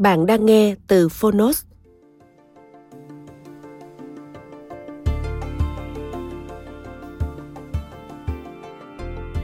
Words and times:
Bạn 0.00 0.26
đang 0.26 0.46
nghe 0.46 0.74
từ 0.86 1.08
Phonos. 1.08 1.62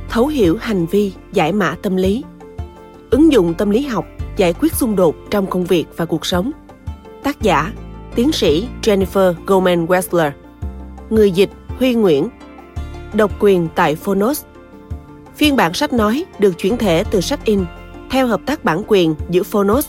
Thấu 0.09 0.27
hiểu 0.27 0.57
hành 0.61 0.87
vi, 0.87 1.13
giải 1.33 1.53
mã 1.53 1.77
tâm 1.83 1.97
lý. 1.97 2.25
Ứng 3.11 3.33
dụng 3.33 3.55
tâm 3.55 3.71
lý 3.71 3.87
học 3.87 4.07
giải 4.37 4.53
quyết 4.53 4.73
xung 4.75 4.97
đột 4.97 5.17
trong 5.31 5.47
công 5.47 5.65
việc 5.65 5.85
và 5.97 6.05
cuộc 6.05 6.27
sống. 6.27 6.51
Tác 7.23 7.43
giả: 7.43 7.73
Tiến 8.15 8.33
sĩ 8.33 8.69
Jennifer 8.83 9.35
Goldman 9.47 9.87
Wessler. 9.87 10.31
Người 11.11 11.31
dịch: 11.31 11.51
Huy 11.79 11.95
Nguyễn. 11.95 12.29
Độc 13.15 13.33
quyền 13.41 13.69
tại 13.75 13.95
Phonos. 13.95 14.45
Phiên 15.35 15.57
bản 15.57 15.75
sách 15.75 15.93
nói 15.93 16.25
được 16.39 16.59
chuyển 16.59 16.77
thể 16.77 17.05
từ 17.11 17.21
sách 17.21 17.45
in 17.45 17.65
theo 18.11 18.27
hợp 18.27 18.41
tác 18.47 18.65
bản 18.65 18.83
quyền 18.87 19.15
giữa 19.31 19.43
Phonos 19.43 19.89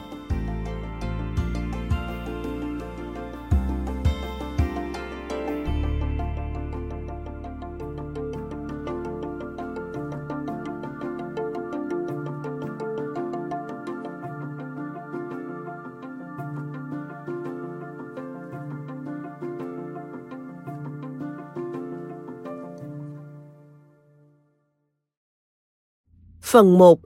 Phần 26.51 26.77
1. 26.77 26.99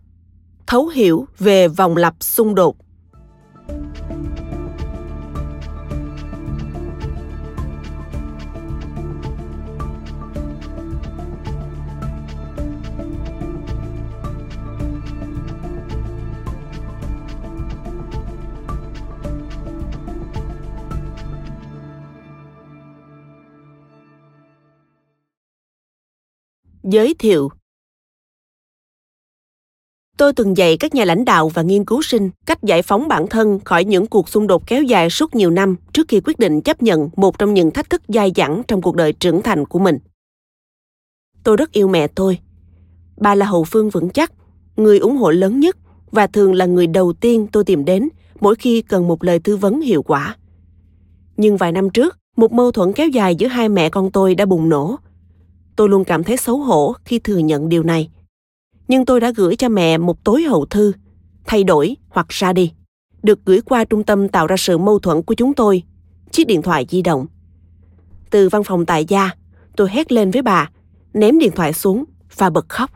Thấu 0.68 0.88
hiểu 0.88 1.28
về 1.40 1.68
vòng 1.68 1.98
lặp 1.98 2.16
xung 2.20 2.56
đột. 2.56 2.76
Giới 26.84 27.16
thiệu 27.20 27.50
Tôi 30.18 30.34
từng 30.34 30.58
dạy 30.58 30.78
các 30.78 30.96
nhà 30.96 31.06
lãnh 31.06 31.26
đạo 31.26 31.50
và 31.50 31.62
nghiên 31.62 31.86
cứu 31.86 32.02
sinh 32.02 32.30
cách 32.46 32.64
giải 32.64 32.82
phóng 32.82 33.08
bản 33.08 33.28
thân 33.28 33.60
khỏi 33.60 33.86
những 33.86 34.08
cuộc 34.08 34.30
xung 34.30 34.48
đột 34.48 34.68
kéo 34.68 34.84
dài 34.84 35.10
suốt 35.10 35.36
nhiều 35.36 35.52
năm 35.52 35.76
trước 35.94 36.08
khi 36.08 36.22
quyết 36.24 36.40
định 36.40 36.62
chấp 36.62 36.84
nhận 36.84 37.10
một 37.16 37.40
trong 37.40 37.54
những 37.54 37.72
thách 37.72 37.90
thức 37.90 38.02
dai 38.08 38.32
dẳng 38.36 38.62
trong 38.68 38.82
cuộc 38.82 38.96
đời 38.96 39.14
trưởng 39.14 39.42
thành 39.42 39.66
của 39.66 39.80
mình. 39.80 40.00
Tôi 41.44 41.58
rất 41.58 41.72
yêu 41.72 41.88
mẹ 41.88 42.08
tôi. 42.08 42.40
Bà 43.18 43.36
là 43.36 43.46
hậu 43.46 43.64
phương 43.64 43.90
vững 43.90 44.10
chắc, 44.10 44.32
người 44.78 45.00
ủng 45.00 45.18
hộ 45.18 45.32
lớn 45.32 45.60
nhất 45.60 45.78
và 46.12 46.28
thường 46.28 46.54
là 46.54 46.66
người 46.66 46.88
đầu 46.88 47.14
tiên 47.14 47.48
tôi 47.52 47.64
tìm 47.64 47.86
đến 47.86 48.10
mỗi 48.40 48.56
khi 48.56 48.82
cần 48.82 49.08
một 49.08 49.24
lời 49.24 49.40
tư 49.40 49.58
vấn 49.58 49.82
hiệu 49.82 50.04
quả. 50.04 50.38
Nhưng 51.38 51.58
vài 51.58 51.72
năm 51.72 51.90
trước, 51.90 52.18
một 52.38 52.52
mâu 52.52 52.72
thuẫn 52.72 52.94
kéo 52.94 53.08
dài 53.08 53.36
giữa 53.36 53.48
hai 53.48 53.70
mẹ 53.70 53.90
con 53.90 54.12
tôi 54.12 54.36
đã 54.36 54.46
bùng 54.46 54.70
nổ. 54.70 54.96
Tôi 55.76 55.90
luôn 55.90 56.04
cảm 56.04 56.24
thấy 56.24 56.38
xấu 56.38 56.58
hổ 56.58 56.94
khi 57.06 57.20
thừa 57.20 57.38
nhận 57.38 57.70
điều 57.70 57.84
này 57.84 58.10
nhưng 58.88 59.06
tôi 59.06 59.20
đã 59.20 59.32
gửi 59.36 59.56
cho 59.56 59.70
mẹ 59.70 59.98
một 59.98 60.24
tối 60.24 60.44
hậu 60.44 60.66
thư, 60.66 60.94
thay 61.46 61.64
đổi 61.64 61.96
hoặc 62.10 62.30
ra 62.30 62.54
đi, 62.54 62.72
được 63.24 63.40
gửi 63.46 63.62
qua 63.62 63.84
trung 63.84 64.04
tâm 64.04 64.30
tạo 64.30 64.48
ra 64.48 64.58
sự 64.58 64.78
mâu 64.78 65.00
thuẫn 65.00 65.22
của 65.22 65.34
chúng 65.34 65.54
tôi, 65.54 65.84
chiếc 66.32 66.48
điện 66.48 66.62
thoại 66.62 66.86
di 66.90 67.02
động. 67.02 67.28
Từ 68.30 68.50
văn 68.50 68.64
phòng 68.64 68.86
tại 68.86 69.06
gia, 69.06 69.30
tôi 69.76 69.90
hét 69.92 70.12
lên 70.12 70.32
với 70.32 70.42
bà, 70.42 70.70
ném 71.14 71.40
điện 71.40 71.52
thoại 71.56 71.74
xuống 71.74 72.04
và 72.36 72.50
bật 72.50 72.70
khóc. 72.70 72.92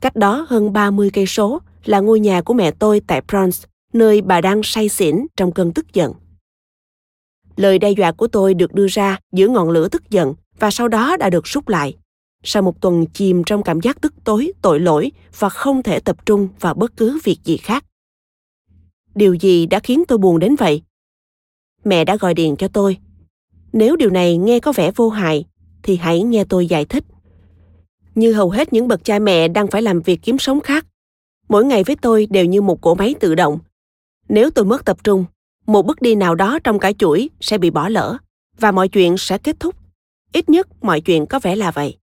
Cách 0.00 0.16
đó 0.16 0.46
hơn 0.48 0.72
30 0.72 1.10
cây 1.12 1.26
số 1.26 1.60
là 1.84 2.00
ngôi 2.00 2.20
nhà 2.20 2.42
của 2.42 2.54
mẹ 2.54 2.70
tôi 2.70 3.00
tại 3.06 3.22
Bronx, 3.28 3.64
nơi 3.92 4.20
bà 4.20 4.40
đang 4.40 4.60
say 4.64 4.88
xỉn 4.88 5.26
trong 5.36 5.52
cơn 5.52 5.72
tức 5.72 5.92
giận. 5.92 6.12
Lời 7.56 7.78
đe 7.78 7.90
dọa 7.90 8.12
của 8.12 8.28
tôi 8.28 8.54
được 8.54 8.74
đưa 8.74 8.86
ra 8.86 9.18
giữa 9.32 9.48
ngọn 9.48 9.70
lửa 9.70 9.88
tức 9.88 10.10
giận 10.10 10.34
và 10.58 10.70
sau 10.70 10.88
đó 10.88 11.16
đã 11.16 11.30
được 11.30 11.44
rút 11.44 11.68
lại 11.68 11.96
sau 12.42 12.62
một 12.62 12.80
tuần 12.80 13.06
chìm 13.06 13.42
trong 13.44 13.62
cảm 13.62 13.80
giác 13.80 14.00
tức 14.00 14.14
tối, 14.24 14.52
tội 14.62 14.80
lỗi 14.80 15.12
và 15.38 15.48
không 15.48 15.82
thể 15.82 16.00
tập 16.00 16.26
trung 16.26 16.48
vào 16.60 16.74
bất 16.74 16.96
cứ 16.96 17.18
việc 17.24 17.38
gì 17.44 17.56
khác. 17.56 17.84
Điều 19.14 19.34
gì 19.34 19.66
đã 19.66 19.80
khiến 19.80 20.02
tôi 20.08 20.18
buồn 20.18 20.38
đến 20.38 20.56
vậy? 20.56 20.82
Mẹ 21.84 22.04
đã 22.04 22.16
gọi 22.16 22.34
điện 22.34 22.56
cho 22.56 22.68
tôi. 22.68 22.96
Nếu 23.72 23.96
điều 23.96 24.10
này 24.10 24.36
nghe 24.36 24.60
có 24.60 24.72
vẻ 24.72 24.90
vô 24.90 25.08
hại, 25.08 25.44
thì 25.82 25.96
hãy 25.96 26.22
nghe 26.22 26.44
tôi 26.44 26.66
giải 26.66 26.84
thích. 26.84 27.04
Như 28.14 28.32
hầu 28.32 28.50
hết 28.50 28.72
những 28.72 28.88
bậc 28.88 29.04
cha 29.04 29.18
mẹ 29.18 29.48
đang 29.48 29.66
phải 29.66 29.82
làm 29.82 30.00
việc 30.00 30.20
kiếm 30.22 30.38
sống 30.38 30.60
khác, 30.60 30.86
mỗi 31.48 31.64
ngày 31.64 31.84
với 31.84 31.96
tôi 31.96 32.26
đều 32.30 32.44
như 32.44 32.62
một 32.62 32.80
cỗ 32.80 32.94
máy 32.94 33.14
tự 33.20 33.34
động. 33.34 33.58
Nếu 34.28 34.50
tôi 34.50 34.64
mất 34.64 34.84
tập 34.84 35.04
trung, 35.04 35.24
một 35.66 35.86
bước 35.86 36.02
đi 36.02 36.14
nào 36.14 36.34
đó 36.34 36.58
trong 36.64 36.78
cả 36.78 36.92
chuỗi 36.92 37.30
sẽ 37.40 37.58
bị 37.58 37.70
bỏ 37.70 37.88
lỡ 37.88 38.18
và 38.58 38.72
mọi 38.72 38.88
chuyện 38.88 39.18
sẽ 39.18 39.38
kết 39.38 39.60
thúc. 39.60 39.74
Ít 40.32 40.48
nhất 40.48 40.84
mọi 40.84 41.00
chuyện 41.00 41.26
có 41.26 41.40
vẻ 41.42 41.56
là 41.56 41.70
vậy. 41.70 41.96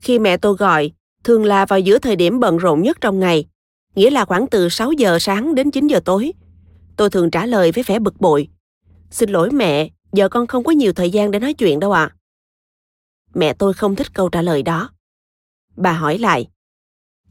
Khi 0.00 0.18
mẹ 0.18 0.36
tôi 0.36 0.56
gọi, 0.56 0.92
thường 1.24 1.44
là 1.44 1.66
vào 1.66 1.80
giữa 1.80 1.98
thời 1.98 2.16
điểm 2.16 2.40
bận 2.40 2.56
rộn 2.56 2.82
nhất 2.82 2.98
trong 3.00 3.18
ngày, 3.18 3.46
nghĩa 3.94 4.10
là 4.10 4.24
khoảng 4.24 4.46
từ 4.46 4.68
6 4.68 4.92
giờ 4.92 5.18
sáng 5.20 5.54
đến 5.54 5.70
9 5.70 5.86
giờ 5.86 6.00
tối. 6.04 6.32
Tôi 6.96 7.10
thường 7.10 7.30
trả 7.30 7.46
lời 7.46 7.72
với 7.72 7.84
vẻ 7.84 7.98
bực 7.98 8.20
bội. 8.20 8.48
Xin 9.10 9.30
lỗi 9.30 9.50
mẹ, 9.50 9.88
giờ 10.12 10.28
con 10.28 10.46
không 10.46 10.64
có 10.64 10.72
nhiều 10.72 10.92
thời 10.92 11.10
gian 11.10 11.30
để 11.30 11.38
nói 11.38 11.54
chuyện 11.54 11.80
đâu 11.80 11.92
ạ. 11.92 12.02
À. 12.02 12.14
Mẹ 13.34 13.54
tôi 13.54 13.72
không 13.72 13.96
thích 13.96 14.14
câu 14.14 14.28
trả 14.28 14.42
lời 14.42 14.62
đó. 14.62 14.90
Bà 15.76 15.92
hỏi 15.92 16.18
lại. 16.18 16.48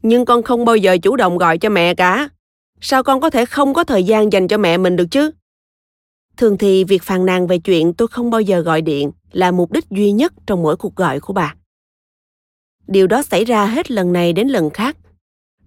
Nhưng 0.02 0.24
con 0.24 0.42
không 0.42 0.64
bao 0.64 0.76
giờ 0.76 0.98
chủ 1.02 1.16
động 1.16 1.38
gọi 1.38 1.58
cho 1.58 1.68
mẹ 1.68 1.94
cả. 1.94 2.28
Sao 2.80 3.02
con 3.02 3.20
có 3.20 3.30
thể 3.30 3.46
không 3.46 3.74
có 3.74 3.84
thời 3.84 4.04
gian 4.04 4.32
dành 4.32 4.48
cho 4.48 4.58
mẹ 4.58 4.78
mình 4.78 4.96
được 4.96 5.06
chứ? 5.10 5.30
Thường 6.36 6.58
thì 6.58 6.84
việc 6.84 7.02
phàn 7.02 7.26
nàn 7.26 7.46
về 7.46 7.58
chuyện 7.58 7.94
tôi 7.94 8.08
không 8.08 8.30
bao 8.30 8.40
giờ 8.40 8.60
gọi 8.60 8.82
điện 8.82 9.12
là 9.32 9.50
mục 9.50 9.72
đích 9.72 9.90
duy 9.90 10.12
nhất 10.12 10.32
trong 10.46 10.62
mỗi 10.62 10.76
cuộc 10.76 10.96
gọi 10.96 11.20
của 11.20 11.32
bà. 11.32 11.54
Điều 12.90 13.06
đó 13.06 13.22
xảy 13.22 13.44
ra 13.44 13.66
hết 13.66 13.90
lần 13.90 14.12
này 14.12 14.32
đến 14.32 14.48
lần 14.48 14.70
khác. 14.70 14.96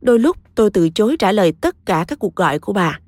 Đôi 0.01 0.19
lúc 0.19 0.37
tôi 0.55 0.69
từ 0.69 0.89
chối 0.89 1.15
trả 1.19 1.31
lời 1.31 1.53
tất 1.61 1.85
cả 1.85 2.05
các 2.07 2.19
cuộc 2.19 2.35
gọi 2.35 2.59
của 2.59 2.73
bà. 2.73 2.99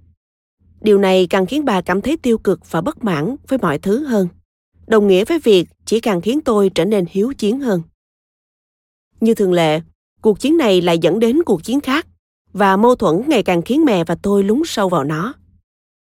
Điều 0.81 0.97
này 0.97 1.27
càng 1.29 1.45
khiến 1.45 1.65
bà 1.65 1.81
cảm 1.81 2.01
thấy 2.01 2.17
tiêu 2.17 2.38
cực 2.38 2.71
và 2.71 2.81
bất 2.81 3.03
mãn 3.03 3.35
với 3.47 3.59
mọi 3.59 3.79
thứ 3.79 4.06
hơn. 4.06 4.27
Đồng 4.88 5.07
nghĩa 5.07 5.25
với 5.25 5.39
việc 5.39 5.67
chỉ 5.85 6.00
càng 6.00 6.21
khiến 6.21 6.41
tôi 6.41 6.71
trở 6.75 6.85
nên 6.85 7.06
hiếu 7.09 7.33
chiến 7.38 7.59
hơn. 7.59 7.81
Như 9.21 9.33
thường 9.35 9.53
lệ, 9.53 9.81
cuộc 10.21 10.39
chiến 10.39 10.57
này 10.57 10.81
lại 10.81 10.97
dẫn 10.97 11.19
đến 11.19 11.44
cuộc 11.44 11.63
chiến 11.63 11.79
khác 11.79 12.07
và 12.53 12.77
mâu 12.77 12.95
thuẫn 12.95 13.21
ngày 13.27 13.44
càng 13.44 13.62
khiến 13.62 13.85
mẹ 13.85 14.03
và 14.03 14.15
tôi 14.15 14.44
lún 14.44 14.62
sâu 14.65 14.89
vào 14.89 15.03
nó. 15.03 15.33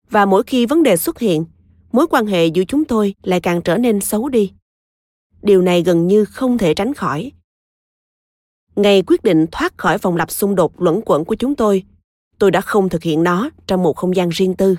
Và 0.09 0.25
mỗi 0.25 0.43
khi 0.43 0.65
vấn 0.65 0.83
đề 0.83 0.97
xuất 0.97 1.19
hiện, 1.19 1.45
mối 1.91 2.07
quan 2.07 2.25
hệ 2.25 2.45
giữa 2.45 2.63
chúng 2.67 2.85
tôi 2.85 3.15
lại 3.23 3.41
càng 3.41 3.61
trở 3.61 3.77
nên 3.77 4.01
xấu 4.01 4.29
đi 4.29 4.51
điều 5.41 5.61
này 5.61 5.83
gần 5.83 6.07
như 6.07 6.25
không 6.25 6.57
thể 6.57 6.73
tránh 6.73 6.93
khỏi 6.93 7.31
ngày 8.77 9.03
quyết 9.07 9.23
định 9.23 9.45
thoát 9.51 9.77
khỏi 9.77 9.97
vòng 9.97 10.15
lặp 10.15 10.31
xung 10.31 10.55
đột 10.55 10.81
luẩn 10.81 11.01
quẩn 11.05 11.25
của 11.25 11.35
chúng 11.35 11.55
tôi 11.55 11.83
tôi 12.39 12.51
đã 12.51 12.61
không 12.61 12.89
thực 12.89 13.03
hiện 13.03 13.23
nó 13.23 13.49
trong 13.67 13.83
một 13.83 13.95
không 13.95 14.15
gian 14.15 14.29
riêng 14.29 14.53
tư. 14.53 14.75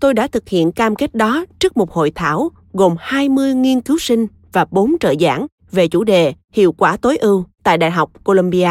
Tôi 0.00 0.14
đã 0.14 0.26
thực 0.26 0.48
hiện 0.48 0.72
cam 0.72 0.96
kết 0.96 1.14
đó 1.14 1.44
trước 1.58 1.76
một 1.76 1.92
hội 1.92 2.12
thảo 2.14 2.50
gồm 2.72 2.96
20 2.98 3.54
nghiên 3.54 3.80
cứu 3.80 3.98
sinh 3.98 4.26
và 4.52 4.64
4 4.70 4.98
trợ 4.98 5.14
giảng 5.20 5.46
về 5.72 5.88
chủ 5.88 6.04
đề 6.04 6.34
hiệu 6.52 6.72
quả 6.72 6.96
tối 6.96 7.16
ưu 7.16 7.44
tại 7.62 7.78
Đại 7.78 7.90
học 7.90 8.24
Columbia. 8.24 8.70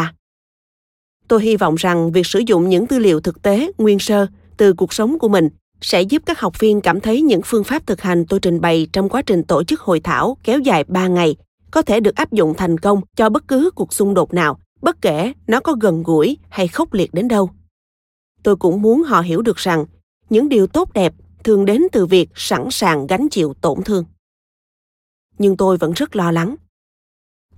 Tôi 1.27 1.43
hy 1.43 1.57
vọng 1.57 1.75
rằng 1.75 2.11
việc 2.11 2.25
sử 2.25 2.39
dụng 2.39 2.69
những 2.69 2.87
tư 2.87 2.99
liệu 2.99 3.19
thực 3.19 3.41
tế, 3.41 3.71
nguyên 3.77 3.99
sơ 3.99 4.27
từ 4.57 4.73
cuộc 4.73 4.93
sống 4.93 5.19
của 5.19 5.27
mình 5.27 5.49
sẽ 5.81 6.01
giúp 6.01 6.23
các 6.25 6.39
học 6.39 6.59
viên 6.59 6.81
cảm 6.81 6.99
thấy 6.99 7.21
những 7.21 7.41
phương 7.45 7.63
pháp 7.63 7.87
thực 7.87 8.01
hành 8.01 8.25
tôi 8.25 8.39
trình 8.39 8.61
bày 8.61 8.87
trong 8.93 9.09
quá 9.09 9.21
trình 9.21 9.43
tổ 9.43 9.63
chức 9.63 9.81
hội 9.81 9.99
thảo 9.99 10.37
kéo 10.43 10.59
dài 10.59 10.83
3 10.87 11.07
ngày 11.07 11.35
có 11.71 11.81
thể 11.81 11.99
được 11.99 12.15
áp 12.15 12.31
dụng 12.31 12.53
thành 12.57 12.77
công 12.77 13.01
cho 13.15 13.29
bất 13.29 13.47
cứ 13.47 13.71
cuộc 13.75 13.93
xung 13.93 14.13
đột 14.13 14.33
nào, 14.33 14.59
bất 14.81 15.01
kể 15.01 15.33
nó 15.47 15.59
có 15.59 15.73
gần 15.81 16.03
gũi 16.03 16.37
hay 16.49 16.67
khốc 16.67 16.93
liệt 16.93 17.13
đến 17.13 17.27
đâu. 17.27 17.49
Tôi 18.43 18.55
cũng 18.55 18.81
muốn 18.81 19.03
họ 19.03 19.21
hiểu 19.21 19.41
được 19.41 19.57
rằng 19.57 19.85
những 20.29 20.49
điều 20.49 20.67
tốt 20.67 20.93
đẹp 20.93 21.13
thường 21.43 21.65
đến 21.65 21.81
từ 21.91 22.05
việc 22.05 22.29
sẵn 22.35 22.67
sàng 22.71 23.07
gánh 23.07 23.29
chịu 23.29 23.53
tổn 23.61 23.83
thương. 23.83 24.05
Nhưng 25.37 25.57
tôi 25.57 25.77
vẫn 25.77 25.93
rất 25.93 26.15
lo 26.15 26.31
lắng. 26.31 26.55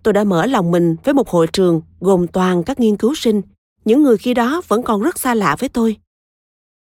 Tôi 0.03 0.13
đã 0.13 0.23
mở 0.23 0.45
lòng 0.45 0.71
mình 0.71 0.95
với 1.03 1.13
một 1.13 1.29
hội 1.29 1.47
trường 1.47 1.81
gồm 2.00 2.27
toàn 2.27 2.63
các 2.63 2.79
nghiên 2.79 2.97
cứu 2.97 3.15
sinh 3.15 3.41
những 3.85 4.03
người 4.03 4.17
khi 4.17 4.33
đó 4.33 4.61
vẫn 4.67 4.83
còn 4.83 5.01
rất 5.01 5.19
xa 5.19 5.33
lạ 5.33 5.56
với 5.59 5.69
tôi. 5.69 5.97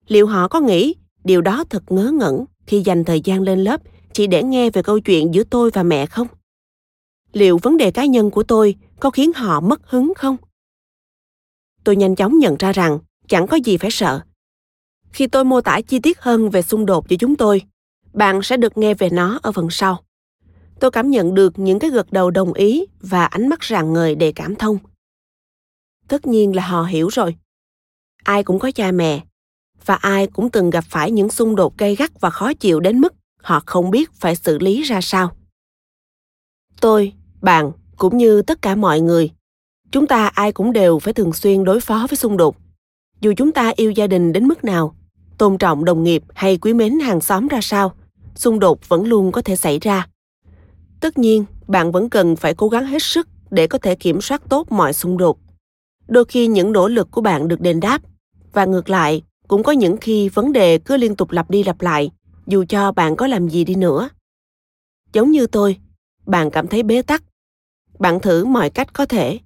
Liệu 0.07 0.27
họ 0.27 0.49
có 0.49 0.61
nghĩ 0.61 0.95
điều 1.25 1.41
đó 1.41 1.65
thật 1.71 1.93
ngớ 1.93 2.11
ngẩn 2.11 2.45
khi 2.67 2.83
dành 2.85 3.05
thời 3.05 3.21
gian 3.21 3.43
lên 3.43 3.65
lớp 3.65 3.81
chỉ 4.13 4.27
để 4.27 4.43
nghe 4.43 4.71
về 4.71 4.83
câu 4.83 5.01
chuyện 5.01 5.35
giữa 5.35 5.45
tôi 5.45 5.71
và 5.71 5.83
mẹ 5.83 6.07
không? 6.07 6.29
Liệu 7.37 7.59
vấn 7.63 7.77
đề 7.77 7.91
cá 7.91 8.05
nhân 8.05 8.31
của 8.31 8.43
tôi 8.43 8.77
có 9.01 9.11
khiến 9.11 9.33
họ 9.33 9.61
mất 9.61 9.91
hứng 9.91 10.13
không 10.17 10.37
tôi 11.87 11.97
nhanh 11.97 12.17
chóng 12.17 12.39
nhận 12.39 12.57
ra 12.57 12.73
rằng 12.73 12.99
chẳng 13.29 13.47
có 13.47 13.57
gì 13.57 13.77
phải 13.77 13.91
sợ. 13.91 14.21
Khi 15.13 15.27
tôi 15.27 15.45
mô 15.45 15.61
tả 15.61 15.81
chi 15.81 15.99
tiết 15.99 16.21
hơn 16.21 16.51
về 16.51 16.63
xung 16.63 16.87
đột 16.87 17.09
giữa 17.09 17.17
chúng 17.17 17.37
tôi, 17.37 17.63
bạn 18.13 18.43
sẽ 18.43 18.57
được 18.57 18.79
nghe 18.79 18.95
về 18.95 19.11
nó 19.11 19.39
ở 19.43 19.53
phần 19.53 19.69
sau. 19.71 20.03
Tôi 20.81 20.91
cảm 20.91 21.11
nhận 21.11 21.35
được 21.35 21.59
những 21.59 21.79
cái 21.79 21.91
gật 21.91 22.13
đầu 22.13 22.31
đồng 22.31 22.53
ý 22.53 22.87
và 23.01 23.25
ánh 23.25 23.49
mắt 23.49 23.65
rạng 23.65 23.93
ngời 23.93 24.15
đầy 24.15 24.33
cảm 24.33 24.57
thông. 24.57 24.79
Tất 26.09 26.27
nhiên 26.27 26.57
là 26.57 26.67
họ 26.67 26.83
hiểu 26.83 27.09
rồi. 27.09 27.37
Ai 28.25 28.45
cũng 28.45 28.59
có 28.59 28.71
cha 28.71 28.93
mẹ, 28.93 29.25
và 29.85 29.95
ai 29.95 30.27
cũng 30.27 30.51
từng 30.51 30.71
gặp 30.71 30.85
phải 30.89 31.11
những 31.11 31.29
xung 31.29 31.57
đột 31.57 31.79
gay 31.79 31.97
gắt 31.97 32.21
và 32.21 32.31
khó 32.31 32.53
chịu 32.55 32.81
đến 32.81 33.01
mức 33.01 33.15
họ 33.43 33.63
không 33.67 33.91
biết 33.91 34.13
phải 34.13 34.37
xử 34.37 34.59
lý 34.59 34.83
ra 34.83 35.01
sao. 35.01 35.37
Tôi, 36.81 37.13
bạn 37.41 37.73
cũng 37.97 38.17
như 38.17 38.43
tất 38.43 38.63
cả 38.63 38.75
mọi 38.75 39.01
người, 39.01 39.31
chúng 39.91 40.07
ta 40.07 40.27
ai 40.27 40.53
cũng 40.53 40.73
đều 40.73 40.99
phải 40.99 41.15
thường 41.15 41.33
xuyên 41.33 41.65
đối 41.65 41.81
phó 41.81 42.07
với 42.11 42.17
xung 42.17 42.37
đột. 42.37 42.57
Dù 43.21 43.33
chúng 43.37 43.53
ta 43.53 43.73
yêu 43.77 43.91
gia 43.91 44.07
đình 44.07 44.33
đến 44.33 44.49
mức 44.49 44.65
nào 44.65 44.95
tôn 45.39 45.59
trọng 45.59 45.85
đồng 45.85 46.05
nghiệp 46.05 46.23
hay 46.35 46.57
quý 46.57 46.73
mến 46.73 46.99
hàng 46.99 47.21
xóm 47.21 47.49
ra 47.49 47.61
sao 47.63 47.93
xung 48.35 48.59
đột 48.59 48.89
vẫn 48.89 49.05
luôn 49.05 49.33
có 49.33 49.43
thể 49.43 49.57
xảy 49.57 49.79
ra. 49.79 50.09
Tất 51.01 51.19
nhiên 51.19 51.45
bạn 51.69 51.93
vẫn 51.93 52.11
cần 52.11 52.37
phải 52.37 52.55
cố 52.55 52.69
gắng 52.69 52.87
hết 52.87 53.03
sức 53.03 53.29
để 53.51 53.67
có 53.67 53.79
thể 53.79 53.95
kiểm 53.95 54.21
soát 54.21 54.43
tốt 54.49 54.73
mọi 54.73 54.93
xung 54.93 55.19
đột. 55.19 55.39
Đôi 56.09 56.25
khi 56.25 56.47
những 56.47 56.73
nỗ 56.73 56.89
lực 56.89 57.11
của 57.11 57.21
bạn 57.21 57.49
được 57.49 57.61
đền 57.61 57.81
đáp 57.81 58.03
và 58.53 58.65
ngược 58.65 58.91
lại 58.91 59.23
cũng 59.49 59.63
có 59.63 59.73
những 59.73 59.97
khi 59.97 60.29
vấn 60.29 60.53
đề 60.53 60.79
cứ 60.79 60.97
liên 60.97 61.17
tục 61.17 61.31
lặp 61.31 61.51
đi 61.51 61.65
lặp 61.65 61.83
lại 61.83 62.11
dù 62.47 62.65
cho 62.69 62.93
bạn 62.93 63.17
có 63.17 63.27
làm 63.27 63.49
gì 63.49 63.65
đi 63.65 63.75
nữa. 63.75 64.09
Giống 65.13 65.31
như 65.31 65.47
tôi 65.47 65.77
bạn 66.27 66.51
cảm 66.51 66.67
thấy 66.67 66.83
bế 66.83 67.03
tắc. 67.03 67.23
Bạn 67.99 68.21
thử 68.21 68.45
mọi 68.45 68.71
cách 68.71 68.93
có 68.93 69.07
thể. 69.07 69.39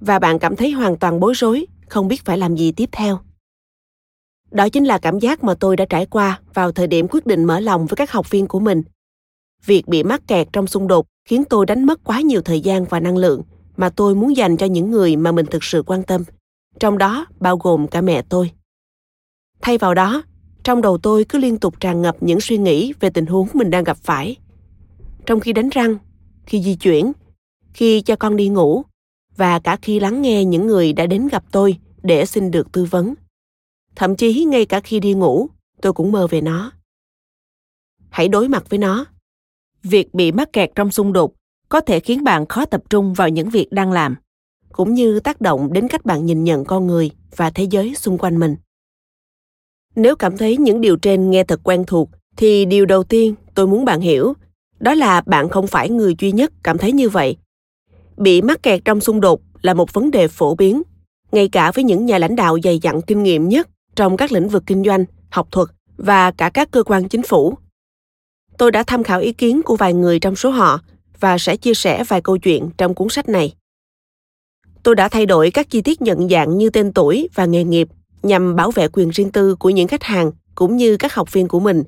Và 0.00 0.18
bạn 0.18 0.38
cảm 0.38 0.56
thấy 0.56 0.70
hoàn 0.70 0.96
toàn 0.96 1.20
bối 1.20 1.32
rối, 1.36 1.66
không 1.88 2.08
biết 2.08 2.24
phải 2.24 2.38
làm 2.38 2.56
gì 2.56 2.72
tiếp 2.72 2.88
theo. 2.92 3.18
Đó 4.50 4.68
chính 4.68 4.84
là 4.84 4.98
cảm 4.98 5.18
giác 5.18 5.44
mà 5.44 5.54
tôi 5.54 5.76
đã 5.76 5.84
trải 5.84 6.06
qua 6.06 6.40
vào 6.54 6.72
thời 6.72 6.86
điểm 6.86 7.06
quyết 7.10 7.26
định 7.26 7.44
mở 7.44 7.60
lòng 7.60 7.86
với 7.86 7.96
các 7.96 8.12
học 8.12 8.30
viên 8.30 8.46
của 8.46 8.60
mình. 8.60 8.82
Việc 9.64 9.88
bị 9.88 10.02
mắc 10.02 10.22
kẹt 10.26 10.48
trong 10.52 10.66
xung 10.66 10.88
đột 10.88 11.06
khiến 11.24 11.44
tôi 11.44 11.66
đánh 11.66 11.84
mất 11.84 12.04
quá 12.04 12.20
nhiều 12.20 12.42
thời 12.42 12.60
gian 12.60 12.84
và 12.84 13.00
năng 13.00 13.16
lượng 13.16 13.42
mà 13.76 13.88
tôi 13.88 14.14
muốn 14.14 14.36
dành 14.36 14.56
cho 14.56 14.66
những 14.66 14.90
người 14.90 15.16
mà 15.16 15.32
mình 15.32 15.46
thực 15.46 15.64
sự 15.64 15.82
quan 15.86 16.02
tâm, 16.02 16.24
trong 16.80 16.98
đó 16.98 17.26
bao 17.40 17.56
gồm 17.56 17.88
cả 17.88 18.00
mẹ 18.00 18.22
tôi. 18.28 18.50
Thay 19.60 19.78
vào 19.78 19.94
đó, 19.94 20.22
trong 20.62 20.82
đầu 20.82 20.98
tôi 20.98 21.24
cứ 21.28 21.38
liên 21.38 21.58
tục 21.58 21.80
tràn 21.80 22.02
ngập 22.02 22.16
những 22.20 22.40
suy 22.40 22.58
nghĩ 22.58 22.92
về 23.00 23.10
tình 23.10 23.26
huống 23.26 23.48
mình 23.52 23.70
đang 23.70 23.84
gặp 23.84 23.96
phải 23.96 24.36
trong 25.28 25.40
khi 25.40 25.52
đánh 25.52 25.68
răng, 25.68 25.96
khi 26.46 26.62
di 26.62 26.74
chuyển, 26.74 27.12
khi 27.72 28.00
cho 28.00 28.16
con 28.16 28.36
đi 28.36 28.48
ngủ, 28.48 28.82
và 29.36 29.58
cả 29.58 29.76
khi 29.82 30.00
lắng 30.00 30.22
nghe 30.22 30.44
những 30.44 30.66
người 30.66 30.92
đã 30.92 31.06
đến 31.06 31.28
gặp 31.28 31.44
tôi 31.52 31.78
để 32.02 32.26
xin 32.26 32.50
được 32.50 32.72
tư 32.72 32.84
vấn. 32.84 33.14
Thậm 33.96 34.16
chí 34.16 34.44
ngay 34.44 34.66
cả 34.66 34.80
khi 34.80 35.00
đi 35.00 35.14
ngủ, 35.14 35.48
tôi 35.82 35.92
cũng 35.92 36.12
mơ 36.12 36.26
về 36.26 36.40
nó. 36.40 36.72
Hãy 38.10 38.28
đối 38.28 38.48
mặt 38.48 38.70
với 38.70 38.78
nó. 38.78 39.04
Việc 39.82 40.14
bị 40.14 40.32
mắc 40.32 40.52
kẹt 40.52 40.70
trong 40.74 40.90
xung 40.90 41.12
đột 41.12 41.34
có 41.68 41.80
thể 41.80 42.00
khiến 42.00 42.24
bạn 42.24 42.46
khó 42.46 42.64
tập 42.64 42.82
trung 42.90 43.14
vào 43.14 43.28
những 43.28 43.50
việc 43.50 43.72
đang 43.72 43.92
làm, 43.92 44.16
cũng 44.72 44.94
như 44.94 45.20
tác 45.20 45.40
động 45.40 45.72
đến 45.72 45.88
cách 45.88 46.04
bạn 46.04 46.26
nhìn 46.26 46.44
nhận 46.44 46.64
con 46.64 46.86
người 46.86 47.10
và 47.36 47.50
thế 47.50 47.64
giới 47.64 47.94
xung 47.94 48.18
quanh 48.18 48.38
mình. 48.38 48.56
Nếu 49.96 50.16
cảm 50.16 50.36
thấy 50.36 50.56
những 50.56 50.80
điều 50.80 50.96
trên 50.96 51.30
nghe 51.30 51.44
thật 51.44 51.60
quen 51.64 51.84
thuộc, 51.86 52.10
thì 52.36 52.64
điều 52.64 52.86
đầu 52.86 53.04
tiên 53.04 53.34
tôi 53.54 53.66
muốn 53.66 53.84
bạn 53.84 54.00
hiểu 54.00 54.34
đó 54.80 54.94
là 54.94 55.20
bạn 55.26 55.48
không 55.48 55.66
phải 55.66 55.90
người 55.90 56.14
duy 56.18 56.32
nhất 56.32 56.52
cảm 56.62 56.78
thấy 56.78 56.92
như 56.92 57.08
vậy. 57.08 57.36
Bị 58.16 58.42
mắc 58.42 58.62
kẹt 58.62 58.84
trong 58.84 59.00
xung 59.00 59.20
đột 59.20 59.40
là 59.62 59.74
một 59.74 59.92
vấn 59.92 60.10
đề 60.10 60.28
phổ 60.28 60.54
biến, 60.54 60.82
ngay 61.32 61.48
cả 61.48 61.72
với 61.72 61.84
những 61.84 62.06
nhà 62.06 62.18
lãnh 62.18 62.36
đạo 62.36 62.58
dày 62.64 62.78
dặn 62.78 63.02
kinh 63.02 63.22
nghiệm 63.22 63.48
nhất 63.48 63.68
trong 63.96 64.16
các 64.16 64.32
lĩnh 64.32 64.48
vực 64.48 64.62
kinh 64.66 64.84
doanh, 64.84 65.04
học 65.30 65.48
thuật 65.50 65.68
và 65.96 66.30
cả 66.30 66.50
các 66.50 66.70
cơ 66.70 66.82
quan 66.82 67.08
chính 67.08 67.22
phủ. 67.22 67.54
Tôi 68.58 68.70
đã 68.70 68.82
tham 68.82 69.02
khảo 69.02 69.20
ý 69.20 69.32
kiến 69.32 69.62
của 69.62 69.76
vài 69.76 69.94
người 69.94 70.18
trong 70.18 70.36
số 70.36 70.50
họ 70.50 70.80
và 71.20 71.38
sẽ 71.38 71.56
chia 71.56 71.74
sẻ 71.74 72.04
vài 72.04 72.20
câu 72.20 72.38
chuyện 72.38 72.70
trong 72.78 72.94
cuốn 72.94 73.08
sách 73.08 73.28
này. 73.28 73.54
Tôi 74.82 74.94
đã 74.94 75.08
thay 75.08 75.26
đổi 75.26 75.50
các 75.50 75.70
chi 75.70 75.82
tiết 75.82 76.02
nhận 76.02 76.28
dạng 76.28 76.58
như 76.58 76.70
tên 76.70 76.92
tuổi 76.92 77.28
và 77.34 77.44
nghề 77.44 77.64
nghiệp 77.64 77.88
nhằm 78.22 78.56
bảo 78.56 78.70
vệ 78.70 78.88
quyền 78.88 79.10
riêng 79.10 79.32
tư 79.32 79.54
của 79.54 79.70
những 79.70 79.88
khách 79.88 80.02
hàng 80.02 80.30
cũng 80.54 80.76
như 80.76 80.96
các 80.96 81.14
học 81.14 81.32
viên 81.32 81.48
của 81.48 81.60
mình 81.60 81.82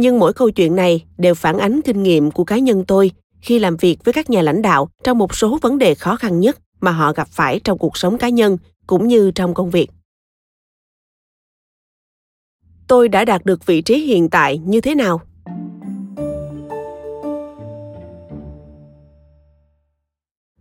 nhưng 0.00 0.18
mỗi 0.18 0.32
câu 0.32 0.50
chuyện 0.50 0.76
này 0.76 1.04
đều 1.18 1.34
phản 1.34 1.58
ánh 1.58 1.80
kinh 1.84 2.02
nghiệm 2.02 2.30
của 2.30 2.44
cá 2.44 2.58
nhân 2.58 2.84
tôi 2.84 3.10
khi 3.40 3.58
làm 3.58 3.76
việc 3.76 4.04
với 4.04 4.12
các 4.12 4.30
nhà 4.30 4.42
lãnh 4.42 4.62
đạo 4.62 4.88
trong 5.04 5.18
một 5.18 5.34
số 5.34 5.58
vấn 5.62 5.78
đề 5.78 5.94
khó 5.94 6.16
khăn 6.16 6.40
nhất 6.40 6.58
mà 6.80 6.90
họ 6.90 7.12
gặp 7.12 7.28
phải 7.28 7.60
trong 7.64 7.78
cuộc 7.78 7.96
sống 7.96 8.18
cá 8.18 8.28
nhân 8.28 8.56
cũng 8.86 9.08
như 9.08 9.30
trong 9.30 9.54
công 9.54 9.70
việc 9.70 9.90
tôi 12.88 13.08
đã 13.08 13.24
đạt 13.24 13.44
được 13.44 13.66
vị 13.66 13.82
trí 13.82 13.98
hiện 13.98 14.30
tại 14.30 14.58
như 14.58 14.80
thế 14.80 14.94
nào 14.94 15.20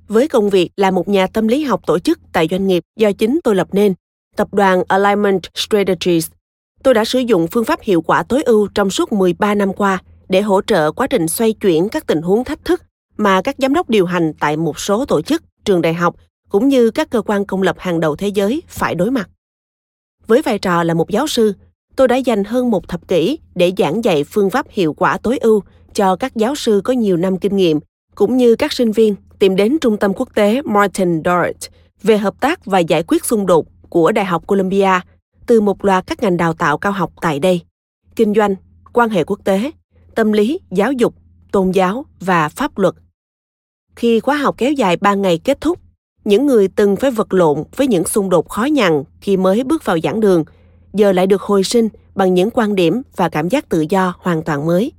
với 0.08 0.28
công 0.28 0.50
việc 0.50 0.70
là 0.78 0.92
một 0.92 1.08
nhà 1.08 1.28
tâm 1.28 1.48
lý 1.48 1.64
học 1.64 1.82
tổ 1.88 2.00
chức 2.00 2.20
tại 2.34 2.48
doanh 2.52 2.68
nghiệp 2.68 2.84
do 2.96 3.12
chính 3.12 3.40
tôi 3.44 3.56
lập 3.56 3.68
nên, 3.72 3.94
tập 4.36 4.54
đoàn 4.54 4.84
Alignment 4.88 5.42
Strategies. 5.56 6.39
Tôi 6.84 6.94
đã 6.94 7.06
sử 7.06 7.20
dụng 7.20 7.48
phương 7.48 7.66
pháp 7.66 7.82
hiệu 7.82 8.02
quả 8.02 8.24
tối 8.24 8.44
ưu 8.44 8.68
trong 8.76 8.90
suốt 8.90 9.12
13 9.12 9.56
năm 9.56 9.74
qua 9.74 10.02
để 10.30 10.42
hỗ 10.42 10.62
trợ 10.62 10.92
quá 10.92 11.08
trình 11.08 11.28
xoay 11.28 11.54
chuyển 11.54 11.90
các 11.90 12.08
tình 12.08 12.22
huống 12.22 12.44
thách 12.44 12.66
thức 12.66 12.82
mà 13.18 13.42
các 13.42 13.56
giám 13.58 13.74
đốc 13.74 13.90
điều 13.90 14.06
hành 14.06 14.34
tại 14.40 14.58
một 14.58 14.80
số 14.80 15.06
tổ 15.06 15.22
chức, 15.22 15.44
trường 15.66 15.82
đại 15.82 15.94
học 15.94 16.16
cũng 16.50 16.68
như 16.68 16.92
các 16.92 17.10
cơ 17.10 17.22
quan 17.22 17.46
công 17.46 17.62
lập 17.62 17.76
hàng 17.80 18.00
đầu 18.00 18.16
thế 18.16 18.28
giới 18.28 18.64
phải 18.68 18.96
đối 18.96 19.12
mặt. 19.12 19.30
Với 20.28 20.42
vai 20.42 20.60
trò 20.60 20.84
là 20.84 20.94
một 20.94 21.10
giáo 21.10 21.28
sư, 21.28 21.54
tôi 21.96 22.08
đã 22.08 22.16
dành 22.16 22.44
hơn 22.44 22.72
một 22.72 22.88
thập 22.88 23.08
kỷ 23.08 23.40
để 23.56 23.72
giảng 23.78 24.04
dạy 24.04 24.24
phương 24.24 24.50
pháp 24.50 24.66
hiệu 24.70 24.94
quả 24.94 25.18
tối 25.18 25.38
ưu 25.38 25.64
cho 25.94 26.16
các 26.16 26.36
giáo 26.36 26.56
sư 26.56 26.82
có 26.84 26.94
nhiều 26.94 27.18
năm 27.18 27.38
kinh 27.38 27.56
nghiệm, 27.56 27.80
cũng 28.16 28.38
như 28.38 28.56
các 28.56 28.74
sinh 28.74 28.92
viên 28.92 29.16
tìm 29.40 29.56
đến 29.56 29.78
Trung 29.82 29.98
tâm 29.98 30.14
Quốc 30.14 30.30
tế 30.36 30.62
Martin 30.62 31.22
Dort 31.26 31.70
về 32.04 32.18
hợp 32.18 32.40
tác 32.40 32.66
và 32.66 32.80
giải 32.80 33.04
quyết 33.04 33.26
xung 33.26 33.46
đột 33.46 33.66
của 33.90 34.12
Đại 34.12 34.26
học 34.26 34.48
Columbia 34.48 35.00
từ 35.50 35.62
một 35.62 35.86
loạt 35.86 36.08
các 36.08 36.22
ngành 36.22 36.38
đào 36.38 36.54
tạo 36.54 36.78
cao 36.78 36.92
học 36.92 37.12
tại 37.22 37.40
đây, 37.40 37.62
kinh 38.16 38.34
doanh, 38.34 38.56
quan 38.94 39.10
hệ 39.10 39.24
quốc 39.24 39.40
tế, 39.44 39.72
tâm 40.16 40.32
lý, 40.32 40.60
giáo 40.72 40.92
dục, 40.92 41.16
tôn 41.52 41.72
giáo 41.72 42.06
và 42.20 42.50
pháp 42.50 42.78
luật. 42.78 42.96
Khi 43.96 44.20
khóa 44.20 44.38
học 44.38 44.56
kéo 44.58 44.72
dài 44.72 44.98
3 44.98 45.14
ngày 45.14 45.38
kết 45.38 45.62
thúc, 45.62 45.80
những 46.26 46.46
người 46.46 46.68
từng 46.68 46.96
phải 46.96 47.12
vật 47.12 47.34
lộn 47.34 47.64
với 47.76 47.88
những 47.88 48.06
xung 48.06 48.30
đột 48.30 48.50
khó 48.50 48.64
nhằn 48.64 49.04
khi 49.22 49.38
mới 49.38 49.64
bước 49.64 49.86
vào 49.86 50.00
giảng 50.04 50.20
đường, 50.20 50.44
giờ 50.94 51.12
lại 51.12 51.28
được 51.28 51.42
hồi 51.42 51.64
sinh 51.64 51.90
bằng 52.16 52.34
những 52.34 52.50
quan 52.54 52.76
điểm 52.76 53.02
và 53.16 53.30
cảm 53.30 53.50
giác 53.50 53.70
tự 53.70 53.86
do 53.90 54.14
hoàn 54.20 54.44
toàn 54.44 54.66
mới. 54.66 54.92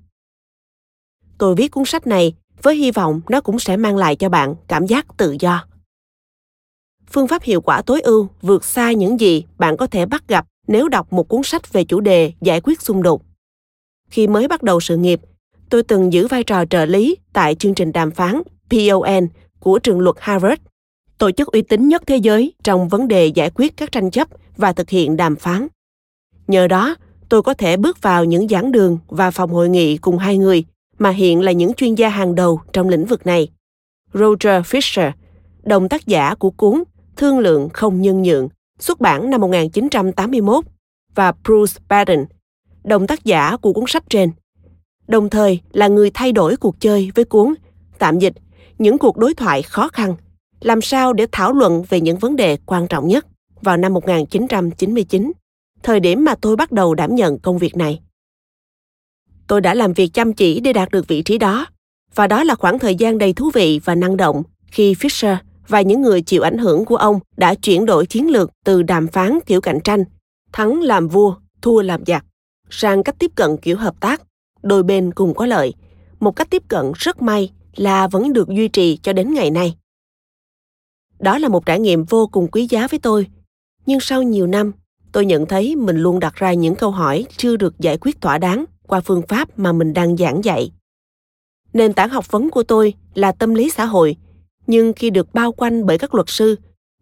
Tôi 1.38 1.54
viết 1.54 1.68
cuốn 1.68 1.84
sách 1.84 2.06
này 2.06 2.34
với 2.62 2.76
hy 2.76 2.90
vọng 2.90 3.20
nó 3.28 3.40
cũng 3.40 3.58
sẽ 3.58 3.76
mang 3.76 3.96
lại 3.96 4.16
cho 4.16 4.28
bạn 4.28 4.54
cảm 4.68 4.86
giác 4.86 5.06
tự 5.16 5.36
do. 5.40 5.64
Phương 7.12 7.28
pháp 7.28 7.42
hiệu 7.42 7.60
quả 7.60 7.82
tối 7.82 8.00
ưu 8.00 8.28
vượt 8.42 8.64
xa 8.64 8.92
những 8.92 9.20
gì 9.20 9.44
bạn 9.58 9.76
có 9.76 9.86
thể 9.86 10.06
bắt 10.06 10.28
gặp 10.28 10.46
nếu 10.66 10.88
đọc 10.88 11.12
một 11.12 11.28
cuốn 11.28 11.42
sách 11.42 11.72
về 11.72 11.84
chủ 11.84 12.00
đề 12.00 12.32
giải 12.40 12.60
quyết 12.60 12.80
xung 12.80 13.02
đột 13.02 13.22
Khi 14.10 14.26
mới 14.26 14.48
bắt 14.48 14.62
đầu 14.62 14.80
sự 14.80 14.96
nghiệp, 14.96 15.20
tôi 15.70 15.82
từng 15.82 16.12
giữ 16.12 16.26
vai 16.26 16.44
trò 16.44 16.64
trợ 16.64 16.84
lý 16.84 17.16
tại 17.32 17.54
chương 17.54 17.74
trình 17.74 17.92
đàm 17.92 18.10
phán 18.10 18.42
PON 18.70 19.28
của 19.60 19.78
trường 19.78 20.00
luật 20.00 20.16
Harvard, 20.18 20.62
tổ 21.18 21.30
chức 21.30 21.48
uy 21.48 21.62
tín 21.62 21.88
nhất 21.88 22.02
thế 22.06 22.16
giới 22.16 22.52
trong 22.64 22.88
vấn 22.88 23.08
đề 23.08 23.26
giải 23.26 23.50
quyết 23.54 23.76
các 23.76 23.92
tranh 23.92 24.10
chấp 24.10 24.28
và 24.56 24.72
thực 24.72 24.90
hiện 24.90 25.16
đàm 25.16 25.36
phán. 25.36 25.66
Nhờ 26.46 26.66
đó, 26.66 26.94
tôi 27.28 27.42
có 27.42 27.54
thể 27.54 27.76
bước 27.76 28.02
vào 28.02 28.24
những 28.24 28.48
giảng 28.48 28.72
đường 28.72 28.98
và 29.08 29.30
phòng 29.30 29.50
hội 29.50 29.68
nghị 29.68 29.96
cùng 29.96 30.18
hai 30.18 30.38
người 30.38 30.64
mà 30.98 31.10
hiện 31.10 31.40
là 31.40 31.52
những 31.52 31.74
chuyên 31.74 31.94
gia 31.94 32.08
hàng 32.08 32.34
đầu 32.34 32.60
trong 32.72 32.88
lĩnh 32.88 33.04
vực 33.04 33.26
này. 33.26 33.48
Roger 34.14 34.64
Fisher, 34.64 35.10
đồng 35.62 35.88
tác 35.88 36.06
giả 36.06 36.34
của 36.34 36.50
cuốn 36.50 36.82
Thương 37.20 37.38
lượng 37.38 37.68
không 37.68 38.00
nhân 38.00 38.22
nhượng, 38.22 38.48
xuất 38.78 39.00
bản 39.00 39.30
năm 39.30 39.40
1981, 39.40 40.64
và 41.14 41.32
Bruce 41.44 41.82
Baden, 41.88 42.26
đồng 42.84 43.06
tác 43.06 43.24
giả 43.24 43.56
của 43.56 43.72
cuốn 43.72 43.84
sách 43.86 44.04
trên. 44.10 44.30
Đồng 45.08 45.30
thời 45.30 45.60
là 45.72 45.88
người 45.88 46.10
thay 46.14 46.32
đổi 46.32 46.56
cuộc 46.56 46.80
chơi 46.80 47.10
với 47.14 47.24
cuốn 47.24 47.54
tạm 47.98 48.18
dịch 48.18 48.32
những 48.78 48.98
cuộc 48.98 49.16
đối 49.16 49.34
thoại 49.34 49.62
khó 49.62 49.88
khăn, 49.88 50.14
làm 50.60 50.80
sao 50.80 51.12
để 51.12 51.26
thảo 51.32 51.52
luận 51.52 51.84
về 51.88 52.00
những 52.00 52.18
vấn 52.18 52.36
đề 52.36 52.58
quan 52.66 52.86
trọng 52.88 53.08
nhất 53.08 53.26
vào 53.62 53.76
năm 53.76 53.94
1999, 53.94 55.32
thời 55.82 56.00
điểm 56.00 56.24
mà 56.24 56.34
tôi 56.34 56.56
bắt 56.56 56.72
đầu 56.72 56.94
đảm 56.94 57.14
nhận 57.14 57.38
công 57.38 57.58
việc 57.58 57.76
này. 57.76 58.00
Tôi 59.46 59.60
đã 59.60 59.74
làm 59.74 59.92
việc 59.92 60.10
chăm 60.14 60.32
chỉ 60.32 60.60
để 60.60 60.72
đạt 60.72 60.90
được 60.90 61.08
vị 61.08 61.22
trí 61.22 61.38
đó, 61.38 61.66
và 62.14 62.26
đó 62.26 62.44
là 62.44 62.54
khoảng 62.54 62.78
thời 62.78 62.94
gian 62.94 63.18
đầy 63.18 63.32
thú 63.32 63.50
vị 63.54 63.80
và 63.84 63.94
năng 63.94 64.16
động 64.16 64.42
khi 64.66 64.94
Fisher 64.94 65.36
và 65.70 65.80
những 65.80 66.02
người 66.02 66.22
chịu 66.22 66.42
ảnh 66.42 66.58
hưởng 66.58 66.84
của 66.84 66.96
ông 66.96 67.20
đã 67.36 67.54
chuyển 67.54 67.86
đổi 67.86 68.06
chiến 68.06 68.30
lược 68.30 68.50
từ 68.64 68.82
đàm 68.82 69.08
phán 69.08 69.38
kiểu 69.46 69.60
cạnh 69.60 69.80
tranh, 69.80 70.04
thắng 70.52 70.80
làm 70.82 71.08
vua, 71.08 71.34
thua 71.62 71.82
làm 71.82 72.04
giặc, 72.06 72.24
sang 72.70 73.02
cách 73.02 73.14
tiếp 73.18 73.30
cận 73.34 73.56
kiểu 73.56 73.76
hợp 73.76 74.00
tác, 74.00 74.22
đôi 74.62 74.82
bên 74.82 75.12
cùng 75.12 75.34
có 75.34 75.46
lợi, 75.46 75.74
một 76.20 76.36
cách 76.36 76.50
tiếp 76.50 76.62
cận 76.68 76.92
rất 76.94 77.22
may 77.22 77.52
là 77.76 78.08
vẫn 78.08 78.32
được 78.32 78.48
duy 78.48 78.68
trì 78.68 78.96
cho 78.96 79.12
đến 79.12 79.34
ngày 79.34 79.50
nay. 79.50 79.76
Đó 81.18 81.38
là 81.38 81.48
một 81.48 81.66
trải 81.66 81.80
nghiệm 81.80 82.04
vô 82.04 82.26
cùng 82.26 82.48
quý 82.48 82.66
giá 82.70 82.86
với 82.86 83.00
tôi, 83.00 83.26
nhưng 83.86 84.00
sau 84.00 84.22
nhiều 84.22 84.46
năm, 84.46 84.72
tôi 85.12 85.26
nhận 85.26 85.46
thấy 85.46 85.76
mình 85.76 85.96
luôn 85.96 86.20
đặt 86.20 86.34
ra 86.34 86.52
những 86.52 86.74
câu 86.74 86.90
hỏi 86.90 87.26
chưa 87.36 87.56
được 87.56 87.78
giải 87.78 87.98
quyết 87.98 88.20
thỏa 88.20 88.38
đáng 88.38 88.64
qua 88.86 89.00
phương 89.00 89.22
pháp 89.28 89.58
mà 89.58 89.72
mình 89.72 89.92
đang 89.92 90.16
giảng 90.16 90.44
dạy. 90.44 90.72
Nền 91.72 91.92
tảng 91.92 92.08
học 92.08 92.30
vấn 92.30 92.50
của 92.50 92.62
tôi 92.62 92.94
là 93.14 93.32
tâm 93.32 93.54
lý 93.54 93.70
xã 93.70 93.84
hội, 93.84 94.16
nhưng 94.70 94.92
khi 94.92 95.10
được 95.10 95.34
bao 95.34 95.52
quanh 95.52 95.86
bởi 95.86 95.98
các 95.98 96.14
luật 96.14 96.28
sư, 96.28 96.56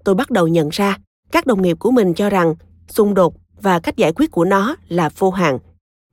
tôi 0.05 0.15
bắt 0.15 0.31
đầu 0.31 0.49
nhận 0.49 0.69
ra 0.69 0.99
các 1.33 1.47
đồng 1.47 1.63
nghiệp 1.63 1.77
của 1.81 1.91
mình 1.91 2.15
cho 2.15 2.31
rằng 2.31 2.55
xung 2.89 3.15
đột 3.15 3.35
và 3.61 3.79
cách 3.79 3.97
giải 3.97 4.13
quyết 4.13 4.31
của 4.31 4.45
nó 4.45 4.77
là 4.89 5.11
vô 5.19 5.31
hạn, 5.31 5.59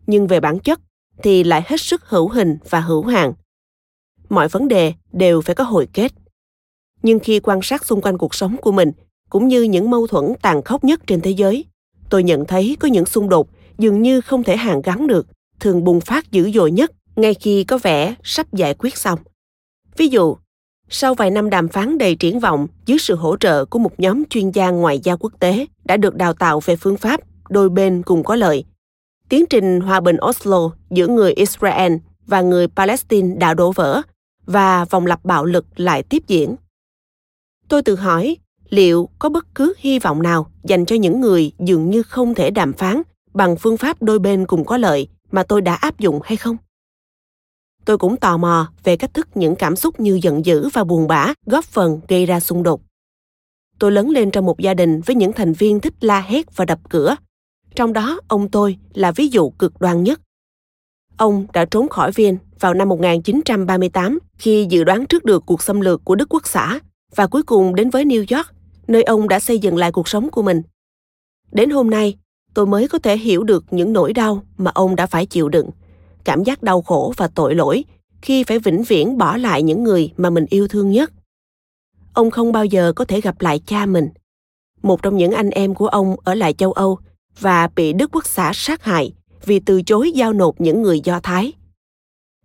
nhưng 0.08 0.28
về 0.28 0.40
bản 0.40 0.60
chất 0.60 0.80
thì 1.24 1.44
lại 1.44 1.64
hết 1.66 1.82
sức 1.82 2.06
hữu 2.06 2.30
hình 2.30 2.58
và 2.70 2.80
hữu 2.80 3.04
hạn. 3.04 3.34
Mọi 4.30 4.48
vấn 4.48 4.68
đề 4.68 4.94
đều 5.14 5.42
phải 5.42 5.56
có 5.56 5.64
hồi 5.64 5.88
kết. 5.94 6.14
Nhưng 7.02 7.20
khi 7.20 7.40
quan 7.40 7.60
sát 7.64 7.86
xung 7.86 8.02
quanh 8.02 8.18
cuộc 8.18 8.36
sống 8.36 8.58
của 8.58 8.72
mình, 8.72 8.92
cũng 9.30 9.48
như 9.48 9.64
những 9.64 9.90
mâu 9.90 10.08
thuẫn 10.08 10.34
tàn 10.42 10.62
khốc 10.64 10.84
nhất 10.84 11.02
trên 11.08 11.22
thế 11.22 11.32
giới, 11.32 11.66
tôi 12.10 12.24
nhận 12.24 12.46
thấy 12.46 12.78
có 12.80 12.88
những 12.88 13.06
xung 13.06 13.30
đột 13.30 13.48
dường 13.78 14.02
như 14.02 14.22
không 14.22 14.44
thể 14.44 14.58
hàn 14.58 14.82
gắn 14.82 15.08
được, 15.08 15.28
thường 15.60 15.84
bùng 15.84 16.02
phát 16.02 16.32
dữ 16.32 16.52
dội 16.52 16.72
nhất 16.72 16.92
ngay 17.16 17.34
khi 17.34 17.64
có 17.64 17.78
vẻ 17.78 18.16
sắp 18.24 18.54
giải 18.54 18.74
quyết 18.74 18.98
xong. 18.98 19.20
Ví 19.98 20.08
dụ, 20.08 20.38
sau 20.90 21.14
vài 21.14 21.32
năm 21.32 21.50
đàm 21.50 21.68
phán 21.68 21.98
đầy 21.98 22.16
triển 22.16 22.40
vọng 22.40 22.68
dưới 22.86 22.98
sự 22.98 23.16
hỗ 23.16 23.38
trợ 23.38 23.66
của 23.66 23.80
một 23.80 24.00
nhóm 24.00 24.26
chuyên 24.26 24.52
gia 24.52 24.70
ngoại 24.70 25.00
giao 25.00 25.18
quốc 25.18 25.34
tế 25.40 25.66
đã 25.86 25.98
được 25.98 26.16
đào 26.16 26.34
tạo 26.34 26.60
về 26.60 26.76
phương 26.76 26.98
pháp 26.98 27.22
đôi 27.50 27.70
bên 27.70 28.04
cùng 28.04 28.24
có 28.24 28.36
lợi, 28.36 28.66
tiến 29.30 29.46
trình 29.50 29.82
hòa 29.82 30.00
bình 30.00 30.18
Oslo 30.30 30.72
giữa 30.90 31.08
người 31.08 31.34
Israel 31.34 31.94
và 32.28 32.42
người 32.42 32.68
Palestine 32.68 33.36
đã 33.36 33.54
đổ 33.54 33.72
vỡ 33.72 34.02
và 34.46 34.86
vòng 34.86 35.06
lặp 35.06 35.26
bạo 35.26 35.46
lực 35.46 35.66
lại 35.76 36.04
tiếp 36.04 36.24
diễn. 36.28 36.56
Tôi 37.68 37.84
tự 37.84 37.96
hỏi 37.96 38.38
liệu 38.70 39.10
có 39.20 39.30
bất 39.30 39.56
cứ 39.56 39.74
hy 39.78 40.00
vọng 40.00 40.24
nào 40.24 40.52
dành 40.64 40.86
cho 40.86 40.96
những 40.96 41.22
người 41.22 41.52
dường 41.60 41.90
như 41.90 42.04
không 42.04 42.34
thể 42.34 42.52
đàm 42.52 42.74
phán 42.74 43.02
bằng 43.34 43.56
phương 43.56 43.78
pháp 43.78 44.02
đôi 44.02 44.20
bên 44.20 44.46
cùng 44.46 44.66
có 44.66 44.78
lợi 44.78 45.08
mà 45.32 45.44
tôi 45.44 45.62
đã 45.62 45.76
áp 45.76 46.00
dụng 46.00 46.20
hay 46.24 46.38
không? 46.38 46.58
Tôi 47.86 47.98
cũng 47.98 48.18
tò 48.18 48.38
mò 48.38 48.72
về 48.84 48.98
cách 48.98 49.14
thức 49.14 49.28
những 49.36 49.56
cảm 49.56 49.76
xúc 49.76 50.00
như 50.00 50.20
giận 50.24 50.46
dữ 50.46 50.70
và 50.74 50.84
buồn 50.84 51.08
bã 51.08 51.34
góp 51.46 51.66
phần 51.66 52.00
gây 52.08 52.26
ra 52.26 52.40
xung 52.40 52.64
đột. 52.64 52.82
Tôi 53.80 53.92
lớn 53.92 54.10
lên 54.10 54.32
trong 54.32 54.46
một 54.46 54.60
gia 54.60 54.74
đình 54.74 55.02
với 55.02 55.16
những 55.16 55.34
thành 55.34 55.54
viên 55.54 55.80
thích 55.80 55.94
la 56.02 56.22
hét 56.22 56.56
và 56.56 56.66
đập 56.66 56.80
cửa. 56.90 57.16
Trong 57.76 57.94
đó, 57.94 58.20
ông 58.28 58.50
tôi 58.50 58.78
là 58.94 59.12
ví 59.12 59.28
dụ 59.28 59.50
cực 59.50 59.80
đoan 59.80 60.04
nhất. 60.04 60.22
Ông 61.18 61.48
đã 61.54 61.66
trốn 61.66 61.90
khỏi 61.90 62.12
Viên 62.12 62.38
vào 62.60 62.74
năm 62.74 62.90
1938 62.90 64.20
khi 64.38 64.68
dự 64.70 64.84
đoán 64.84 65.06
trước 65.06 65.26
được 65.26 65.44
cuộc 65.46 65.64
xâm 65.64 65.82
lược 65.82 66.06
của 66.06 66.16
Đức 66.16 66.30
Quốc 66.30 66.48
xã 66.48 66.80
và 67.16 67.28
cuối 67.28 67.44
cùng 67.44 67.76
đến 67.76 67.90
với 67.90 68.06
New 68.06 68.38
York, 68.38 68.48
nơi 68.88 69.04
ông 69.04 69.28
đã 69.28 69.40
xây 69.40 69.60
dựng 69.60 69.78
lại 69.78 69.92
cuộc 69.92 70.08
sống 70.08 70.30
của 70.30 70.42
mình. 70.42 70.62
Đến 71.52 71.70
hôm 71.70 71.90
nay, 71.90 72.18
tôi 72.54 72.66
mới 72.66 72.88
có 72.88 73.00
thể 73.00 73.18
hiểu 73.18 73.44
được 73.44 73.66
những 73.72 73.94
nỗi 73.94 74.14
đau 74.14 74.44
mà 74.58 74.72
ông 74.74 74.96
đã 74.96 75.08
phải 75.08 75.26
chịu 75.26 75.50
đựng, 75.50 75.70
cảm 76.26 76.44
giác 76.44 76.64
đau 76.64 76.82
khổ 76.82 77.14
và 77.18 77.28
tội 77.28 77.56
lỗi 77.56 77.84
khi 78.22 78.44
phải 78.44 78.60
vĩnh 78.60 78.84
viễn 78.84 79.18
bỏ 79.18 79.38
lại 79.38 79.64
những 79.64 79.84
người 79.84 80.14
mà 80.18 80.30
mình 80.30 80.46
yêu 80.50 80.68
thương 80.68 80.92
nhất. 80.92 81.12
Ông 82.14 82.32
không 82.32 82.52
bao 82.52 82.66
giờ 82.66 82.94
có 82.96 83.06
thể 83.06 83.22
gặp 83.22 83.42
lại 83.42 83.60
cha 83.66 83.86
mình. 83.86 84.10
Một 84.84 85.02
trong 85.02 85.18
những 85.18 85.32
anh 85.32 85.50
em 85.50 85.76
của 85.76 85.88
ông 85.88 86.16
ở 86.24 86.34
lại 86.36 86.54
châu 86.54 86.72
Âu 86.72 87.00
và 87.40 87.70
bị 87.76 87.94
Đức 87.94 88.10
Quốc 88.12 88.26
xã 88.26 88.52
sát 88.54 88.84
hại 88.84 89.14
vì 89.46 89.60
từ 89.60 89.82
chối 89.82 90.12
giao 90.12 90.34
nộp 90.34 90.62
những 90.62 90.82
người 90.82 91.00
Do 91.04 91.20
Thái. 91.20 91.54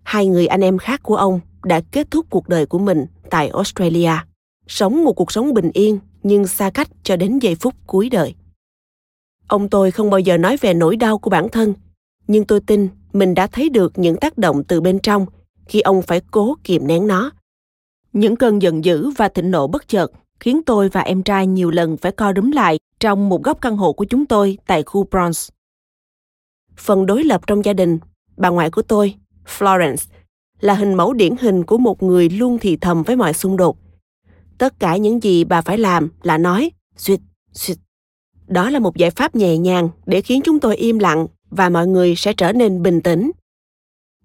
Hai 0.03 0.27
người 0.27 0.47
anh 0.47 0.61
em 0.61 0.79
khác 0.79 1.01
của 1.03 1.17
ông 1.17 1.41
đã 1.65 1.81
kết 1.93 2.11
thúc 2.11 2.27
cuộc 2.31 2.49
đời 2.49 2.67
của 2.67 2.79
mình 2.79 3.07
tại 3.31 3.49
Australia, 3.49 4.13
sống 4.67 5.05
một 5.05 5.13
cuộc 5.13 5.33
sống 5.33 5.55
bình 5.55 5.71
yên 5.75 5.99
nhưng 6.23 6.47
xa 6.47 6.71
cách 6.71 6.89
cho 7.03 7.17
đến 7.17 7.39
giây 7.39 7.55
phút 7.55 7.75
cuối 7.87 8.09
đời. 8.11 8.35
Ông 9.47 9.69
tôi 9.69 9.91
không 9.91 10.11
bao 10.11 10.21
giờ 10.21 10.37
nói 10.37 10.57
về 10.57 10.75
nỗi 10.75 10.97
đau 10.97 11.19
của 11.19 11.31
bản 11.31 11.49
thân, 11.49 11.75
nhưng 12.29 12.45
tôi 12.45 12.61
tin 12.61 12.89
mình 13.13 13.35
đã 13.35 13.47
thấy 13.47 13.69
được 13.69 13.99
những 13.99 14.17
tác 14.17 14.39
động 14.39 14.65
từ 14.65 14.81
bên 14.81 14.99
trong 14.99 15.27
khi 15.67 15.81
ông 15.81 16.03
phải 16.03 16.21
cố 16.31 16.57
kiềm 16.65 16.87
nén 16.87 17.07
nó. 17.07 17.31
Những 18.13 18.37
cơn 18.37 18.63
giận 18.63 18.85
dữ 18.85 19.11
và 19.11 19.29
thịnh 19.29 19.51
nộ 19.51 19.67
bất 19.67 19.89
chợt 19.89 20.13
khiến 20.41 20.63
tôi 20.67 20.89
và 20.89 21.01
em 21.01 21.23
trai 21.23 21.47
nhiều 21.47 21.71
lần 21.71 21.97
phải 21.97 22.13
co 22.13 22.33
rúm 22.37 22.51
lại 22.51 22.79
trong 23.01 23.29
một 23.29 23.43
góc 23.43 23.61
căn 23.61 23.77
hộ 23.77 23.93
của 23.93 24.05
chúng 24.05 24.27
tôi 24.27 24.59
tại 24.67 24.83
khu 24.83 25.05
Bronx. 25.11 25.49
Phần 26.77 27.07
đối 27.07 27.25
lập 27.25 27.47
trong 27.47 27.65
gia 27.65 27.73
đình, 27.73 27.99
bà 28.37 28.49
ngoại 28.49 28.71
của 28.71 28.83
tôi, 28.83 29.15
Florence, 29.59 30.07
là 30.61 30.75
hình 30.75 30.95
mẫu 30.95 31.13
điển 31.13 31.37
hình 31.41 31.65
của 31.65 31.79
một 31.79 32.03
người 32.03 32.29
luôn 32.29 32.59
thì 32.61 32.77
thầm 32.77 33.03
với 33.03 33.17
mọi 33.17 33.33
xung 33.33 33.57
đột. 33.57 33.77
Tất 34.59 34.79
cả 34.79 34.97
những 34.97 35.23
gì 35.23 35.45
bà 35.45 35.61
phải 35.61 35.79
làm 35.79 36.09
là 36.23 36.39
nói, 36.39 36.71
suyệt, 36.97 37.21
suyệt. 37.53 37.79
Đó 38.47 38.71
là 38.71 38.79
một 38.79 38.97
giải 38.97 39.11
pháp 39.11 39.35
nhẹ 39.35 39.59
nhàng 39.59 39.89
để 40.07 40.21
khiến 40.21 40.41
chúng 40.45 40.61
tôi 40.61 40.77
im 40.77 40.99
lặng 40.99 41.27
và 41.51 41.69
mọi 41.69 41.87
người 41.87 42.15
sẽ 42.17 42.33
trở 42.33 42.53
nên 42.53 42.83
bình 42.83 43.01
tĩnh. 43.01 43.31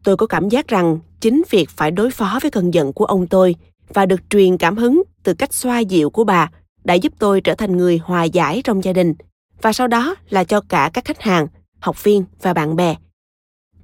Tôi 0.03 0.17
có 0.17 0.27
cảm 0.27 0.49
giác 0.49 0.67
rằng 0.67 0.99
chính 1.19 1.43
việc 1.49 1.69
phải 1.69 1.91
đối 1.91 2.11
phó 2.11 2.39
với 2.41 2.51
cơn 2.51 2.73
giận 2.73 2.93
của 2.93 3.05
ông 3.05 3.27
tôi 3.27 3.55
và 3.93 4.05
được 4.05 4.29
truyền 4.29 4.57
cảm 4.57 4.77
hứng 4.77 5.03
từ 5.23 5.33
cách 5.33 5.53
xoa 5.53 5.79
dịu 5.79 6.09
của 6.09 6.23
bà 6.23 6.51
đã 6.83 6.93
giúp 6.93 7.13
tôi 7.19 7.41
trở 7.41 7.55
thành 7.55 7.77
người 7.77 7.99
hòa 8.03 8.23
giải 8.23 8.61
trong 8.63 8.83
gia 8.83 8.93
đình 8.93 9.13
và 9.61 9.73
sau 9.73 9.87
đó 9.87 10.15
là 10.29 10.43
cho 10.43 10.61
cả 10.61 10.89
các 10.93 11.05
khách 11.05 11.21
hàng, 11.21 11.47
học 11.79 12.03
viên 12.03 12.23
và 12.41 12.53
bạn 12.53 12.75
bè. 12.75 12.95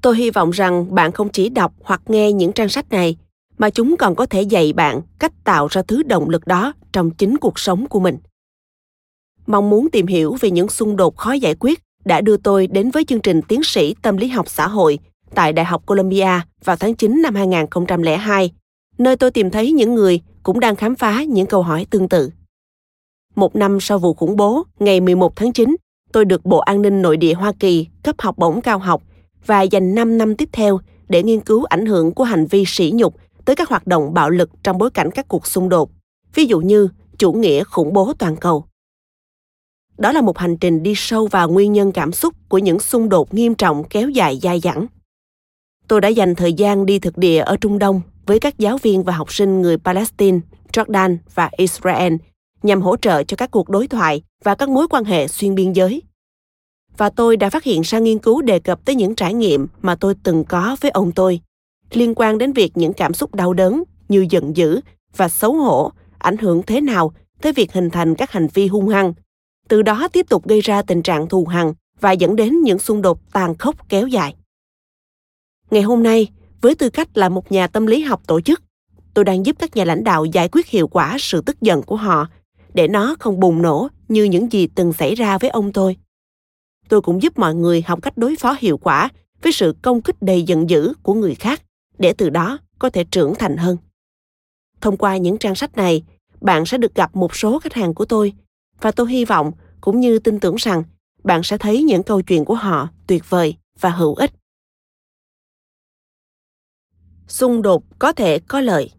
Tôi 0.02 0.18
hy 0.18 0.30
vọng 0.30 0.52
rằng 0.52 0.96
bạn 0.96 1.12
không 1.12 1.30
chỉ 1.30 1.50
đọc 1.50 1.74
hoặc 1.84 2.02
nghe 2.08 2.32
những 2.32 2.54
trang 2.54 2.70
sách 2.70 2.92
này 2.92 3.18
mà 3.58 3.70
chúng 3.70 3.98
còn 3.98 4.16
có 4.16 4.26
thể 4.26 4.42
dạy 4.42 4.74
bạn 4.74 5.02
cách 5.20 5.44
tạo 5.44 5.68
ra 5.68 5.82
thứ 5.82 6.04
động 6.04 6.30
lực 6.30 6.48
đó 6.48 6.74
trong 6.94 7.12
chính 7.12 7.38
cuộc 7.38 7.60
sống 7.60 7.88
của 7.88 8.00
mình. 8.00 8.18
Mong 9.48 9.70
muốn 9.70 9.90
tìm 9.90 10.08
hiểu 10.08 10.38
về 10.40 10.52
những 10.52 10.70
xung 10.70 10.96
đột 10.96 11.18
khó 11.18 11.32
giải 11.32 11.56
quyết 11.60 11.80
đã 12.06 12.22
đưa 12.22 12.38
tôi 12.38 12.68
đến 12.68 12.92
với 12.92 13.04
chương 13.04 13.22
trình 13.22 13.42
tiến 13.42 13.64
sĩ 13.64 13.96
tâm 14.02 14.18
lý 14.18 14.28
học 14.28 14.50
xã 14.50 14.68
hội 14.68 15.00
tại 15.36 15.54
Đại 15.54 15.66
học 15.66 15.86
Columbia 15.86 16.42
vào 16.64 16.76
tháng 16.76 16.96
9 16.96 17.22
năm 17.22 17.36
2002, 17.36 18.52
nơi 18.98 19.16
tôi 19.16 19.32
tìm 19.32 19.50
thấy 19.50 19.72
những 19.72 19.96
người 19.96 20.22
cũng 20.44 20.60
đang 20.60 20.76
khám 20.76 20.96
phá 20.96 21.24
những 21.24 21.46
câu 21.46 21.62
hỏi 21.62 21.86
tương 21.90 22.10
tự. 22.10 22.30
Một 23.36 23.56
năm 23.56 23.80
sau 23.82 24.00
vụ 24.00 24.14
khủng 24.14 24.36
bố, 24.36 24.64
ngày 24.80 25.02
11 25.02 25.36
tháng 25.36 25.54
9, 25.54 25.76
tôi 26.12 26.26
được 26.26 26.46
Bộ 26.46 26.58
An 26.58 26.82
ninh 26.82 27.02
Nội 27.02 27.18
địa 27.18 27.34
Hoa 27.34 27.52
Kỳ 27.60 27.88
cấp 28.04 28.16
học 28.20 28.38
bổng 28.38 28.62
cao 28.62 28.80
học 28.80 29.04
và 29.46 29.62
dành 29.62 29.96
5 29.96 30.18
năm 30.18 30.36
tiếp 30.36 30.50
theo 30.52 30.80
để 31.10 31.24
nghiên 31.24 31.42
cứu 31.42 31.64
ảnh 31.64 31.86
hưởng 31.86 32.12
của 32.12 32.24
hành 32.24 32.46
vi 32.46 32.64
sỉ 32.68 32.92
nhục 32.96 33.16
tới 33.46 33.56
các 33.56 33.70
hoạt 33.70 33.88
động 33.88 34.14
bạo 34.14 34.30
lực 34.30 34.50
trong 34.64 34.78
bối 34.78 34.90
cảnh 34.90 35.12
các 35.12 35.28
cuộc 35.28 35.48
xung 35.48 35.70
đột, 35.70 35.90
ví 36.36 36.46
dụ 36.46 36.60
như 36.60 36.90
chủ 37.18 37.34
nghĩa 37.34 37.64
khủng 37.64 37.94
bố 37.94 38.14
toàn 38.20 38.36
cầu. 38.36 38.66
Đó 39.98 40.12
là 40.12 40.22
một 40.22 40.38
hành 40.38 40.58
trình 40.58 40.84
đi 40.84 40.94
sâu 40.96 41.28
vào 41.28 41.50
nguyên 41.50 41.74
nhân 41.74 41.92
cảm 41.92 42.12
xúc 42.12 42.34
của 42.50 42.58
những 42.58 42.80
xung 42.80 43.10
đột 43.10 43.34
nghiêm 43.34 43.56
trọng 43.56 43.84
kéo 43.84 44.10
dài 44.10 44.40
dai 44.44 44.60
dẳng. 44.60 44.86
Tôi 45.88 46.02
đã 46.02 46.08
dành 46.08 46.36
thời 46.36 46.54
gian 46.54 46.86
đi 46.86 47.00
thực 47.00 47.18
địa 47.18 47.40
ở 47.40 47.58
Trung 47.58 47.80
Đông 47.80 48.02
với 48.26 48.40
các 48.40 48.58
giáo 48.58 48.78
viên 48.78 49.04
và 49.04 49.14
học 49.14 49.34
sinh 49.34 49.62
người 49.62 49.78
Palestine, 49.78 50.40
Jordan 50.74 51.18
và 51.36 51.50
Israel 51.58 52.14
nhằm 52.64 52.82
hỗ 52.82 52.98
trợ 52.98 53.24
cho 53.24 53.38
các 53.38 53.52
cuộc 53.52 53.70
đối 53.70 53.88
thoại 53.88 54.24
và 54.44 54.56
các 54.56 54.70
mối 54.70 54.88
quan 54.90 55.04
hệ 55.04 55.28
xuyên 55.28 55.56
biên 55.56 55.74
giới. 55.74 56.02
và 56.98 57.10
tôi 57.10 57.38
đã 57.38 57.50
phát 57.50 57.64
hiện 57.64 57.82
ra 57.82 58.00
nghiên 58.00 58.20
cứu 58.20 58.42
đề 58.42 58.60
cập 58.60 58.86
tới 58.86 58.96
những 58.96 59.16
trải 59.16 59.34
nghiệm 59.34 59.68
mà 59.82 59.96
tôi 59.96 60.16
từng 60.24 60.44
có 60.44 60.78
với 60.82 60.92
ông 60.92 61.12
tôi 61.12 61.42
liên 61.92 62.14
quan 62.16 62.38
đến 62.38 62.54
việc 62.54 62.78
những 62.78 62.94
cảm 62.94 63.14
xúc 63.14 63.36
đau 63.36 63.54
đớn 63.54 63.84
như 64.10 64.28
giận 64.30 64.58
dữ 64.58 64.82
và 65.16 65.30
xấu 65.30 65.54
hổ 65.54 65.92
ảnh 66.18 66.38
hưởng 66.38 66.64
thế 66.64 66.82
nào 66.82 67.14
tới 67.42 67.54
việc 67.54 67.74
hình 67.74 67.90
thành 67.90 68.16
các 68.16 68.32
hành 68.32 68.48
vi 68.54 68.68
hung 68.68 68.88
hăng 68.88 69.14
từ 69.72 69.82
đó 69.82 70.08
tiếp 70.08 70.30
tục 70.30 70.48
gây 70.48 70.62
ra 70.62 70.82
tình 70.82 71.02
trạng 71.02 71.28
thù 71.28 71.46
hằn 71.46 71.74
và 72.00 72.12
dẫn 72.12 72.36
đến 72.36 72.62
những 72.62 72.80
xung 72.80 73.02
đột 73.02 73.20
tàn 73.34 73.58
khốc 73.58 73.90
kéo 73.90 74.08
dài. 74.08 74.36
Ngày 75.70 75.82
hôm 75.82 76.04
nay, 76.04 76.28
với 76.62 76.76
tư 76.76 76.90
cách 76.90 77.18
là 77.18 77.30
một 77.30 77.52
nhà 77.52 77.68
tâm 77.68 77.86
lý 77.86 78.02
học 78.02 78.22
tổ 78.28 78.42
chức, 78.42 78.62
tôi 79.14 79.26
đang 79.26 79.46
giúp 79.46 79.56
các 79.60 79.76
nhà 79.76 79.86
lãnh 79.86 80.04
đạo 80.04 80.26
giải 80.26 80.50
quyết 80.52 80.68
hiệu 80.68 80.88
quả 80.88 81.18
sự 81.20 81.42
tức 81.42 81.62
giận 81.62 81.84
của 81.84 81.96
họ, 81.96 82.28
để 82.74 82.88
nó 82.88 83.16
không 83.20 83.40
bùng 83.40 83.62
nổ 83.62 83.88
như 84.08 84.24
những 84.24 84.52
gì 84.52 84.68
từng 84.76 84.94
xảy 84.94 85.16
ra 85.16 85.38
với 85.38 85.50
ông 85.50 85.74
tôi. 85.74 85.98
Tôi 86.90 87.02
cũng 87.02 87.22
giúp 87.22 87.40
mọi 87.40 87.56
người 87.56 87.82
học 87.82 88.00
cách 88.02 88.18
đối 88.18 88.36
phó 88.36 88.56
hiệu 88.60 88.78
quả 88.78 89.10
với 89.42 89.52
sự 89.52 89.76
công 89.82 90.02
kích 90.02 90.22
đầy 90.22 90.44
giận 90.44 90.70
dữ 90.70 90.94
của 91.04 91.14
người 91.14 91.36
khác, 91.36 91.62
để 91.98 92.14
từ 92.14 92.30
đó 92.30 92.58
có 92.80 92.90
thể 92.90 93.04
trưởng 93.04 93.36
thành 93.36 93.58
hơn. 93.58 93.78
Thông 94.82 94.98
qua 94.98 95.18
những 95.18 95.38
trang 95.38 95.56
sách 95.56 95.78
này, 95.78 96.04
bạn 96.42 96.66
sẽ 96.66 96.78
được 96.78 96.96
gặp 96.96 97.16
một 97.16 97.36
số 97.36 97.60
khách 97.60 97.74
hàng 97.74 97.94
của 97.94 98.06
tôi 98.06 98.34
và 98.82 98.92
tôi 98.92 99.12
hy 99.12 99.26
vọng, 99.26 99.52
cũng 99.82 100.00
như 100.00 100.20
tin 100.20 100.40
tưởng 100.40 100.56
rằng, 100.56 100.84
bạn 101.24 101.44
sẽ 101.44 101.58
thấy 101.58 101.84
những 101.84 102.04
câu 102.04 102.22
chuyện 102.22 102.46
của 102.46 102.56
họ 102.56 102.90
tuyệt 103.08 103.30
vời 103.30 103.56
và 103.80 103.90
hữu 103.90 104.16
ích. 104.16 104.32
Xung 107.28 107.62
đột 107.62 107.84
có 108.00 108.12
thể 108.12 108.40
có 108.40 108.62
lợi. 108.62 108.92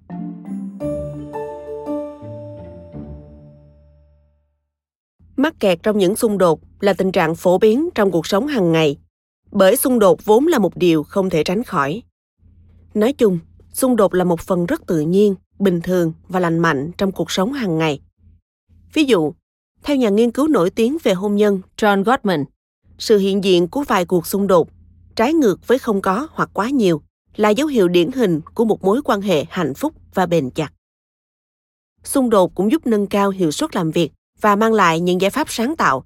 Mắc 5.37 5.55
kẹt 5.61 5.83
trong 5.83 5.99
những 5.99 6.17
xung 6.17 6.39
đột 6.39 6.61
là 6.81 6.93
tình 6.93 7.13
trạng 7.13 7.35
phổ 7.35 7.59
biến 7.59 7.89
trong 7.95 8.11
cuộc 8.11 8.27
sống 8.27 8.47
hàng 8.47 8.73
ngày, 8.73 8.97
bởi 9.51 9.77
xung 9.77 9.99
đột 9.99 10.25
vốn 10.25 10.47
là 10.47 10.59
một 10.59 10.77
điều 10.77 11.03
không 11.03 11.31
thể 11.31 11.45
tránh 11.45 11.65
khỏi. 11.65 12.03
Nói 12.95 13.13
chung, 13.13 13.39
xung 13.73 13.97
đột 13.97 14.15
là 14.15 14.25
một 14.25 14.41
phần 14.41 14.67
rất 14.67 14.87
tự 14.87 15.01
nhiên, 15.01 15.35
bình 15.59 15.81
thường 15.81 16.13
và 16.29 16.41
lành 16.41 16.59
mạnh 16.59 16.91
trong 16.99 17.13
cuộc 17.13 17.31
sống 17.31 17.53
hàng 17.53 17.79
ngày. 17.79 18.01
Ví 18.95 19.05
dụ 19.05 19.35
theo 19.83 19.97
nhà 19.97 20.09
nghiên 20.09 20.31
cứu 20.31 20.49
nổi 20.49 20.71
tiếng 20.71 20.99
về 21.03 21.13
hôn 21.13 21.37
nhân, 21.37 21.61
john 21.77 22.05
gottman, 22.05 22.45
sự 22.99 23.19
hiện 23.19 23.45
diện 23.45 23.69
của 23.69 23.85
vài 23.89 24.05
cuộc 24.05 24.27
xung 24.27 24.47
đột 24.47 24.69
trái 25.17 25.35
ngược 25.35 25.67
với 25.67 25.79
không 25.79 26.01
có 26.01 26.29
hoặc 26.31 26.51
quá 26.53 26.71
nhiều 26.71 27.03
là 27.37 27.49
dấu 27.49 27.67
hiệu 27.67 27.89
điển 27.89 28.13
hình 28.13 28.41
của 28.55 28.65
một 28.65 28.85
mối 28.85 29.01
quan 29.05 29.21
hệ 29.21 29.45
hạnh 29.51 29.75
phúc 29.75 29.93
và 30.15 30.27
bền 30.27 30.51
chặt. 30.51 30.73
Xung 32.05 32.31
đột 32.31 32.55
cũng 32.55 32.73
giúp 32.73 32.87
nâng 32.87 33.07
cao 33.07 33.31
hiệu 33.31 33.51
suất 33.51 33.77
làm 33.77 33.91
việc 33.91 34.13
và 34.41 34.57
mang 34.57 34.73
lại 34.73 35.01
những 35.01 35.21
giải 35.21 35.31
pháp 35.31 35.51
sáng 35.51 35.77
tạo. 35.77 36.05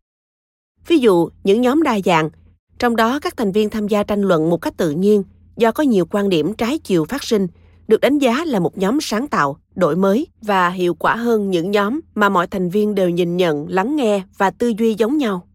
Ví 0.87 0.99
dụ, 0.99 1.29
những 1.45 1.61
nhóm 1.61 1.83
đa 1.83 1.99
dạng, 2.05 2.31
trong 2.79 2.97
đó 2.97 3.19
các 3.23 3.37
thành 3.37 3.53
viên 3.53 3.71
tham 3.71 3.89
gia 3.89 4.03
tranh 4.03 4.23
luận 4.23 4.51
một 4.51 4.57
cách 4.57 4.77
tự 4.77 4.91
nhiên 4.91 5.23
do 5.57 5.73
có 5.73 5.83
nhiều 5.83 6.07
quan 6.11 6.29
điểm 6.29 6.55
trái 6.55 6.79
chiều 6.79 7.05
phát 7.05 7.23
sinh, 7.23 7.47
được 7.89 8.01
đánh 8.01 8.19
giá 8.19 8.45
là 8.45 8.61
một 8.61 8.79
nhóm 8.79 8.99
sáng 9.01 9.29
tạo 9.29 9.61
đổi 9.77 9.97
mới 9.97 10.27
và 10.43 10.69
hiệu 10.69 10.95
quả 10.95 11.17
hơn 11.17 11.51
những 11.51 11.71
nhóm 11.71 12.01
mà 12.15 12.29
mọi 12.29 12.47
thành 12.47 12.71
viên 12.71 12.95
đều 12.95 13.09
nhìn 13.09 13.37
nhận 13.37 13.69
lắng 13.69 13.97
nghe 13.97 14.23
và 14.39 14.51
tư 14.51 14.73
duy 14.79 14.95
giống 14.95 15.19
nhau. 15.19 15.49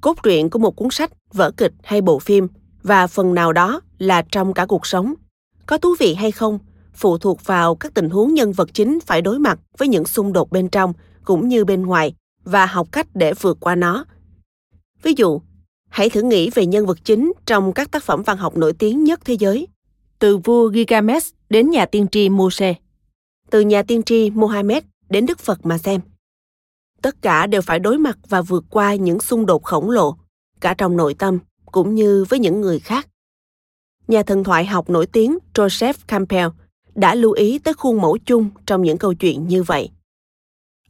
Cốt 0.00 0.22
truyện 0.22 0.50
của 0.50 0.58
một 0.58 0.76
cuốn 0.76 0.88
sách 0.90 1.10
vở 1.32 1.50
kịch 1.50 1.72
hay 1.82 2.00
bộ 2.00 2.18
phim 2.18 2.48
và 2.82 3.06
phần 3.06 3.34
nào 3.34 3.52
đó 3.52 3.80
là 3.98 4.22
trong 4.22 4.54
cả 4.54 4.66
cuộc 4.66 4.86
sống. 4.86 5.14
Có 5.66 5.78
thú 5.78 5.94
vị 5.98 6.14
hay 6.14 6.32
không 6.32 6.58
phụ 6.94 7.18
thuộc 7.18 7.46
vào 7.46 7.74
các 7.74 7.94
tình 7.94 8.10
huống 8.10 8.34
nhân 8.34 8.52
vật 8.52 8.74
chính 8.74 8.98
phải 9.00 9.22
đối 9.22 9.38
mặt 9.38 9.58
với 9.78 9.88
những 9.88 10.04
xung 10.04 10.32
đột 10.32 10.50
bên 10.50 10.68
trong 10.68 10.92
cũng 11.24 11.48
như 11.48 11.64
bên 11.64 11.82
ngoài 11.82 12.14
và 12.44 12.66
học 12.66 12.88
cách 12.92 13.06
để 13.14 13.34
vượt 13.34 13.56
qua 13.60 13.74
nó. 13.74 14.04
Ví 15.02 15.12
dụ 15.16 15.40
hãy 15.88 16.10
thử 16.10 16.22
nghĩ 16.22 16.50
về 16.50 16.66
nhân 16.66 16.86
vật 16.86 16.98
chính 17.04 17.32
trong 17.46 17.72
các 17.72 17.90
tác 17.90 18.02
phẩm 18.02 18.22
văn 18.22 18.36
học 18.36 18.56
nổi 18.56 18.72
tiếng 18.72 19.04
nhất 19.04 19.20
thế 19.24 19.34
giới. 19.34 19.68
Từ 20.18 20.36
vua 20.36 20.70
Gilgamesh 20.70 21.34
đến 21.50 21.70
nhà 21.70 21.86
tiên 21.86 22.06
tri 22.12 22.28
Moshe, 22.28 22.74
từ 23.54 23.60
nhà 23.60 23.82
tiên 23.82 24.02
tri 24.02 24.30
Mohammed 24.30 24.82
đến 25.10 25.26
Đức 25.26 25.38
Phật 25.38 25.66
mà 25.66 25.78
xem. 25.78 26.00
Tất 27.02 27.22
cả 27.22 27.46
đều 27.46 27.62
phải 27.62 27.78
đối 27.78 27.98
mặt 27.98 28.18
và 28.28 28.42
vượt 28.42 28.64
qua 28.70 28.94
những 28.94 29.20
xung 29.20 29.46
đột 29.46 29.62
khổng 29.62 29.90
lồ, 29.90 30.16
cả 30.60 30.74
trong 30.78 30.96
nội 30.96 31.14
tâm 31.14 31.38
cũng 31.72 31.94
như 31.94 32.24
với 32.28 32.38
những 32.38 32.60
người 32.60 32.78
khác. 32.78 33.08
Nhà 34.08 34.22
thần 34.22 34.44
thoại 34.44 34.66
học 34.66 34.90
nổi 34.90 35.06
tiếng 35.06 35.38
Joseph 35.54 35.94
Campbell 36.06 36.48
đã 36.94 37.14
lưu 37.14 37.32
ý 37.32 37.58
tới 37.58 37.74
khuôn 37.74 38.00
mẫu 38.00 38.18
chung 38.18 38.50
trong 38.66 38.82
những 38.82 38.98
câu 38.98 39.14
chuyện 39.14 39.48
như 39.48 39.62
vậy. 39.62 39.90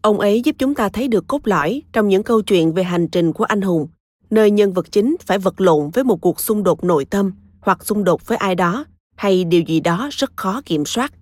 Ông 0.00 0.20
ấy 0.20 0.42
giúp 0.42 0.56
chúng 0.58 0.74
ta 0.74 0.88
thấy 0.88 1.08
được 1.08 1.24
cốt 1.26 1.40
lõi 1.44 1.82
trong 1.92 2.08
những 2.08 2.22
câu 2.22 2.42
chuyện 2.42 2.72
về 2.72 2.82
hành 2.82 3.08
trình 3.08 3.32
của 3.32 3.44
anh 3.44 3.60
hùng, 3.60 3.88
nơi 4.30 4.50
nhân 4.50 4.72
vật 4.72 4.92
chính 4.92 5.16
phải 5.26 5.38
vật 5.38 5.60
lộn 5.60 5.90
với 5.90 6.04
một 6.04 6.20
cuộc 6.20 6.40
xung 6.40 6.62
đột 6.62 6.84
nội 6.84 7.04
tâm 7.04 7.32
hoặc 7.60 7.84
xung 7.84 8.04
đột 8.04 8.26
với 8.26 8.38
ai 8.38 8.54
đó 8.54 8.84
hay 9.16 9.44
điều 9.44 9.62
gì 9.62 9.80
đó 9.80 10.08
rất 10.12 10.36
khó 10.36 10.62
kiểm 10.64 10.84
soát. 10.84 11.12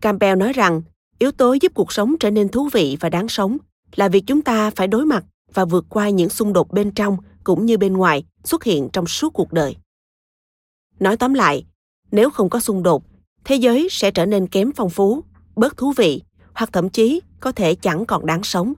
Campbell 0.00 0.38
nói 0.38 0.52
rằng, 0.52 0.82
yếu 1.18 1.32
tố 1.32 1.52
giúp 1.60 1.72
cuộc 1.74 1.92
sống 1.92 2.16
trở 2.20 2.30
nên 2.30 2.48
thú 2.48 2.68
vị 2.72 2.96
và 3.00 3.08
đáng 3.08 3.28
sống 3.28 3.56
là 3.96 4.08
việc 4.08 4.24
chúng 4.26 4.42
ta 4.42 4.70
phải 4.70 4.86
đối 4.86 5.06
mặt 5.06 5.24
và 5.54 5.64
vượt 5.64 5.86
qua 5.88 6.08
những 6.08 6.28
xung 6.28 6.52
đột 6.52 6.72
bên 6.72 6.90
trong 6.90 7.16
cũng 7.44 7.66
như 7.66 7.78
bên 7.78 7.92
ngoài 7.92 8.24
xuất 8.44 8.64
hiện 8.64 8.88
trong 8.92 9.06
suốt 9.06 9.32
cuộc 9.32 9.52
đời. 9.52 9.76
Nói 11.00 11.16
tóm 11.16 11.34
lại, 11.34 11.64
nếu 12.12 12.30
không 12.30 12.50
có 12.50 12.60
xung 12.60 12.82
đột, 12.82 13.04
thế 13.44 13.56
giới 13.56 13.88
sẽ 13.90 14.10
trở 14.10 14.26
nên 14.26 14.46
kém 14.46 14.72
phong 14.76 14.90
phú, 14.90 15.24
bớt 15.56 15.76
thú 15.76 15.92
vị 15.96 16.22
hoặc 16.54 16.70
thậm 16.72 16.88
chí 16.88 17.20
có 17.40 17.52
thể 17.52 17.74
chẳng 17.74 18.06
còn 18.06 18.26
đáng 18.26 18.42
sống. 18.42 18.72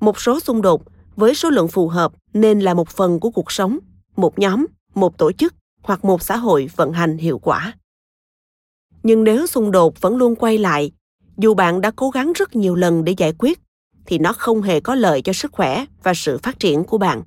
Một 0.00 0.20
số 0.20 0.40
xung 0.40 0.62
đột 0.62 0.82
với 1.16 1.34
số 1.34 1.50
lượng 1.50 1.68
phù 1.68 1.88
hợp 1.88 2.12
nên 2.32 2.60
là 2.60 2.74
một 2.74 2.88
phần 2.88 3.20
của 3.20 3.30
cuộc 3.30 3.52
sống, 3.52 3.78
một 4.16 4.38
nhóm, 4.38 4.66
một 4.94 5.18
tổ 5.18 5.32
chức 5.32 5.54
hoặc 5.82 6.04
một 6.04 6.22
xã 6.22 6.36
hội 6.36 6.70
vận 6.76 6.92
hành 6.92 7.18
hiệu 7.18 7.38
quả 7.38 7.74
nhưng 9.04 9.24
nếu 9.24 9.46
xung 9.46 9.70
đột 9.70 10.00
vẫn 10.00 10.16
luôn 10.16 10.36
quay 10.36 10.58
lại 10.58 10.92
dù 11.36 11.54
bạn 11.54 11.80
đã 11.80 11.90
cố 11.96 12.10
gắng 12.10 12.32
rất 12.32 12.56
nhiều 12.56 12.74
lần 12.74 13.04
để 13.04 13.14
giải 13.16 13.32
quyết 13.38 13.60
thì 14.06 14.18
nó 14.18 14.32
không 14.32 14.62
hề 14.62 14.80
có 14.80 14.94
lợi 14.94 15.22
cho 15.22 15.32
sức 15.32 15.52
khỏe 15.52 15.84
và 16.02 16.14
sự 16.14 16.38
phát 16.38 16.58
triển 16.58 16.84
của 16.84 16.98
bạn. 16.98 17.22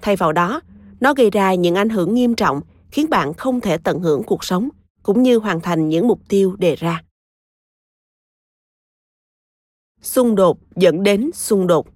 Thay 0.00 0.16
vào 0.16 0.32
đó 0.32 0.60
nó 1.00 1.14
gây 1.14 1.30
ra 1.30 1.54
những 1.54 1.74
ảnh 1.74 1.88
hưởng 1.88 2.14
nghiêm 2.14 2.34
trọng 2.34 2.60
khiến 2.90 3.10
bạn 3.10 3.34
không 3.34 3.60
thể 3.60 3.78
tận 3.78 4.00
hưởng 4.00 4.22
cuộc 4.22 4.44
sống 4.44 4.68
cũng 5.02 5.22
như 5.22 5.38
hoàn 5.38 5.60
thành 5.60 5.88
những 5.88 6.08
mục 6.08 6.20
tiêu 6.28 6.56
đề 6.58 6.76
ra. 6.76 7.02
Xung 10.02 10.34
đột 10.34 10.58
dẫn 10.76 11.02
đến 11.02 11.30
xung 11.34 11.66
đột. 11.66 11.86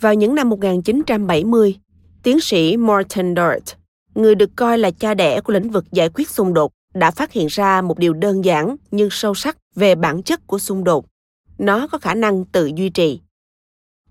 Vào 0.00 0.14
những 0.14 0.34
năm 0.34 0.48
1970, 0.48 1.78
tiến 2.22 2.40
sĩ 2.40 2.76
Morton 2.76 3.34
Dart, 3.36 3.76
người 4.14 4.34
được 4.34 4.50
coi 4.56 4.78
là 4.78 4.90
cha 4.90 5.14
đẻ 5.14 5.40
của 5.40 5.52
lĩnh 5.52 5.70
vực 5.70 5.84
giải 5.92 6.08
quyết 6.14 6.30
xung 6.30 6.54
đột, 6.54 6.72
đã 6.94 7.10
phát 7.10 7.32
hiện 7.32 7.46
ra 7.50 7.82
một 7.82 7.98
điều 7.98 8.12
đơn 8.12 8.44
giản 8.44 8.76
nhưng 8.90 9.08
sâu 9.10 9.34
sắc 9.34 9.56
về 9.74 9.94
bản 9.94 10.22
chất 10.22 10.46
của 10.46 10.58
xung 10.58 10.84
đột. 10.84 11.06
Nó 11.58 11.86
có 11.86 11.98
khả 11.98 12.14
năng 12.14 12.44
tự 12.44 12.66
duy 12.66 12.90
trì. 12.90 13.20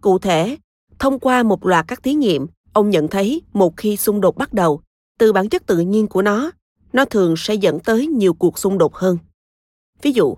Cụ 0.01 0.19
thể, 0.19 0.57
thông 0.99 1.19
qua 1.19 1.43
một 1.43 1.65
loạt 1.65 1.87
các 1.87 2.03
thí 2.03 2.13
nghiệm, 2.13 2.47
ông 2.73 2.89
nhận 2.89 3.07
thấy 3.07 3.41
một 3.53 3.77
khi 3.77 3.97
xung 3.97 4.21
đột 4.21 4.37
bắt 4.37 4.53
đầu, 4.53 4.81
từ 5.19 5.33
bản 5.33 5.49
chất 5.49 5.65
tự 5.65 5.79
nhiên 5.79 6.07
của 6.07 6.21
nó, 6.21 6.51
nó 6.93 7.05
thường 7.05 7.33
sẽ 7.37 7.53
dẫn 7.53 7.79
tới 7.79 8.07
nhiều 8.07 8.33
cuộc 8.33 8.59
xung 8.59 8.77
đột 8.77 8.95
hơn. 8.95 9.17
Ví 10.01 10.11
dụ, 10.11 10.37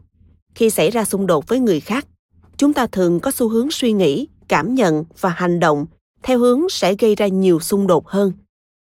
khi 0.56 0.70
xảy 0.70 0.92
ra 0.92 1.06
xung 1.06 1.28
đột 1.28 1.48
với 1.48 1.60
người 1.60 1.80
khác, 1.80 2.08
chúng 2.58 2.74
ta 2.74 2.88
thường 2.88 3.20
có 3.20 3.32
xu 3.32 3.50
hướng 3.50 3.72
suy 3.72 3.94
nghĩ 3.94 4.28
cảm 4.48 4.76
nhận 4.76 5.04
và 5.20 5.30
hành 5.30 5.60
động 5.60 5.86
theo 6.24 6.40
hướng 6.40 6.70
sẽ 6.70 6.96
gây 6.96 7.16
ra 7.16 7.28
nhiều 7.28 7.60
xung 7.60 7.88
đột 7.88 8.08
hơn. 8.08 8.34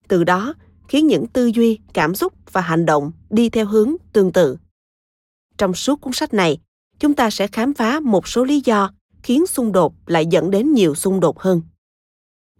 Từ 0.07 0.23
đó, 0.23 0.53
khiến 0.87 1.07
những 1.07 1.27
tư 1.27 1.45
duy, 1.45 1.79
cảm 1.93 2.15
xúc 2.15 2.33
và 2.51 2.61
hành 2.61 2.85
động 2.85 3.11
đi 3.29 3.49
theo 3.49 3.65
hướng 3.65 3.95
tương 4.13 4.31
tự. 4.31 4.57
Trong 5.57 5.73
suốt 5.73 6.01
cuốn 6.01 6.13
sách 6.13 6.33
này, 6.33 6.57
chúng 6.99 7.13
ta 7.13 7.29
sẽ 7.29 7.47
khám 7.47 7.73
phá 7.73 7.99
một 7.99 8.27
số 8.27 8.43
lý 8.43 8.61
do 8.65 8.91
khiến 9.23 9.47
xung 9.47 9.71
đột 9.71 9.93
lại 10.05 10.25
dẫn 10.25 10.51
đến 10.51 10.73
nhiều 10.73 10.95
xung 10.95 11.19
đột 11.19 11.39
hơn. 11.39 11.61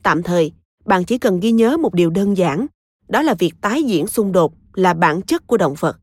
Tạm 0.03 0.23
thời, 0.23 0.51
bạn 0.85 1.05
chỉ 1.05 1.17
cần 1.17 1.39
ghi 1.39 1.51
nhớ 1.51 1.77
một 1.77 1.93
điều 1.93 2.09
đơn 2.09 2.37
giản, 2.37 2.67
đó 3.07 3.21
là 3.21 3.33
việc 3.33 3.53
tái 3.61 3.83
diễn 3.83 4.07
xung 4.07 4.31
đột 4.31 4.53
là 4.73 4.93
bản 4.93 5.21
chất 5.21 5.47
của 5.47 5.57
động 5.57 5.73
vật. 5.79 5.99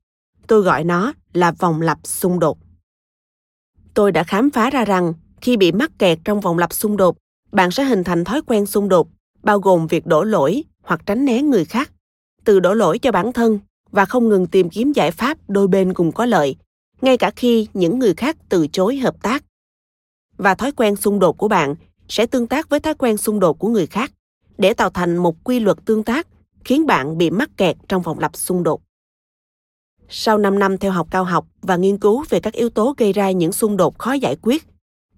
Tôi 0.47 0.63
gọi 0.63 0.85
nó 0.85 1.13
là 1.33 1.53
vòng 1.53 1.81
lặp 1.81 1.99
xung 2.05 2.39
đột. 2.39 2.59
Tôi 3.95 4.13
đã 4.13 4.25
khám 4.25 4.51
phá 4.51 4.71
ra 4.71 4.85
rằng 4.85 5.13
khi 5.41 5.57
bị 5.57 5.73
mắc 5.73 5.91
kẹt 5.99 6.19
trong 6.25 6.41
vòng 6.41 6.59
lặp 6.59 6.73
xung 6.73 6.97
đột 6.97 7.17
bạn 7.53 7.71
sẽ 7.71 7.85
hình 7.85 8.05
thành 8.05 8.25
thói 8.25 8.43
quen 8.47 8.67
xung 8.67 8.89
đột 8.89 9.09
bao 9.43 9.59
gồm 9.59 9.87
việc 9.87 10.07
đổ 10.07 10.23
lỗi 10.23 10.65
hoặc 10.83 11.01
tránh 11.07 11.25
né 11.25 11.43
người 11.43 11.65
khác. 11.65 11.91
Từ 12.45 12.61
đổ 12.61 12.75
lỗi 12.75 12.99
cho 12.99 13.13
bản 13.13 13.33
thân 13.33 13.59
và 13.91 14.05
không 14.05 14.29
ngừng 14.29 14.47
tìm 14.47 14.71
kiếm 14.71 14.93
giải 14.93 15.11
pháp 15.11 15.39
đôi 15.49 15.69
bên 15.69 15.95
cùng 15.95 16.13
có 16.13 16.27
lợi 16.27 16.57
ngay 17.01 17.17
cả 17.17 17.31
khi 17.37 17.69
những 17.75 17.99
người 17.99 18.15
khác 18.15 18.37
từ 18.49 18.67
chối 18.67 18.97
hợp 18.97 19.23
tác. 19.23 19.45
Và 20.37 20.55
thói 20.55 20.73
quen 20.73 20.97
xung 20.97 21.19
đột 21.19 21.39
của 21.39 21.49
bạn 21.49 21.75
sẽ 22.09 22.27
tương 22.27 22.47
tác 22.47 22.69
với 22.69 22.81
thói 22.81 22.95
quen 22.95 23.17
xung 23.17 23.41
đột 23.41 23.59
của 23.59 23.69
người 23.69 23.87
khác 23.87 24.13
để 24.59 24.75
tạo 24.75 24.91
thành 24.91 25.17
một 25.17 25.45
quy 25.45 25.61
luật 25.61 25.79
tương 25.85 26.03
tác 26.03 26.27
khiến 26.65 26.87
bạn 26.87 27.19
bị 27.19 27.31
mắc 27.31 27.51
kẹt 27.57 27.77
trong 27.89 28.03
vòng 28.03 28.19
lặp 28.19 28.37
xung 28.37 28.63
đột. 28.63 28.81
Sau 30.09 30.39
5 30.39 30.59
năm 30.59 30.79
theo 30.79 30.93
học 30.93 31.07
cao 31.11 31.25
học 31.25 31.47
và 31.63 31.77
nghiên 31.77 31.99
cứu 31.99 32.25
về 32.29 32.41
các 32.41 32.55
yếu 32.55 32.71
tố 32.71 32.95
gây 32.99 33.13
ra 33.13 33.31
những 33.31 33.53
xung 33.53 33.77
đột 33.77 33.99
khó 33.99 34.13
giải 34.13 34.37
quyết, 34.43 34.67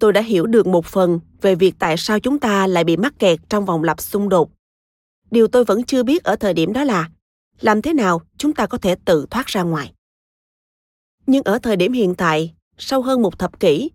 tôi 0.02 0.12
đã 0.12 0.20
hiểu 0.20 0.46
được 0.46 0.66
một 0.66 0.86
phần 0.86 1.20
về 1.40 1.54
việc 1.54 1.74
tại 1.78 1.96
sao 1.98 2.20
chúng 2.20 2.38
ta 2.38 2.66
lại 2.66 2.84
bị 2.84 2.96
mắc 2.96 3.14
kẹt 3.18 3.40
trong 3.48 3.64
vòng 3.64 3.84
lặp 3.84 4.00
xung 4.00 4.28
đột. 4.28 4.50
Điều 5.30 5.48
tôi 5.48 5.64
vẫn 5.64 5.84
chưa 5.84 6.02
biết 6.02 6.24
ở 6.24 6.36
thời 6.36 6.54
điểm 6.54 6.72
đó 6.72 6.84
là 6.84 7.10
làm 7.60 7.82
thế 7.82 7.92
nào 7.92 8.20
chúng 8.36 8.52
ta 8.54 8.66
có 8.66 8.78
thể 8.78 8.94
tự 9.04 9.26
thoát 9.30 9.46
ra 9.46 9.62
ngoài. 9.62 9.92
Nhưng 11.26 11.42
ở 11.42 11.58
thời 11.58 11.76
điểm 11.76 11.92
hiện 11.92 12.14
tại, 12.14 12.54
sau 12.78 13.02
hơn 13.02 13.22
một 13.22 13.38
thập 13.38 13.60
kỷ, 13.60 13.90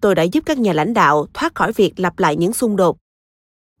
tôi 0.00 0.14
đã 0.14 0.22
giúp 0.22 0.44
các 0.46 0.58
nhà 0.58 0.72
lãnh 0.72 0.94
đạo 0.94 1.26
thoát 1.34 1.54
khỏi 1.54 1.72
việc 1.72 2.00
lặp 2.00 2.18
lại 2.18 2.36
những 2.36 2.52
xung 2.52 2.76
đột. 2.76 2.96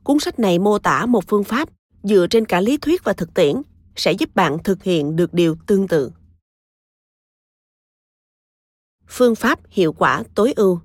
Cuốn 0.04 0.18
sách 0.20 0.38
này 0.38 0.58
mô 0.58 0.78
tả 0.78 1.06
một 1.06 1.24
phương 1.26 1.44
pháp 1.44 1.68
dựa 2.02 2.26
trên 2.30 2.44
cả 2.44 2.60
lý 2.60 2.76
thuyết 2.76 3.04
và 3.04 3.12
thực 3.12 3.34
tiễn 3.34 3.62
sẽ 3.96 4.12
giúp 4.12 4.34
bạn 4.34 4.58
thực 4.64 4.82
hiện 4.82 5.16
được 5.16 5.34
điều 5.34 5.56
tương 5.66 5.88
tự. 5.88 6.10
Phương 9.08 9.34
pháp 9.34 9.58
hiệu 9.70 9.92
quả 9.92 10.22
tối 10.34 10.52
ưu 10.56 10.80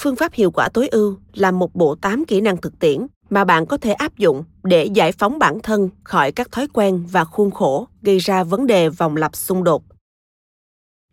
Phương 0.00 0.16
pháp 0.16 0.32
hiệu 0.32 0.50
quả 0.50 0.68
tối 0.68 0.88
ưu 0.88 1.16
là 1.34 1.50
một 1.50 1.74
bộ 1.74 1.94
8 1.94 2.24
kỹ 2.24 2.40
năng 2.40 2.56
thực 2.56 2.78
tiễn 2.78 3.06
mà 3.30 3.44
bạn 3.44 3.66
có 3.66 3.76
thể 3.76 3.92
áp 3.92 4.18
dụng 4.18 4.44
để 4.62 4.84
giải 4.84 5.12
phóng 5.12 5.38
bản 5.38 5.60
thân 5.62 5.88
khỏi 6.04 6.32
các 6.32 6.52
thói 6.52 6.68
quen 6.72 7.04
và 7.10 7.24
khuôn 7.24 7.50
khổ 7.50 7.88
gây 8.02 8.18
ra 8.18 8.44
vấn 8.44 8.66
đề 8.66 8.88
vòng 8.88 9.16
lặp 9.16 9.36
xung 9.36 9.64
đột. 9.64 9.82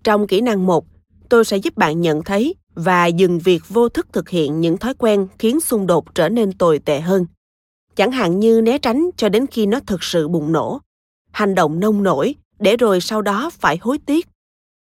Trong 0.04 0.28
kỹ 0.28 0.42
năng 0.42 0.66
1, 0.66 0.86
tôi 1.30 1.46
sẽ 1.46 1.58
giúp 1.58 1.78
bạn 1.78 2.02
nhận 2.02 2.24
thấy 2.24 2.56
và 2.76 3.06
dừng 3.06 3.40
việc 3.40 3.62
vô 3.70 3.90
thức 3.90 4.08
thực 4.14 4.30
hiện 4.30 4.62
những 4.62 4.78
thói 4.78 4.94
quen 4.94 5.28
khiến 5.40 5.60
xung 5.60 5.88
đột 5.88 6.16
trở 6.16 6.30
nên 6.30 6.52
tồi 6.52 6.80
tệ 6.80 7.00
hơn. 7.00 7.26
Chẳng 7.96 8.12
hạn 8.12 8.40
như 8.40 8.62
né 8.62 8.78
tránh 8.78 9.10
cho 9.18 9.30
đến 9.30 9.46
khi 9.48 9.66
nó 9.66 9.80
thực 9.88 10.04
sự 10.04 10.28
bùng 10.28 10.52
nổ, 10.52 10.80
hành 11.32 11.56
động 11.56 11.80
nông 11.80 12.04
nổi 12.04 12.36
để 12.60 12.78
rồi 12.78 13.02
sau 13.02 13.22
đó 13.22 13.50
phải 13.54 13.78
hối 13.82 13.98
tiếc, 14.06 14.28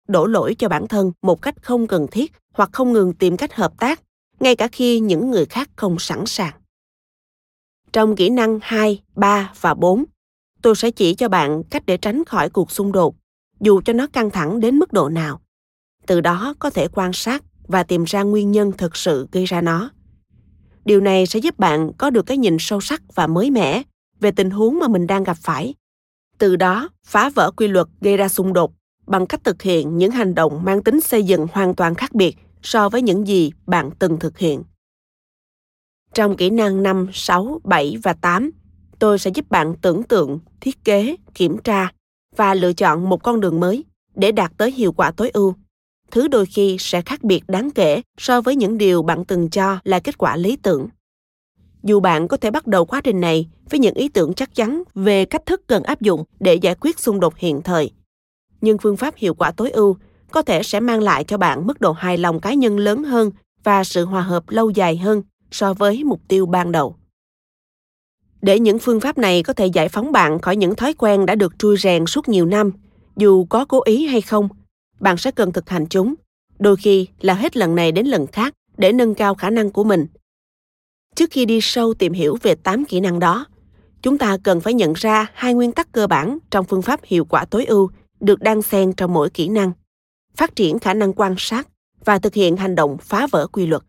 đổ 0.09 0.25
lỗi 0.25 0.55
cho 0.55 0.69
bản 0.69 0.87
thân 0.87 1.11
một 1.21 1.41
cách 1.41 1.55
không 1.61 1.87
cần 1.87 2.07
thiết 2.11 2.31
hoặc 2.53 2.69
không 2.73 2.93
ngừng 2.93 3.13
tìm 3.13 3.37
cách 3.37 3.53
hợp 3.53 3.73
tác, 3.79 4.01
ngay 4.39 4.55
cả 4.55 4.67
khi 4.67 4.99
những 4.99 5.31
người 5.31 5.45
khác 5.45 5.69
không 5.75 5.99
sẵn 5.99 6.25
sàng. 6.25 6.53
Trong 7.93 8.15
kỹ 8.15 8.29
năng 8.29 8.59
2, 8.61 9.03
3 9.15 9.53
và 9.61 9.73
4, 9.73 10.05
tôi 10.61 10.75
sẽ 10.75 10.91
chỉ 10.91 11.15
cho 11.15 11.29
bạn 11.29 11.63
cách 11.63 11.83
để 11.85 11.97
tránh 11.97 12.25
khỏi 12.25 12.49
cuộc 12.49 12.71
xung 12.71 12.91
đột, 12.91 13.15
dù 13.59 13.81
cho 13.81 13.93
nó 13.93 14.07
căng 14.07 14.29
thẳng 14.29 14.59
đến 14.59 14.75
mức 14.75 14.93
độ 14.93 15.09
nào. 15.09 15.41
Từ 16.05 16.21
đó 16.21 16.53
có 16.59 16.69
thể 16.69 16.87
quan 16.87 17.13
sát 17.13 17.43
và 17.67 17.83
tìm 17.83 18.03
ra 18.03 18.23
nguyên 18.23 18.51
nhân 18.51 18.71
thực 18.77 18.95
sự 18.95 19.27
gây 19.31 19.45
ra 19.45 19.61
nó. 19.61 19.89
Điều 20.85 21.01
này 21.01 21.25
sẽ 21.25 21.39
giúp 21.39 21.59
bạn 21.59 21.91
có 21.97 22.09
được 22.09 22.25
cái 22.25 22.37
nhìn 22.37 22.57
sâu 22.59 22.81
sắc 22.81 23.01
và 23.15 23.27
mới 23.27 23.51
mẻ 23.51 23.83
về 24.19 24.31
tình 24.31 24.49
huống 24.49 24.79
mà 24.79 24.87
mình 24.87 25.07
đang 25.07 25.23
gặp 25.23 25.37
phải. 25.41 25.73
Từ 26.37 26.55
đó, 26.55 26.89
phá 27.05 27.29
vỡ 27.29 27.51
quy 27.51 27.67
luật 27.67 27.87
gây 28.01 28.17
ra 28.17 28.29
xung 28.29 28.53
đột 28.53 28.78
bằng 29.09 29.25
cách 29.25 29.43
thực 29.43 29.61
hiện 29.61 29.97
những 29.97 30.11
hành 30.11 30.35
động 30.35 30.63
mang 30.63 30.83
tính 30.83 31.01
xây 31.01 31.23
dựng 31.23 31.47
hoàn 31.51 31.75
toàn 31.75 31.95
khác 31.95 32.15
biệt 32.15 32.37
so 32.63 32.89
với 32.89 33.01
những 33.01 33.27
gì 33.27 33.51
bạn 33.67 33.89
từng 33.99 34.19
thực 34.19 34.37
hiện. 34.37 34.63
Trong 36.13 36.37
kỹ 36.37 36.49
năng 36.49 36.83
5, 36.83 37.07
6, 37.13 37.61
7 37.63 37.97
và 38.03 38.13
8, 38.13 38.51
tôi 38.99 39.19
sẽ 39.19 39.31
giúp 39.33 39.49
bạn 39.49 39.75
tưởng 39.81 40.03
tượng, 40.03 40.39
thiết 40.61 40.83
kế, 40.83 41.15
kiểm 41.33 41.57
tra 41.57 41.91
và 42.35 42.53
lựa 42.53 42.73
chọn 42.73 43.09
một 43.09 43.23
con 43.23 43.39
đường 43.39 43.59
mới 43.59 43.85
để 44.15 44.31
đạt 44.31 44.51
tới 44.57 44.71
hiệu 44.71 44.91
quả 44.91 45.11
tối 45.11 45.29
ưu. 45.29 45.53
Thứ 46.11 46.27
đôi 46.27 46.45
khi 46.45 46.77
sẽ 46.79 47.01
khác 47.01 47.23
biệt 47.23 47.43
đáng 47.47 47.71
kể 47.71 48.01
so 48.17 48.41
với 48.41 48.55
những 48.55 48.77
điều 48.77 49.01
bạn 49.01 49.25
từng 49.25 49.49
cho 49.49 49.79
là 49.83 49.99
kết 49.99 50.17
quả 50.17 50.35
lý 50.35 50.55
tưởng. 50.55 50.87
Dù 51.83 51.99
bạn 51.99 52.27
có 52.27 52.37
thể 52.37 52.51
bắt 52.51 52.67
đầu 52.67 52.85
quá 52.85 53.01
trình 53.01 53.21
này 53.21 53.49
với 53.69 53.79
những 53.79 53.95
ý 53.95 54.09
tưởng 54.09 54.33
chắc 54.33 54.55
chắn 54.55 54.83
về 54.95 55.25
cách 55.25 55.45
thức 55.45 55.61
cần 55.67 55.83
áp 55.83 56.01
dụng 56.01 56.23
để 56.39 56.55
giải 56.55 56.75
quyết 56.75 56.99
xung 56.99 57.19
đột 57.19 57.37
hiện 57.37 57.61
thời, 57.61 57.91
nhưng 58.61 58.77
phương 58.77 58.97
pháp 58.97 59.15
hiệu 59.17 59.33
quả 59.33 59.51
tối 59.51 59.71
ưu 59.71 59.97
có 60.31 60.41
thể 60.41 60.63
sẽ 60.63 60.79
mang 60.79 61.01
lại 61.01 61.23
cho 61.23 61.37
bạn 61.37 61.67
mức 61.67 61.81
độ 61.81 61.91
hài 61.91 62.17
lòng 62.17 62.39
cá 62.39 62.53
nhân 62.53 62.77
lớn 62.77 63.03
hơn 63.03 63.31
và 63.63 63.83
sự 63.83 64.05
hòa 64.05 64.21
hợp 64.21 64.49
lâu 64.49 64.69
dài 64.69 64.97
hơn 64.97 65.23
so 65.51 65.73
với 65.73 66.03
mục 66.03 66.21
tiêu 66.27 66.45
ban 66.45 66.71
đầu. 66.71 66.95
Để 68.41 68.59
những 68.59 68.79
phương 68.79 68.99
pháp 68.99 69.17
này 69.17 69.43
có 69.43 69.53
thể 69.53 69.67
giải 69.67 69.89
phóng 69.89 70.11
bạn 70.11 70.39
khỏi 70.39 70.55
những 70.55 70.75
thói 70.75 70.93
quen 70.93 71.25
đã 71.25 71.35
được 71.35 71.59
trui 71.59 71.77
rèn 71.77 72.05
suốt 72.05 72.29
nhiều 72.29 72.45
năm, 72.45 72.71
dù 73.17 73.45
có 73.45 73.65
cố 73.65 73.81
ý 73.83 74.05
hay 74.05 74.21
không, 74.21 74.49
bạn 74.99 75.17
sẽ 75.17 75.31
cần 75.31 75.51
thực 75.51 75.69
hành 75.69 75.85
chúng, 75.89 76.15
đôi 76.59 76.75
khi 76.75 77.07
là 77.21 77.33
hết 77.33 77.57
lần 77.57 77.75
này 77.75 77.91
đến 77.91 78.05
lần 78.05 78.27
khác 78.27 78.53
để 78.77 78.91
nâng 78.91 79.15
cao 79.15 79.35
khả 79.35 79.49
năng 79.49 79.71
của 79.71 79.83
mình. 79.83 80.07
Trước 81.15 81.31
khi 81.31 81.45
đi 81.45 81.59
sâu 81.61 81.93
tìm 81.93 82.13
hiểu 82.13 82.37
về 82.41 82.55
8 82.55 82.85
kỹ 82.85 82.99
năng 82.99 83.19
đó, 83.19 83.45
chúng 84.01 84.17
ta 84.17 84.37
cần 84.43 84.61
phải 84.61 84.73
nhận 84.73 84.93
ra 84.93 85.27
hai 85.33 85.53
nguyên 85.53 85.71
tắc 85.71 85.91
cơ 85.91 86.07
bản 86.07 86.37
trong 86.51 86.65
phương 86.65 86.81
pháp 86.81 86.99
hiệu 87.03 87.25
quả 87.25 87.45
tối 87.45 87.65
ưu 87.65 87.89
được 88.19 88.39
đan 88.41 88.61
xen 88.61 88.93
trong 88.93 89.13
mỗi 89.13 89.29
kỹ 89.29 89.49
năng, 89.49 89.71
phát 90.35 90.55
triển 90.55 90.79
khả 90.79 90.93
năng 90.93 91.13
quan 91.13 91.35
sát 91.37 91.67
và 92.05 92.19
thực 92.19 92.33
hiện 92.33 92.57
hành 92.57 92.75
động 92.75 92.97
phá 93.01 93.27
vỡ 93.31 93.47
quy 93.47 93.67
luật. 93.67 93.81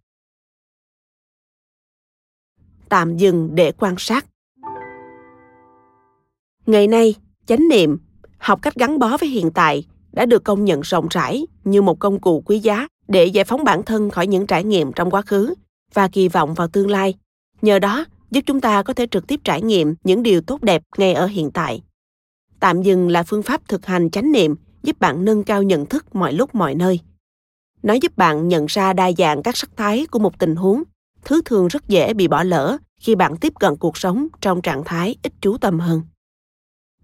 Tạm 2.88 3.16
dừng 3.16 3.54
để 3.54 3.72
quan 3.72 3.94
sát. 3.98 4.26
Ngày 6.66 6.86
nay, 6.86 7.14
chánh 7.46 7.68
niệm, 7.68 7.98
học 8.38 8.62
cách 8.62 8.74
gắn 8.74 8.98
bó 8.98 9.16
với 9.16 9.28
hiện 9.28 9.50
tại, 9.50 9.86
đã 10.12 10.26
được 10.26 10.44
công 10.44 10.64
nhận 10.64 10.80
rộng 10.80 11.06
rãi 11.10 11.46
như 11.64 11.82
một 11.82 11.98
công 11.98 12.20
cụ 12.20 12.42
quý 12.46 12.58
giá 12.58 12.86
để 13.08 13.24
giải 13.24 13.44
phóng 13.44 13.64
bản 13.64 13.82
thân 13.82 14.10
khỏi 14.10 14.26
những 14.26 14.46
trải 14.46 14.64
nghiệm 14.64 14.92
trong 14.92 15.10
quá 15.10 15.22
khứ 15.22 15.54
và 15.94 16.08
kỳ 16.08 16.28
vọng 16.28 16.54
vào 16.54 16.68
tương 16.68 16.90
lai. 16.90 17.14
Nhờ 17.62 17.78
đó, 17.78 18.04
giúp 18.30 18.40
chúng 18.46 18.60
ta 18.60 18.82
có 18.82 18.94
thể 18.94 19.06
trực 19.06 19.26
tiếp 19.26 19.40
trải 19.44 19.62
nghiệm 19.62 19.94
những 20.04 20.22
điều 20.22 20.40
tốt 20.40 20.62
đẹp 20.62 20.82
ngay 20.96 21.14
ở 21.14 21.26
hiện 21.26 21.50
tại 21.50 21.82
tạm 22.60 22.82
dừng 22.82 23.08
là 23.08 23.22
phương 23.22 23.42
pháp 23.42 23.68
thực 23.68 23.86
hành 23.86 24.10
chánh 24.10 24.32
niệm, 24.32 24.56
giúp 24.82 25.00
bạn 25.00 25.24
nâng 25.24 25.44
cao 25.44 25.62
nhận 25.62 25.86
thức 25.86 26.14
mọi 26.14 26.32
lúc 26.32 26.54
mọi 26.54 26.74
nơi. 26.74 27.00
Nó 27.82 27.94
giúp 27.94 28.16
bạn 28.16 28.48
nhận 28.48 28.66
ra 28.66 28.92
đa 28.92 29.12
dạng 29.18 29.42
các 29.42 29.56
sắc 29.56 29.70
thái 29.76 30.06
của 30.10 30.18
một 30.18 30.38
tình 30.38 30.56
huống. 30.56 30.82
Thứ 31.24 31.42
thường 31.44 31.68
rất 31.68 31.88
dễ 31.88 32.14
bị 32.14 32.28
bỏ 32.28 32.42
lỡ 32.42 32.76
khi 33.00 33.14
bạn 33.14 33.36
tiếp 33.36 33.52
cận 33.60 33.76
cuộc 33.76 33.96
sống 33.96 34.26
trong 34.40 34.62
trạng 34.62 34.84
thái 34.84 35.16
ít 35.22 35.32
chú 35.40 35.56
tâm 35.58 35.80
hơn. 35.80 36.02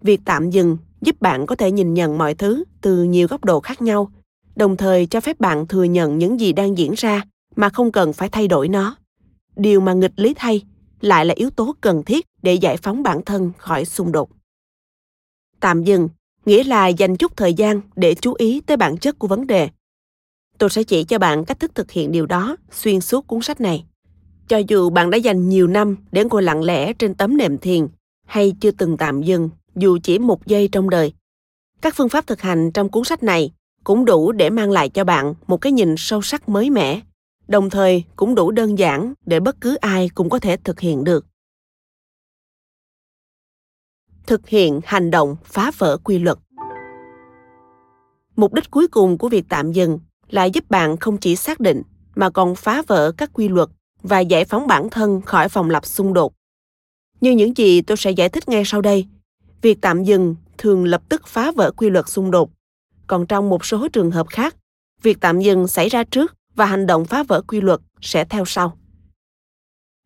Việc 0.02 0.20
tạm 0.24 0.50
dừng 0.50 0.76
giúp 1.00 1.20
bạn 1.20 1.46
có 1.46 1.56
thể 1.56 1.72
nhìn 1.72 1.94
nhận 1.94 2.18
mọi 2.18 2.34
thứ 2.34 2.64
từ 2.80 3.04
nhiều 3.04 3.28
góc 3.28 3.44
độ 3.44 3.60
khác 3.60 3.82
nhau, 3.82 4.10
đồng 4.56 4.76
thời 4.76 5.06
cho 5.06 5.20
phép 5.20 5.40
bạn 5.40 5.66
thừa 5.66 5.84
nhận 5.84 6.18
những 6.18 6.40
gì 6.40 6.52
đang 6.52 6.78
diễn 6.78 6.92
ra 6.96 7.22
mà 7.56 7.68
không 7.68 7.92
cần 7.92 8.12
phải 8.12 8.28
thay 8.28 8.48
đổi 8.48 8.68
nó. 8.68 8.96
Điều 9.56 9.80
mà 9.80 9.92
nghịch 9.92 10.12
lý 10.16 10.34
thay 10.34 10.62
lại 11.00 11.26
là 11.26 11.34
yếu 11.36 11.50
tố 11.50 11.74
cần 11.80 12.02
thiết 12.02 12.26
để 12.42 12.54
giải 12.54 12.76
phóng 12.76 13.02
bản 13.02 13.24
thân 13.24 13.52
khỏi 13.58 13.84
xung 13.84 14.12
đột 14.12 14.30
tạm 15.60 15.84
dừng, 15.84 16.08
nghĩa 16.46 16.64
là 16.64 16.88
dành 16.88 17.16
chút 17.16 17.36
thời 17.36 17.54
gian 17.54 17.80
để 17.96 18.14
chú 18.14 18.34
ý 18.38 18.60
tới 18.60 18.76
bản 18.76 18.98
chất 18.98 19.18
của 19.18 19.28
vấn 19.28 19.46
đề. 19.46 19.68
Tôi 20.58 20.70
sẽ 20.70 20.82
chỉ 20.82 21.04
cho 21.04 21.18
bạn 21.18 21.44
cách 21.44 21.60
thức 21.60 21.74
thực 21.74 21.90
hiện 21.90 22.12
điều 22.12 22.26
đó 22.26 22.56
xuyên 22.72 23.00
suốt 23.00 23.26
cuốn 23.26 23.42
sách 23.42 23.60
này. 23.60 23.84
Cho 24.48 24.58
dù 24.68 24.90
bạn 24.90 25.10
đã 25.10 25.18
dành 25.18 25.48
nhiều 25.48 25.66
năm 25.66 25.96
để 26.12 26.24
ngồi 26.24 26.42
lặng 26.42 26.62
lẽ 26.62 26.92
trên 26.92 27.14
tấm 27.14 27.36
nệm 27.36 27.58
thiền 27.58 27.88
hay 28.26 28.52
chưa 28.60 28.70
từng 28.70 28.96
tạm 28.96 29.22
dừng 29.22 29.50
dù 29.76 29.98
chỉ 30.02 30.18
một 30.18 30.46
giây 30.46 30.68
trong 30.72 30.90
đời, 30.90 31.12
các 31.82 31.94
phương 31.96 32.08
pháp 32.08 32.26
thực 32.26 32.40
hành 32.40 32.70
trong 32.70 32.88
cuốn 32.88 33.04
sách 33.04 33.22
này 33.22 33.52
cũng 33.84 34.04
đủ 34.04 34.32
để 34.32 34.50
mang 34.50 34.70
lại 34.70 34.88
cho 34.88 35.04
bạn 35.04 35.34
một 35.46 35.56
cái 35.56 35.72
nhìn 35.72 35.94
sâu 35.98 36.22
sắc 36.22 36.48
mới 36.48 36.70
mẻ, 36.70 37.00
đồng 37.48 37.70
thời 37.70 38.04
cũng 38.16 38.34
đủ 38.34 38.50
đơn 38.50 38.78
giản 38.78 39.14
để 39.26 39.40
bất 39.40 39.60
cứ 39.60 39.74
ai 39.74 40.08
cũng 40.14 40.30
có 40.30 40.38
thể 40.38 40.56
thực 40.56 40.80
hiện 40.80 41.04
được 41.04 41.26
thực 44.26 44.48
hiện 44.48 44.80
hành 44.84 45.10
động 45.10 45.36
phá 45.44 45.70
vỡ 45.78 45.96
quy 45.96 46.18
luật. 46.18 46.38
Mục 48.36 48.54
đích 48.54 48.70
cuối 48.70 48.88
cùng 48.88 49.18
của 49.18 49.28
việc 49.28 49.44
tạm 49.48 49.72
dừng 49.72 49.98
là 50.28 50.44
giúp 50.44 50.70
bạn 50.70 50.96
không 50.96 51.16
chỉ 51.16 51.36
xác 51.36 51.60
định 51.60 51.82
mà 52.14 52.30
còn 52.30 52.54
phá 52.54 52.82
vỡ 52.86 53.12
các 53.16 53.30
quy 53.32 53.48
luật 53.48 53.68
và 54.02 54.20
giải 54.20 54.44
phóng 54.44 54.66
bản 54.66 54.90
thân 54.90 55.20
khỏi 55.20 55.48
phòng 55.48 55.70
lập 55.70 55.86
xung 55.86 56.12
đột. 56.12 56.32
Như 57.20 57.30
những 57.30 57.56
gì 57.56 57.82
tôi 57.82 57.96
sẽ 57.96 58.10
giải 58.10 58.28
thích 58.28 58.48
ngay 58.48 58.62
sau 58.66 58.80
đây, 58.80 59.06
việc 59.62 59.78
tạm 59.80 60.04
dừng 60.04 60.36
thường 60.58 60.84
lập 60.84 61.02
tức 61.08 61.26
phá 61.26 61.50
vỡ 61.50 61.70
quy 61.70 61.90
luật 61.90 62.08
xung 62.08 62.30
đột. 62.30 62.50
Còn 63.06 63.26
trong 63.26 63.48
một 63.48 63.64
số 63.64 63.88
trường 63.88 64.10
hợp 64.10 64.26
khác, 64.28 64.56
việc 65.02 65.20
tạm 65.20 65.40
dừng 65.40 65.68
xảy 65.68 65.88
ra 65.88 66.04
trước 66.04 66.34
và 66.54 66.66
hành 66.66 66.86
động 66.86 67.04
phá 67.04 67.22
vỡ 67.22 67.42
quy 67.48 67.60
luật 67.60 67.80
sẽ 68.00 68.24
theo 68.24 68.44
sau. 68.44 68.78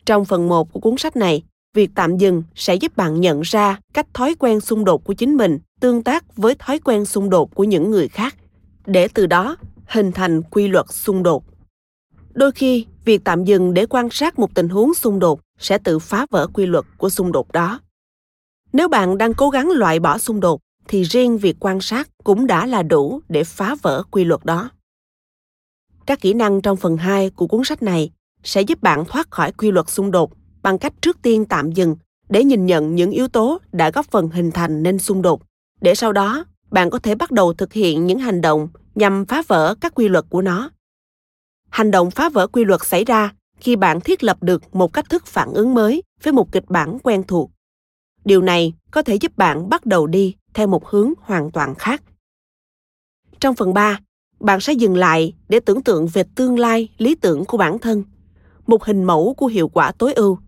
Trong 0.07 0.25
phần 0.25 0.49
1 0.49 0.73
của 0.73 0.81
cuốn 0.81 0.97
sách 0.99 1.17
này 1.17 1.43
việc 1.75 1.91
tạm 1.95 2.17
dừng 2.17 2.43
sẽ 2.55 2.75
giúp 2.75 2.97
bạn 2.97 3.21
nhận 3.21 3.41
ra 3.41 3.79
cách 3.95 4.07
thói 4.15 4.35
quen 4.39 4.61
xung 4.61 4.85
đột 4.85 5.05
của 5.05 5.13
chính 5.13 5.37
mình 5.37 5.59
tương 5.81 6.03
tác 6.03 6.37
với 6.37 6.55
thói 6.55 6.79
quen 6.79 7.05
xung 7.05 7.31
đột 7.31 7.55
của 7.55 7.65
những 7.65 7.91
người 7.91 8.09
khác, 8.09 8.37
để 8.87 9.09
từ 9.15 9.27
đó 9.27 9.57
hình 9.87 10.13
thành 10.13 10.43
quy 10.43 10.69
luật 10.69 10.87
xung 10.91 11.23
đột. 11.23 11.45
Đôi 12.33 12.53
khi, 12.53 12.87
việc 13.05 13.25
tạm 13.25 13.45
dừng 13.45 13.75
để 13.75 13.87
quan 13.87 14.11
sát 14.11 14.39
một 14.39 14.55
tình 14.55 14.69
huống 14.69 14.95
xung 14.95 15.19
đột 15.19 15.41
sẽ 15.59 15.79
tự 15.79 15.99
phá 15.99 16.27
vỡ 16.31 16.47
quy 16.47 16.67
luật 16.67 16.85
của 16.99 17.11
xung 17.11 17.33
đột 17.33 17.53
đó. 17.53 17.81
Nếu 18.73 18.89
bạn 18.89 19.19
đang 19.19 19.35
cố 19.35 19.51
gắng 19.51 19.71
loại 19.71 20.01
bỏ 20.01 20.19
xung 20.19 20.41
đột, 20.41 20.61
thì 20.89 21.03
riêng 21.03 21.39
việc 21.39 21.57
quan 21.61 21.81
sát 21.81 22.09
cũng 22.25 22.47
đã 22.47 22.67
là 22.67 22.83
đủ 22.83 23.21
để 23.29 23.45
phá 23.45 23.75
vỡ 23.83 24.03
quy 24.11 24.25
luật 24.25 24.45
đó. 24.45 24.71
Các 26.07 26.21
kỹ 26.21 26.33
năng 26.33 26.61
trong 26.61 26.77
phần 26.77 26.97
2 26.97 27.31
của 27.31 27.47
cuốn 27.47 27.65
sách 27.65 27.83
này 27.83 28.11
sẽ 28.43 28.63
giúp 28.63 28.83
bạn 28.83 29.05
thoát 29.05 29.31
khỏi 29.31 29.53
quy 29.53 29.71
luật 29.71 29.91
xung 29.91 30.11
đột 30.11 30.33
bằng 30.63 30.79
cách 30.79 30.93
trước 31.03 31.23
tiên 31.23 31.45
tạm 31.45 31.73
dừng 31.73 31.97
để 32.29 32.45
nhìn 32.45 32.67
nhận 32.67 32.95
những 32.95 33.11
yếu 33.11 33.29
tố 33.29 33.59
đã 33.73 33.91
góp 33.91 34.07
phần 34.11 34.29
hình 34.29 34.51
thành 34.51 34.83
nên 34.83 34.99
xung 34.99 35.23
đột. 35.23 35.43
Để 35.81 35.95
sau 35.95 36.13
đó 36.13 36.45
bạn 36.71 36.91
có 36.91 36.99
thể 36.99 37.15
bắt 37.15 37.31
đầu 37.31 37.55
thực 37.55 37.73
hiện 37.73 38.07
những 38.07 38.19
hành 38.19 38.41
động 38.41 38.69
nhằm 38.95 39.25
phá 39.25 39.43
vỡ 39.49 39.75
các 39.81 39.95
quy 39.95 40.09
luật 40.09 40.25
của 40.31 40.43
nó. 40.43 40.71
Hành 41.69 41.91
động 41.91 42.11
phá 42.11 42.29
vỡ 42.29 42.47
quy 42.47 42.65
luật 42.65 42.85
xảy 42.85 43.05
ra 43.05 43.33
khi 43.61 43.77
bạn 43.77 44.01
thiết 44.01 44.25
lập 44.25 44.43
được 44.43 44.75
một 44.75 44.93
cách 44.93 45.11
thức 45.11 45.27
phản 45.27 45.53
ứng 45.53 45.75
mới 45.75 46.03
với 46.23 46.33
một 46.33 46.53
kịch 46.53 46.65
bản 46.69 46.99
quen 47.03 47.23
thuộc. 47.29 47.51
Điều 48.25 48.43
này 48.43 48.73
có 48.91 49.03
thể 49.03 49.15
giúp 49.15 49.37
bạn 49.37 49.69
bắt 49.69 49.87
đầu 49.87 50.07
đi 50.07 50.35
theo 50.55 50.67
một 50.67 50.87
hướng 50.87 51.13
hoàn 51.21 51.51
toàn 51.51 51.75
khác. 51.75 52.03
Trong 53.41 53.55
phần 53.55 53.75
3, 53.75 54.01
bạn 54.41 54.61
sẽ 54.61 54.73
dừng 54.73 54.97
lại 54.97 55.35
để 55.49 55.61
tưởng 55.61 55.83
tượng 55.83 56.07
về 56.07 56.25
tương 56.35 56.59
lai 56.59 56.89
lý 56.99 57.15
tưởng 57.15 57.45
của 57.45 57.57
bản 57.57 57.79
thân, 57.79 58.05
một 58.67 58.85
hình 58.85 59.05
mẫu 59.05 59.35
của 59.35 59.47
hiệu 59.47 59.69
quả 59.69 59.93
tối 59.93 60.13
ưu. 60.13 60.39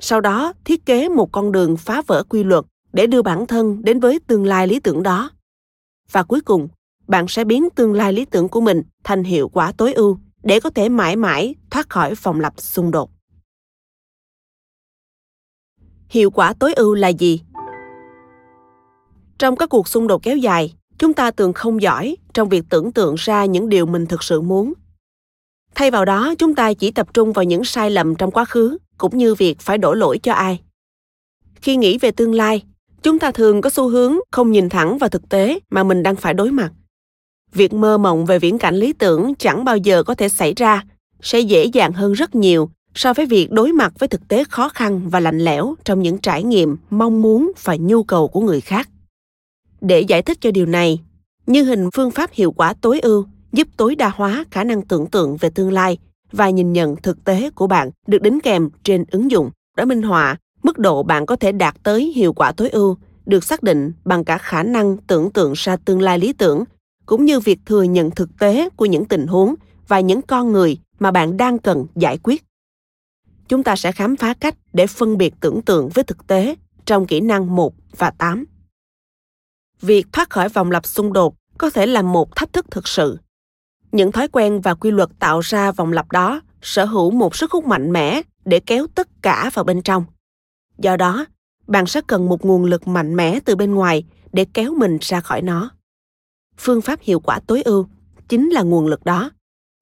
Sau 0.00 0.20
đó, 0.20 0.52
thiết 0.64 0.86
kế 0.86 1.08
một 1.08 1.32
con 1.32 1.52
đường 1.52 1.76
phá 1.76 2.02
vỡ 2.06 2.24
quy 2.28 2.44
luật 2.44 2.64
để 2.92 3.06
đưa 3.06 3.22
bản 3.22 3.46
thân 3.46 3.84
đến 3.84 4.00
với 4.00 4.18
tương 4.26 4.44
lai 4.44 4.66
lý 4.66 4.80
tưởng 4.80 5.02
đó. 5.02 5.30
Và 6.12 6.22
cuối 6.22 6.40
cùng, 6.40 6.68
bạn 7.06 7.28
sẽ 7.28 7.44
biến 7.44 7.68
tương 7.70 7.94
lai 7.94 8.12
lý 8.12 8.24
tưởng 8.24 8.48
của 8.48 8.60
mình 8.60 8.82
thành 9.04 9.24
hiệu 9.24 9.48
quả 9.48 9.72
tối 9.72 9.92
ưu 9.92 10.18
để 10.42 10.60
có 10.60 10.70
thể 10.70 10.88
mãi 10.88 11.16
mãi 11.16 11.54
thoát 11.70 11.90
khỏi 11.90 12.14
vòng 12.14 12.40
lặp 12.40 12.60
xung 12.60 12.90
đột. 12.90 13.10
Hiệu 16.08 16.30
quả 16.30 16.52
tối 16.52 16.74
ưu 16.74 16.94
là 16.94 17.08
gì? 17.08 17.40
Trong 19.38 19.56
các 19.56 19.68
cuộc 19.68 19.88
xung 19.88 20.06
đột 20.06 20.22
kéo 20.22 20.36
dài, 20.36 20.74
chúng 20.98 21.14
ta 21.14 21.30
thường 21.30 21.52
không 21.52 21.82
giỏi 21.82 22.16
trong 22.34 22.48
việc 22.48 22.64
tưởng 22.70 22.92
tượng 22.92 23.14
ra 23.18 23.44
những 23.44 23.68
điều 23.68 23.86
mình 23.86 24.06
thực 24.06 24.22
sự 24.22 24.40
muốn 24.40 24.72
thay 25.74 25.90
vào 25.90 26.04
đó 26.04 26.34
chúng 26.38 26.54
ta 26.54 26.72
chỉ 26.72 26.90
tập 26.90 27.14
trung 27.14 27.32
vào 27.32 27.44
những 27.44 27.64
sai 27.64 27.90
lầm 27.90 28.14
trong 28.14 28.30
quá 28.30 28.44
khứ 28.44 28.78
cũng 28.98 29.18
như 29.18 29.34
việc 29.34 29.60
phải 29.60 29.78
đổ 29.78 29.94
lỗi 29.94 30.18
cho 30.18 30.32
ai. 30.32 30.60
Khi 31.54 31.76
nghĩ 31.76 31.98
về 31.98 32.10
tương 32.10 32.34
lai, 32.34 32.62
chúng 33.02 33.18
ta 33.18 33.30
thường 33.30 33.60
có 33.60 33.70
xu 33.70 33.88
hướng 33.88 34.16
không 34.30 34.52
nhìn 34.52 34.68
thẳng 34.68 34.98
vào 34.98 35.10
thực 35.10 35.28
tế 35.28 35.58
mà 35.70 35.82
mình 35.82 36.02
đang 36.02 36.16
phải 36.16 36.34
đối 36.34 36.50
mặt. 36.50 36.72
Việc 37.52 37.72
mơ 37.72 37.98
mộng 37.98 38.26
về 38.26 38.38
viễn 38.38 38.58
cảnh 38.58 38.76
lý 38.76 38.92
tưởng 38.92 39.34
chẳng 39.34 39.64
bao 39.64 39.76
giờ 39.76 40.02
có 40.02 40.14
thể 40.14 40.28
xảy 40.28 40.54
ra, 40.56 40.84
sẽ 41.22 41.40
dễ 41.40 41.64
dàng 41.64 41.92
hơn 41.92 42.12
rất 42.12 42.34
nhiều 42.34 42.70
so 42.94 43.14
với 43.14 43.26
việc 43.26 43.50
đối 43.50 43.72
mặt 43.72 43.92
với 43.98 44.08
thực 44.08 44.28
tế 44.28 44.44
khó 44.44 44.68
khăn 44.68 45.08
và 45.08 45.20
lạnh 45.20 45.38
lẽo 45.38 45.74
trong 45.84 46.02
những 46.02 46.18
trải 46.18 46.42
nghiệm 46.42 46.76
mong 46.90 47.22
muốn 47.22 47.52
và 47.62 47.76
nhu 47.80 48.02
cầu 48.02 48.28
của 48.28 48.40
người 48.40 48.60
khác. 48.60 48.88
Để 49.80 50.00
giải 50.00 50.22
thích 50.22 50.38
cho 50.40 50.50
điều 50.50 50.66
này, 50.66 51.00
như 51.46 51.64
hình 51.64 51.90
phương 51.94 52.10
pháp 52.10 52.30
hiệu 52.32 52.52
quả 52.52 52.74
tối 52.80 53.00
ưu 53.00 53.26
giúp 53.52 53.68
tối 53.76 53.94
đa 53.94 54.08
hóa 54.08 54.44
khả 54.50 54.64
năng 54.64 54.82
tưởng 54.82 55.06
tượng 55.06 55.36
về 55.36 55.50
tương 55.50 55.72
lai 55.72 55.98
và 56.32 56.50
nhìn 56.50 56.72
nhận 56.72 56.96
thực 56.96 57.24
tế 57.24 57.50
của 57.50 57.66
bạn 57.66 57.90
được 58.06 58.22
đính 58.22 58.40
kèm 58.40 58.70
trên 58.84 59.04
ứng 59.10 59.30
dụng 59.30 59.50
đã 59.76 59.84
minh 59.84 60.02
họa 60.02 60.36
mức 60.62 60.78
độ 60.78 61.02
bạn 61.02 61.26
có 61.26 61.36
thể 61.36 61.52
đạt 61.52 61.76
tới 61.82 62.12
hiệu 62.16 62.32
quả 62.32 62.52
tối 62.52 62.70
ưu, 62.70 62.96
được 63.26 63.44
xác 63.44 63.62
định 63.62 63.92
bằng 64.04 64.24
cả 64.24 64.38
khả 64.38 64.62
năng 64.62 64.96
tưởng 64.96 65.30
tượng 65.30 65.52
ra 65.56 65.76
tương 65.76 66.00
lai 66.00 66.18
lý 66.18 66.32
tưởng, 66.32 66.64
cũng 67.06 67.24
như 67.24 67.40
việc 67.40 67.58
thừa 67.66 67.82
nhận 67.82 68.10
thực 68.10 68.38
tế 68.38 68.68
của 68.76 68.86
những 68.86 69.04
tình 69.04 69.26
huống 69.26 69.54
và 69.88 70.00
những 70.00 70.22
con 70.22 70.52
người 70.52 70.78
mà 70.98 71.10
bạn 71.10 71.36
đang 71.36 71.58
cần 71.58 71.86
giải 71.96 72.18
quyết. 72.18 72.44
Chúng 73.48 73.62
ta 73.62 73.76
sẽ 73.76 73.92
khám 73.92 74.16
phá 74.16 74.34
cách 74.34 74.54
để 74.72 74.86
phân 74.86 75.18
biệt 75.18 75.34
tưởng 75.40 75.62
tượng 75.62 75.88
với 75.88 76.04
thực 76.04 76.26
tế 76.26 76.54
trong 76.84 77.06
kỹ 77.06 77.20
năng 77.20 77.56
1 77.56 77.74
và 77.96 78.10
8 78.10 78.44
việc 79.80 80.06
thoát 80.12 80.30
khỏi 80.30 80.48
vòng 80.48 80.70
lặp 80.70 80.86
xung 80.86 81.12
đột 81.12 81.34
có 81.58 81.70
thể 81.70 81.86
là 81.86 82.02
một 82.02 82.36
thách 82.36 82.52
thức 82.52 82.66
thực 82.70 82.88
sự 82.88 83.18
những 83.92 84.12
thói 84.12 84.28
quen 84.28 84.60
và 84.60 84.74
quy 84.74 84.90
luật 84.90 85.08
tạo 85.18 85.40
ra 85.40 85.72
vòng 85.72 85.92
lặp 85.92 86.12
đó 86.12 86.40
sở 86.62 86.84
hữu 86.84 87.10
một 87.10 87.36
sức 87.36 87.50
hút 87.50 87.66
mạnh 87.66 87.92
mẽ 87.92 88.22
để 88.44 88.60
kéo 88.60 88.86
tất 88.94 89.08
cả 89.22 89.50
vào 89.54 89.64
bên 89.64 89.82
trong. 89.82 90.04
Do 90.78 90.96
đó 90.96 91.26
bạn 91.66 91.86
sẽ 91.86 92.00
cần 92.06 92.28
một 92.28 92.44
nguồn 92.44 92.64
lực 92.64 92.88
mạnh 92.88 93.16
mẽ 93.16 93.40
từ 93.44 93.56
bên 93.56 93.74
ngoài 93.74 94.04
để 94.32 94.46
kéo 94.54 94.74
mình 94.74 94.98
ra 95.00 95.20
khỏi 95.20 95.42
nó. 95.42 95.70
Phương 96.56 96.80
pháp 96.80 97.00
hiệu 97.02 97.20
quả 97.20 97.40
tối 97.46 97.62
ưu 97.62 97.86
chính 98.28 98.50
là 98.50 98.62
nguồn 98.62 98.86
lực 98.86 99.04
đó. 99.04 99.30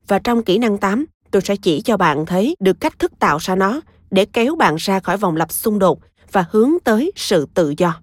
Và 0.07 0.19
trong 0.19 0.43
kỹ 0.43 0.59
năng 0.59 0.79
8, 0.79 1.05
tôi 1.31 1.43
sẽ 1.43 1.57
chỉ 1.57 1.81
cho 1.81 1.97
bạn 1.97 2.27
thấy 2.27 2.57
được 2.61 2.81
cách 2.81 2.99
thức 2.99 3.13
tạo 3.19 3.39
ra 3.41 3.55
nó 3.57 3.81
để 4.11 4.25
kéo 4.25 4.57
bạn 4.57 4.77
ra 4.79 5.01
khỏi 5.01 5.17
vòng 5.17 5.37
lặp 5.37 5.53
xung 5.53 5.79
đột 5.79 6.01
và 6.33 6.45
hướng 6.51 6.71
tới 6.85 7.13
sự 7.17 7.47
tự 7.55 7.75
do. 7.79 8.01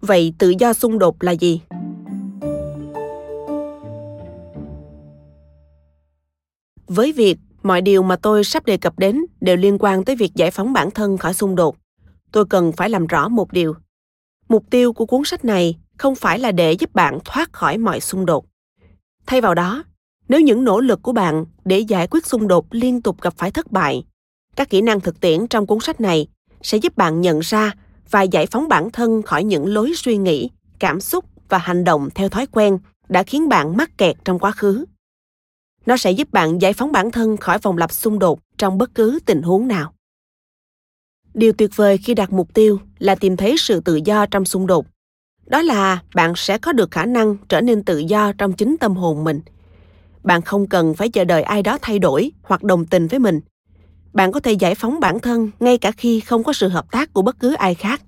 vậy 0.00 0.34
tự 0.38 0.52
do 0.58 0.72
xung 0.72 0.98
đột 0.98 1.22
là 1.22 1.32
gì? 1.32 1.60
Với 6.86 7.12
việc 7.12 7.38
mọi 7.62 7.82
điều 7.82 8.02
mà 8.02 8.16
tôi 8.16 8.44
sắp 8.44 8.66
đề 8.66 8.76
cập 8.76 8.98
đến 8.98 9.20
đều 9.40 9.56
liên 9.56 9.76
quan 9.80 10.04
tới 10.04 10.16
việc 10.16 10.34
giải 10.34 10.50
phóng 10.50 10.72
bản 10.72 10.90
thân 10.90 11.18
khỏi 11.18 11.34
xung 11.34 11.56
đột, 11.56 11.76
tôi 12.32 12.44
cần 12.46 12.72
phải 12.72 12.90
làm 12.90 13.06
rõ 13.06 13.28
một 13.28 13.52
điều. 13.52 13.74
Mục 14.48 14.64
tiêu 14.70 14.92
của 14.92 15.06
cuốn 15.06 15.24
sách 15.24 15.44
này 15.44 15.76
không 15.98 16.14
phải 16.14 16.38
là 16.38 16.52
để 16.52 16.72
giúp 16.72 16.94
bạn 16.94 17.18
thoát 17.24 17.52
khỏi 17.52 17.78
mọi 17.78 18.00
xung 18.00 18.26
đột. 18.26 18.46
Thay 19.26 19.40
vào 19.40 19.54
đó, 19.54 19.84
nếu 20.28 20.40
những 20.40 20.64
nỗ 20.64 20.80
lực 20.80 21.02
của 21.02 21.12
bạn 21.12 21.44
để 21.64 21.78
giải 21.78 22.06
quyết 22.06 22.26
xung 22.26 22.48
đột 22.48 22.66
liên 22.70 23.02
tục 23.02 23.20
gặp 23.20 23.34
phải 23.36 23.50
thất 23.50 23.72
bại, 23.72 24.04
các 24.56 24.70
kỹ 24.70 24.80
năng 24.80 25.00
thực 25.00 25.20
tiễn 25.20 25.46
trong 25.46 25.66
cuốn 25.66 25.80
sách 25.80 26.00
này 26.00 26.26
sẽ 26.62 26.78
giúp 26.78 26.96
bạn 26.96 27.20
nhận 27.20 27.40
ra 27.40 27.72
và 28.10 28.22
giải 28.22 28.46
phóng 28.46 28.68
bản 28.68 28.90
thân 28.90 29.22
khỏi 29.22 29.44
những 29.44 29.74
lối 29.74 29.92
suy 29.96 30.16
nghĩ, 30.16 30.50
cảm 30.78 31.00
xúc 31.00 31.24
và 31.48 31.58
hành 31.58 31.84
động 31.84 32.08
theo 32.14 32.28
thói 32.28 32.46
quen 32.46 32.78
đã 33.08 33.22
khiến 33.22 33.48
bạn 33.48 33.76
mắc 33.76 33.98
kẹt 33.98 34.16
trong 34.24 34.38
quá 34.38 34.52
khứ 34.52 34.84
nó 35.86 35.96
sẽ 35.96 36.10
giúp 36.10 36.32
bạn 36.32 36.62
giải 36.62 36.72
phóng 36.72 36.92
bản 36.92 37.10
thân 37.10 37.36
khỏi 37.36 37.58
vòng 37.58 37.78
lặp 37.78 37.92
xung 37.92 38.18
đột 38.18 38.40
trong 38.58 38.78
bất 38.78 38.94
cứ 38.94 39.18
tình 39.26 39.42
huống 39.42 39.68
nào. 39.68 39.92
Điều 41.34 41.52
tuyệt 41.52 41.70
vời 41.76 41.98
khi 41.98 42.14
đặt 42.14 42.32
mục 42.32 42.54
tiêu 42.54 42.80
là 42.98 43.14
tìm 43.14 43.36
thấy 43.36 43.54
sự 43.58 43.80
tự 43.80 44.00
do 44.04 44.26
trong 44.26 44.44
xung 44.44 44.66
đột. 44.66 44.86
Đó 45.46 45.62
là 45.62 46.02
bạn 46.14 46.32
sẽ 46.36 46.58
có 46.58 46.72
được 46.72 46.90
khả 46.90 47.06
năng 47.06 47.36
trở 47.48 47.60
nên 47.60 47.82
tự 47.82 47.98
do 47.98 48.32
trong 48.32 48.52
chính 48.52 48.76
tâm 48.80 48.96
hồn 48.96 49.24
mình. 49.24 49.40
Bạn 50.24 50.42
không 50.42 50.66
cần 50.66 50.94
phải 50.94 51.08
chờ 51.08 51.24
đợi 51.24 51.42
ai 51.42 51.62
đó 51.62 51.78
thay 51.82 51.98
đổi 51.98 52.32
hoặc 52.42 52.62
đồng 52.62 52.86
tình 52.86 53.06
với 53.06 53.18
mình. 53.18 53.40
Bạn 54.12 54.32
có 54.32 54.40
thể 54.40 54.52
giải 54.52 54.74
phóng 54.74 55.00
bản 55.00 55.20
thân 55.20 55.50
ngay 55.60 55.78
cả 55.78 55.92
khi 55.92 56.20
không 56.20 56.44
có 56.44 56.52
sự 56.52 56.68
hợp 56.68 56.90
tác 56.90 57.12
của 57.12 57.22
bất 57.22 57.40
cứ 57.40 57.54
ai 57.54 57.74
khác. 57.74 58.02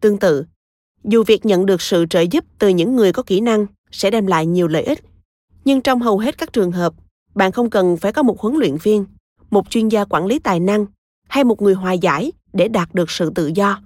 Tương 0.00 0.18
tự, 0.18 0.44
dù 1.04 1.24
việc 1.26 1.46
nhận 1.46 1.66
được 1.66 1.82
sự 1.82 2.06
trợ 2.10 2.20
giúp 2.20 2.44
từ 2.58 2.68
những 2.68 2.96
người 2.96 3.12
có 3.12 3.22
kỹ 3.22 3.40
năng 3.40 3.66
sẽ 3.90 4.10
đem 4.10 4.26
lại 4.26 4.46
nhiều 4.46 4.68
lợi 4.68 4.82
ích 4.82 5.07
nhưng 5.64 5.80
trong 5.80 6.00
hầu 6.00 6.18
hết 6.18 6.38
các 6.38 6.52
trường 6.52 6.72
hợp, 6.72 6.94
bạn 7.34 7.52
không 7.52 7.70
cần 7.70 7.96
phải 7.96 8.12
có 8.12 8.22
một 8.22 8.40
huấn 8.40 8.54
luyện 8.56 8.76
viên, 8.82 9.04
một 9.50 9.70
chuyên 9.70 9.88
gia 9.88 10.04
quản 10.04 10.26
lý 10.26 10.38
tài 10.38 10.60
năng 10.60 10.86
hay 11.28 11.44
một 11.44 11.62
người 11.62 11.74
hòa 11.74 11.92
giải 11.92 12.32
để 12.52 12.68
đạt 12.68 12.94
được 12.94 13.10
sự 13.10 13.32
tự 13.34 13.50
do. 13.54 13.80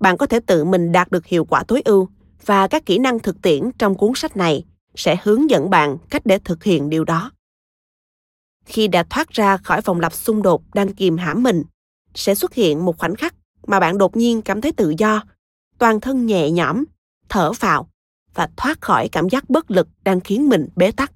Bạn 0.00 0.16
có 0.16 0.26
thể 0.26 0.40
tự 0.40 0.64
mình 0.64 0.92
đạt 0.92 1.10
được 1.10 1.26
hiệu 1.26 1.44
quả 1.44 1.64
tối 1.68 1.82
ưu 1.84 2.08
và 2.46 2.68
các 2.68 2.86
kỹ 2.86 2.98
năng 2.98 3.18
thực 3.18 3.42
tiễn 3.42 3.70
trong 3.78 3.94
cuốn 3.94 4.12
sách 4.14 4.36
này 4.36 4.64
sẽ 4.94 5.16
hướng 5.22 5.50
dẫn 5.50 5.70
bạn 5.70 5.98
cách 6.10 6.22
để 6.26 6.38
thực 6.38 6.64
hiện 6.64 6.90
điều 6.90 7.04
đó. 7.04 7.30
Khi 8.64 8.88
đã 8.88 9.02
thoát 9.10 9.30
ra 9.30 9.56
khỏi 9.56 9.80
vòng 9.80 10.00
lặp 10.00 10.12
xung 10.12 10.42
đột 10.42 10.62
đang 10.74 10.94
kìm 10.94 11.16
hãm 11.16 11.42
mình, 11.42 11.62
sẽ 12.14 12.34
xuất 12.34 12.54
hiện 12.54 12.84
một 12.84 12.98
khoảnh 12.98 13.14
khắc 13.14 13.34
mà 13.66 13.80
bạn 13.80 13.98
đột 13.98 14.16
nhiên 14.16 14.42
cảm 14.42 14.60
thấy 14.60 14.72
tự 14.72 14.94
do, 14.98 15.22
toàn 15.78 16.00
thân 16.00 16.26
nhẹ 16.26 16.50
nhõm, 16.50 16.84
thở 17.28 17.52
phào 17.52 17.88
và 18.34 18.48
thoát 18.56 18.80
khỏi 18.80 19.08
cảm 19.08 19.28
giác 19.28 19.50
bất 19.50 19.70
lực 19.70 19.88
đang 20.04 20.20
khiến 20.20 20.48
mình 20.48 20.68
bế 20.76 20.90
tắc. 20.92 21.12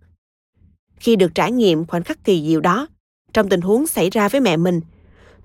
Khi 0.96 1.16
được 1.16 1.34
trải 1.34 1.52
nghiệm 1.52 1.86
khoảnh 1.86 2.02
khắc 2.02 2.24
kỳ 2.24 2.48
diệu 2.48 2.60
đó, 2.60 2.86
trong 3.32 3.48
tình 3.48 3.60
huống 3.60 3.86
xảy 3.86 4.10
ra 4.10 4.28
với 4.28 4.40
mẹ 4.40 4.56
mình, 4.56 4.80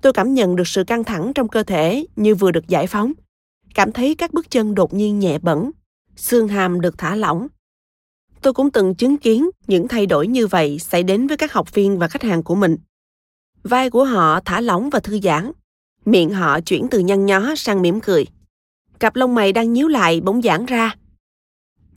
tôi 0.00 0.12
cảm 0.12 0.34
nhận 0.34 0.56
được 0.56 0.68
sự 0.68 0.84
căng 0.84 1.04
thẳng 1.04 1.32
trong 1.34 1.48
cơ 1.48 1.62
thể 1.62 2.06
như 2.16 2.34
vừa 2.34 2.50
được 2.50 2.68
giải 2.68 2.86
phóng. 2.86 3.12
Cảm 3.74 3.92
thấy 3.92 4.14
các 4.14 4.32
bước 4.32 4.50
chân 4.50 4.74
đột 4.74 4.94
nhiên 4.94 5.18
nhẹ 5.18 5.38
bẩn 5.38 5.70
xương 6.20 6.48
hàm 6.48 6.80
được 6.80 6.98
thả 6.98 7.16
lỏng. 7.16 7.46
Tôi 8.42 8.52
cũng 8.52 8.70
từng 8.70 8.94
chứng 8.94 9.16
kiến 9.16 9.50
những 9.66 9.88
thay 9.88 10.06
đổi 10.06 10.26
như 10.26 10.46
vậy 10.46 10.78
xảy 10.78 11.02
đến 11.02 11.26
với 11.26 11.36
các 11.36 11.52
học 11.52 11.74
viên 11.74 11.98
và 11.98 12.08
khách 12.08 12.22
hàng 12.22 12.42
của 12.42 12.54
mình. 12.54 12.76
Vai 13.62 13.90
của 13.90 14.04
họ 14.04 14.40
thả 14.40 14.60
lỏng 14.60 14.90
và 14.90 15.00
thư 15.00 15.20
giãn, 15.20 15.52
miệng 16.04 16.30
họ 16.30 16.60
chuyển 16.60 16.88
từ 16.90 16.98
nhăn 16.98 17.26
nhó 17.26 17.54
sang 17.56 17.82
mỉm 17.82 18.00
cười. 18.00 18.26
Cặp 19.00 19.16
lông 19.16 19.34
mày 19.34 19.52
đang 19.52 19.72
nhíu 19.72 19.88
lại 19.88 20.20
bỗng 20.20 20.42
giãn 20.42 20.66
ra 20.66 20.94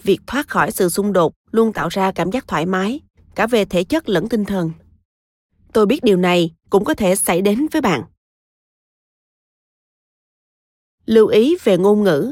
việc 0.03 0.19
thoát 0.27 0.47
khỏi 0.47 0.71
sự 0.71 0.89
xung 0.89 1.13
đột 1.13 1.33
luôn 1.51 1.73
tạo 1.73 1.89
ra 1.89 2.11
cảm 2.11 2.31
giác 2.31 2.47
thoải 2.47 2.65
mái, 2.65 2.99
cả 3.35 3.47
về 3.47 3.65
thể 3.65 3.83
chất 3.83 4.09
lẫn 4.09 4.29
tinh 4.29 4.45
thần. 4.45 4.71
Tôi 5.73 5.85
biết 5.85 6.03
điều 6.03 6.17
này 6.17 6.51
cũng 6.69 6.85
có 6.85 6.93
thể 6.93 7.15
xảy 7.15 7.41
đến 7.41 7.67
với 7.71 7.81
bạn. 7.81 8.03
Lưu 11.05 11.27
ý 11.27 11.55
về 11.63 11.77
ngôn 11.77 12.03
ngữ. 12.03 12.31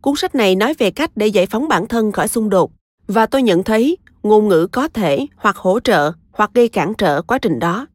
Cuốn 0.00 0.16
sách 0.16 0.34
này 0.34 0.56
nói 0.56 0.74
về 0.78 0.90
cách 0.90 1.10
để 1.16 1.26
giải 1.26 1.46
phóng 1.46 1.68
bản 1.68 1.88
thân 1.88 2.12
khỏi 2.12 2.28
xung 2.28 2.50
đột, 2.50 2.72
và 3.06 3.26
tôi 3.26 3.42
nhận 3.42 3.62
thấy 3.62 3.98
ngôn 4.22 4.48
ngữ 4.48 4.66
có 4.72 4.88
thể 4.88 5.26
hoặc 5.36 5.56
hỗ 5.56 5.80
trợ 5.80 6.12
hoặc 6.32 6.50
gây 6.54 6.68
cản 6.68 6.92
trở 6.98 7.22
quá 7.22 7.38
trình 7.38 7.58
đó. 7.58 7.86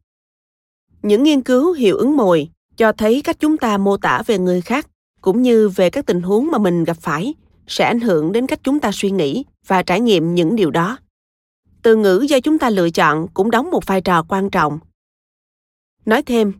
Những 1.02 1.22
nghiên 1.22 1.42
cứu 1.42 1.72
hiệu 1.72 1.96
ứng 1.96 2.16
mồi 2.16 2.50
cho 2.78 2.92
thấy 2.92 3.22
cách 3.24 3.36
chúng 3.40 3.56
ta 3.56 3.78
mô 3.78 3.96
tả 3.96 4.22
về 4.26 4.38
người 4.38 4.60
khác, 4.60 4.88
cũng 5.20 5.42
như 5.42 5.68
về 5.68 5.90
các 5.90 6.06
tình 6.06 6.22
huống 6.22 6.50
mà 6.50 6.58
mình 6.58 6.84
gặp 6.84 6.96
phải, 7.00 7.34
sẽ 7.66 7.84
ảnh 7.84 8.00
hưởng 8.00 8.32
đến 8.32 8.46
cách 8.46 8.60
chúng 8.62 8.80
ta 8.80 8.90
suy 8.92 9.10
nghĩ 9.10 9.44
và 9.66 9.82
trải 9.82 10.00
nghiệm 10.00 10.34
những 10.34 10.56
điều 10.56 10.70
đó. 10.70 10.98
từ 11.82 11.96
ngữ 11.96 12.26
do 12.28 12.40
chúng 12.40 12.58
ta 12.58 12.70
lựa 12.70 12.90
chọn 12.90 13.26
cũng 13.34 13.50
đóng 13.50 13.70
một 13.70 13.86
vai 13.86 14.00
trò 14.00 14.22
quan 14.28 14.50
trọng. 14.50 14.78
Nói 16.06 16.22
thêm, 16.22 16.52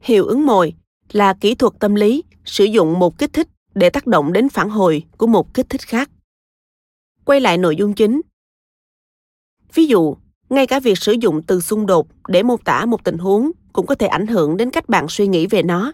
hiệu 0.00 0.26
ứng 0.26 0.46
mồi 0.46 0.74
là 1.12 1.34
kỹ 1.40 1.54
thuật 1.54 1.72
tâm 1.80 1.94
lý 1.94 2.24
sử 2.44 2.64
dụng 2.64 2.98
một 2.98 3.18
kích 3.18 3.32
thích 3.32 3.48
để 3.74 3.90
tác 3.90 4.06
động 4.06 4.32
đến 4.32 4.48
phản 4.48 4.70
hồi 4.70 5.04
của 5.16 5.26
một 5.26 5.54
kích 5.54 5.66
thích 5.68 5.80
khác. 5.80 6.10
Quay 7.24 7.40
lại 7.40 7.58
nội 7.58 7.76
dung 7.76 7.94
chính. 7.94 8.20
Ví 9.74 9.86
dụ 9.86 10.16
ngay 10.50 10.66
cả 10.66 10.80
việc 10.80 10.98
sử 10.98 11.12
dụng 11.12 11.42
từ 11.42 11.60
xung 11.60 11.86
đột 11.86 12.06
để 12.28 12.42
mô 12.42 12.56
tả 12.56 12.84
một 12.84 13.04
tình 13.04 13.18
huống 13.18 13.50
cũng 13.72 13.86
có 13.86 13.94
thể 13.94 14.06
ảnh 14.06 14.26
hưởng 14.26 14.56
đến 14.56 14.70
cách 14.70 14.88
bạn 14.88 15.06
suy 15.08 15.26
nghĩ 15.26 15.46
về 15.46 15.62
nó, 15.62 15.92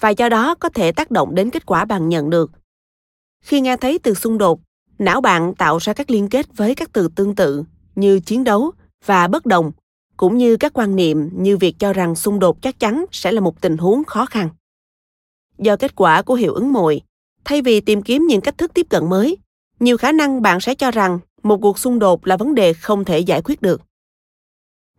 và 0.00 0.10
do 0.10 0.28
đó 0.28 0.54
có 0.54 0.68
thể 0.68 0.92
tác 0.92 1.10
động 1.10 1.34
đến 1.34 1.50
kết 1.50 1.66
quả 1.66 1.84
bạn 1.84 2.08
nhận 2.08 2.30
được. 2.30 2.50
Khi 3.44 3.60
nghe 3.60 3.76
thấy 3.76 3.98
từ 3.98 4.14
xung 4.14 4.38
đột, 4.38 4.60
não 4.98 5.20
bạn 5.20 5.54
tạo 5.54 5.78
ra 5.78 5.92
các 5.92 6.10
liên 6.10 6.28
kết 6.28 6.46
với 6.56 6.74
các 6.74 6.92
từ 6.92 7.08
tương 7.08 7.34
tự 7.34 7.64
như 7.94 8.20
chiến 8.20 8.44
đấu 8.44 8.72
và 9.06 9.28
bất 9.28 9.46
đồng, 9.46 9.72
cũng 10.16 10.38
như 10.38 10.56
các 10.56 10.72
quan 10.72 10.96
niệm 10.96 11.28
như 11.32 11.56
việc 11.56 11.78
cho 11.78 11.92
rằng 11.92 12.14
xung 12.14 12.38
đột 12.38 12.62
chắc 12.62 12.80
chắn 12.80 13.04
sẽ 13.12 13.32
là 13.32 13.40
một 13.40 13.60
tình 13.60 13.76
huống 13.76 14.04
khó 14.04 14.26
khăn. 14.26 14.48
Do 15.58 15.76
kết 15.76 15.96
quả 15.96 16.22
của 16.22 16.34
hiệu 16.34 16.54
ứng 16.54 16.72
mồi, 16.72 17.00
thay 17.44 17.62
vì 17.62 17.80
tìm 17.80 18.02
kiếm 18.02 18.26
những 18.26 18.40
cách 18.40 18.58
thức 18.58 18.74
tiếp 18.74 18.86
cận 18.90 19.10
mới, 19.10 19.36
nhiều 19.80 19.96
khả 19.96 20.12
năng 20.12 20.42
bạn 20.42 20.60
sẽ 20.60 20.74
cho 20.74 20.90
rằng 20.90 21.18
một 21.42 21.58
cuộc 21.62 21.78
xung 21.78 21.98
đột 21.98 22.26
là 22.26 22.36
vấn 22.36 22.54
đề 22.54 22.72
không 22.72 23.04
thể 23.04 23.18
giải 23.18 23.42
quyết 23.42 23.62
được 23.62 23.82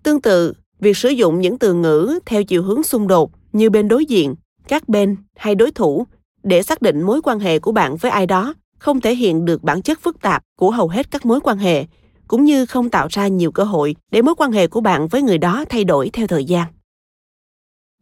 tương 0.03 0.21
tự, 0.21 0.53
việc 0.79 0.97
sử 0.97 1.09
dụng 1.09 1.41
những 1.41 1.57
từ 1.57 1.73
ngữ 1.73 2.19
theo 2.25 2.43
chiều 2.43 2.63
hướng 2.63 2.83
xung 2.83 3.07
đột 3.07 3.31
như 3.53 3.69
bên 3.69 3.87
đối 3.87 4.05
diện, 4.05 4.35
các 4.67 4.89
bên 4.89 5.15
hay 5.35 5.55
đối 5.55 5.71
thủ 5.71 6.07
để 6.43 6.63
xác 6.63 6.81
định 6.81 7.01
mối 7.01 7.21
quan 7.21 7.39
hệ 7.39 7.59
của 7.59 7.71
bạn 7.71 7.95
với 7.95 8.11
ai 8.11 8.25
đó 8.25 8.53
không 8.79 9.01
thể 9.01 9.15
hiện 9.15 9.45
được 9.45 9.63
bản 9.63 9.81
chất 9.81 10.01
phức 10.01 10.21
tạp 10.21 10.43
của 10.59 10.71
hầu 10.71 10.87
hết 10.87 11.11
các 11.11 11.25
mối 11.25 11.39
quan 11.39 11.57
hệ, 11.57 11.85
cũng 12.27 12.45
như 12.45 12.65
không 12.65 12.89
tạo 12.89 13.07
ra 13.09 13.27
nhiều 13.27 13.51
cơ 13.51 13.63
hội 13.63 13.95
để 14.11 14.21
mối 14.21 14.35
quan 14.37 14.51
hệ 14.51 14.67
của 14.67 14.81
bạn 14.81 15.07
với 15.07 15.21
người 15.21 15.37
đó 15.37 15.65
thay 15.69 15.83
đổi 15.83 16.09
theo 16.13 16.27
thời 16.27 16.45
gian. 16.45 16.67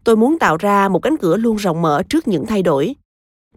Tôi 0.03 0.15
muốn 0.15 0.39
tạo 0.39 0.57
ra 0.57 0.89
một 0.89 0.99
cánh 0.99 1.17
cửa 1.17 1.37
luôn 1.37 1.55
rộng 1.55 1.81
mở 1.81 2.03
trước 2.09 2.27
những 2.27 2.45
thay 2.45 2.63
đổi. 2.63 2.95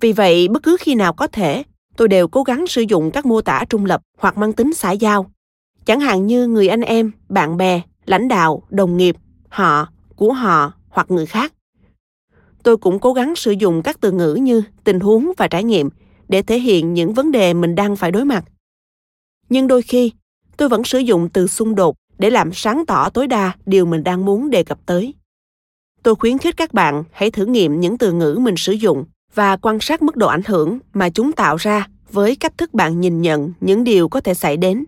Vì 0.00 0.12
vậy, 0.12 0.48
bất 0.48 0.62
cứ 0.62 0.76
khi 0.80 0.94
nào 0.94 1.12
có 1.12 1.26
thể, 1.26 1.62
tôi 1.96 2.09
đều 2.09 2.28
cố 2.28 2.42
gắng 2.42 2.66
sử 2.66 2.83
dụng 2.83 3.11
các 3.11 3.26
mô 3.26 3.40
tả 3.40 3.64
trung 3.68 3.85
lập 3.85 4.00
hoặc 4.18 4.38
mang 4.38 4.52
tính 4.52 4.74
xã 4.74 4.92
giao. 4.92 5.30
Chẳng 5.85 6.00
hạn 6.00 6.26
như 6.26 6.46
người 6.46 6.68
anh 6.68 6.80
em, 6.80 7.12
bạn 7.28 7.57
bè 7.57 7.80
lãnh 8.05 8.29
đạo, 8.29 8.62
đồng 8.71 8.97
nghiệp, 8.97 9.17
họ, 9.49 9.88
của 10.17 10.33
họ 10.33 10.73
hoặc 10.88 11.11
người 11.11 11.27
khác. 11.27 11.53
Tôi 12.62 12.77
cũng 12.77 12.99
cố 12.99 13.12
gắng 13.12 13.37
sử 13.37 13.51
dụng 13.51 13.83
các 13.83 14.01
từ 14.01 14.12
ngữ 14.12 14.35
như 14.35 14.62
tình 14.85 15.01
huống 15.01 15.33
và 15.37 15.49
trải 15.49 15.64
nghiệm 15.64 15.88
để 16.29 16.43
thể 16.43 16.59
hiện 16.59 16.95
những 16.95 17.14
vấn 17.14 17.33
đề 17.33 17.55
mình 17.55 17.75
đang 17.75 17.97
phải 17.97 18.11
đối 18.11 18.25
mặt. 18.25 18.45
Nhưng 19.49 19.67
đôi 19.67 19.83
khi, 19.83 20.12
tôi 20.57 20.69
vẫn 20.69 20.85
sử 20.85 20.99
dụng 20.99 21.29
từ 21.29 21.47
xung 21.47 21.75
đột 21.75 21.97
để 22.19 22.31
làm 22.31 22.53
sáng 22.53 22.87
tỏ 22.87 23.11
tối 23.11 23.27
đa 23.27 23.53
điều 23.67 23.87
mình 23.87 24.05
đang 24.05 24.25
muốn 24.25 24.51
đề 24.51 24.64
cập 24.64 24.79
tới. 24.87 25.14
Tôi 26.03 26.14
khuyến 26.14 26.38
khích 26.38 26.57
các 26.57 26.75
bạn 26.75 27.05
hãy 27.12 27.31
thử 27.31 27.47
nghiệm 27.47 27.81
những 27.81 27.99
từ 27.99 28.12
ngữ 28.12 28.38
mình 28.40 28.55
sử 28.57 28.73
dụng 28.73 29.05
và 29.35 29.57
quan 29.57 29.81
sát 29.81 30.03
mức 30.03 30.17
độ 30.17 30.27
ảnh 30.27 30.43
hưởng 30.47 30.79
mà 30.93 31.11
chúng 31.11 31.33
tạo 31.33 31.57
ra 31.57 31.88
với 32.11 32.37
cách 32.37 32.59
thức 32.59 32.75
bạn 32.75 33.01
nhìn 33.01 33.23
nhận 33.23 33.53
những 33.61 33.85
điều 33.85 34.09
có 34.09 34.21
thể 34.21 34.35
xảy 34.35 34.57
đến 34.57 34.85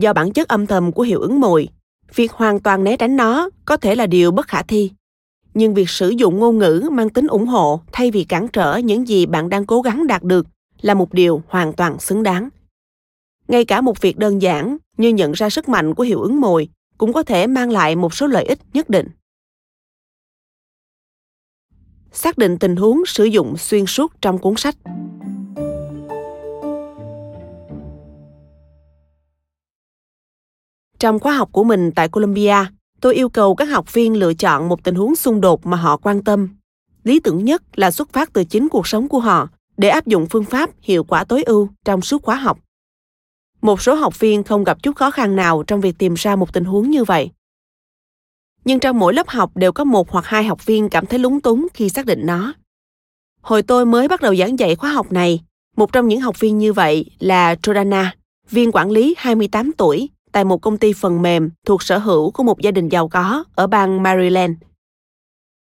do 0.00 0.12
bản 0.12 0.32
chất 0.32 0.48
âm 0.48 0.66
thầm 0.66 0.92
của 0.92 1.02
hiệu 1.02 1.20
ứng 1.20 1.40
mồi 1.40 1.68
việc 2.14 2.32
hoàn 2.32 2.60
toàn 2.60 2.84
né 2.84 2.96
tránh 2.96 3.16
nó 3.16 3.50
có 3.64 3.76
thể 3.76 3.94
là 3.94 4.06
điều 4.06 4.30
bất 4.30 4.48
khả 4.48 4.62
thi. 4.62 4.90
Nhưng 5.54 5.74
việc 5.74 5.88
sử 5.88 6.08
dụng 6.08 6.38
ngôn 6.38 6.58
ngữ 6.58 6.88
mang 6.92 7.10
tính 7.10 7.26
ủng 7.26 7.46
hộ 7.46 7.80
thay 7.92 8.10
vì 8.10 8.24
cản 8.24 8.48
trở 8.48 8.76
những 8.76 9.08
gì 9.08 9.26
bạn 9.26 9.48
đang 9.48 9.66
cố 9.66 9.82
gắng 9.82 10.06
đạt 10.06 10.22
được 10.22 10.46
là 10.80 10.94
một 10.94 11.12
điều 11.12 11.42
hoàn 11.48 11.72
toàn 11.72 12.00
xứng 12.00 12.22
đáng. 12.22 12.48
Ngay 13.48 13.64
cả 13.64 13.80
một 13.80 14.00
việc 14.00 14.18
đơn 14.18 14.42
giản 14.42 14.76
như 14.96 15.08
nhận 15.08 15.32
ra 15.32 15.50
sức 15.50 15.68
mạnh 15.68 15.94
của 15.94 16.02
hiệu 16.02 16.20
ứng 16.20 16.40
mồi 16.40 16.68
cũng 16.98 17.12
có 17.12 17.22
thể 17.22 17.46
mang 17.46 17.70
lại 17.70 17.96
một 17.96 18.14
số 18.14 18.26
lợi 18.26 18.44
ích 18.44 18.58
nhất 18.72 18.90
định. 18.90 19.08
Xác 22.12 22.38
định 22.38 22.58
tình 22.58 22.76
huống 22.76 23.06
sử 23.06 23.24
dụng 23.24 23.56
xuyên 23.56 23.86
suốt 23.86 24.12
trong 24.22 24.38
cuốn 24.38 24.54
sách. 24.56 24.76
Trong 31.00 31.18
khóa 31.18 31.32
học 31.32 31.48
của 31.52 31.64
mình 31.64 31.92
tại 31.92 32.08
columbia 32.08 32.56
tôi 33.00 33.14
yêu 33.14 33.28
cầu 33.28 33.54
các 33.54 33.64
học 33.64 33.92
viên 33.92 34.16
lựa 34.16 34.34
chọn 34.34 34.68
một 34.68 34.84
tình 34.84 34.94
huống 34.94 35.16
xung 35.16 35.40
đột 35.40 35.66
mà 35.66 35.76
họ 35.76 35.96
quan 35.96 36.24
tâm. 36.24 36.48
Lý 37.04 37.20
tưởng 37.20 37.44
nhất 37.44 37.62
là 37.78 37.90
xuất 37.90 38.12
phát 38.12 38.32
từ 38.32 38.44
chính 38.44 38.68
cuộc 38.68 38.86
sống 38.86 39.08
của 39.08 39.20
họ 39.20 39.48
để 39.76 39.88
áp 39.88 40.06
dụng 40.06 40.26
phương 40.30 40.44
pháp 40.44 40.70
hiệu 40.82 41.04
quả 41.04 41.24
tối 41.24 41.42
ưu 41.42 41.68
trong 41.84 42.02
suốt 42.02 42.22
khóa 42.22 42.34
học. 42.34 42.58
Một 43.62 43.82
số 43.82 43.94
học 43.94 44.20
viên 44.20 44.42
không 44.42 44.64
gặp 44.64 44.82
chút 44.82 44.96
khó 44.96 45.10
khăn 45.10 45.36
nào 45.36 45.62
trong 45.66 45.80
việc 45.80 45.98
tìm 45.98 46.14
ra 46.14 46.36
một 46.36 46.52
tình 46.52 46.64
huống 46.64 46.90
như 46.90 47.04
vậy. 47.04 47.30
Nhưng 48.64 48.80
trong 48.80 48.98
mỗi 48.98 49.14
lớp 49.14 49.28
học 49.28 49.56
đều 49.56 49.72
có 49.72 49.84
một 49.84 50.10
hoặc 50.10 50.26
hai 50.26 50.44
học 50.44 50.66
viên 50.66 50.88
cảm 50.88 51.06
thấy 51.06 51.18
lúng 51.18 51.40
túng 51.40 51.66
khi 51.74 51.88
xác 51.88 52.06
định 52.06 52.26
nó. 52.26 52.54
Hồi 53.40 53.62
tôi 53.62 53.86
mới 53.86 54.08
bắt 54.08 54.20
đầu 54.20 54.36
giảng 54.36 54.58
dạy 54.58 54.76
khóa 54.76 54.92
học 54.92 55.12
này 55.12 55.40
một 55.76 55.92
trong 55.92 56.08
những 56.08 56.20
học 56.20 56.40
viên 56.40 56.58
như 56.58 56.72
vậy 56.72 57.10
là 57.18 57.54
Jordana, 57.54 58.06
viên 58.50 58.72
quản 58.72 58.90
lý 58.90 59.14
28 59.18 59.72
tuổi 59.72 60.08
tại 60.32 60.44
một 60.44 60.58
công 60.62 60.78
ty 60.78 60.92
phần 60.92 61.22
mềm 61.22 61.50
thuộc 61.66 61.82
sở 61.82 61.98
hữu 61.98 62.30
của 62.30 62.42
một 62.42 62.60
gia 62.60 62.70
đình 62.70 62.88
giàu 62.88 63.08
có 63.08 63.44
ở 63.54 63.66
bang 63.66 64.02
Maryland. 64.02 64.52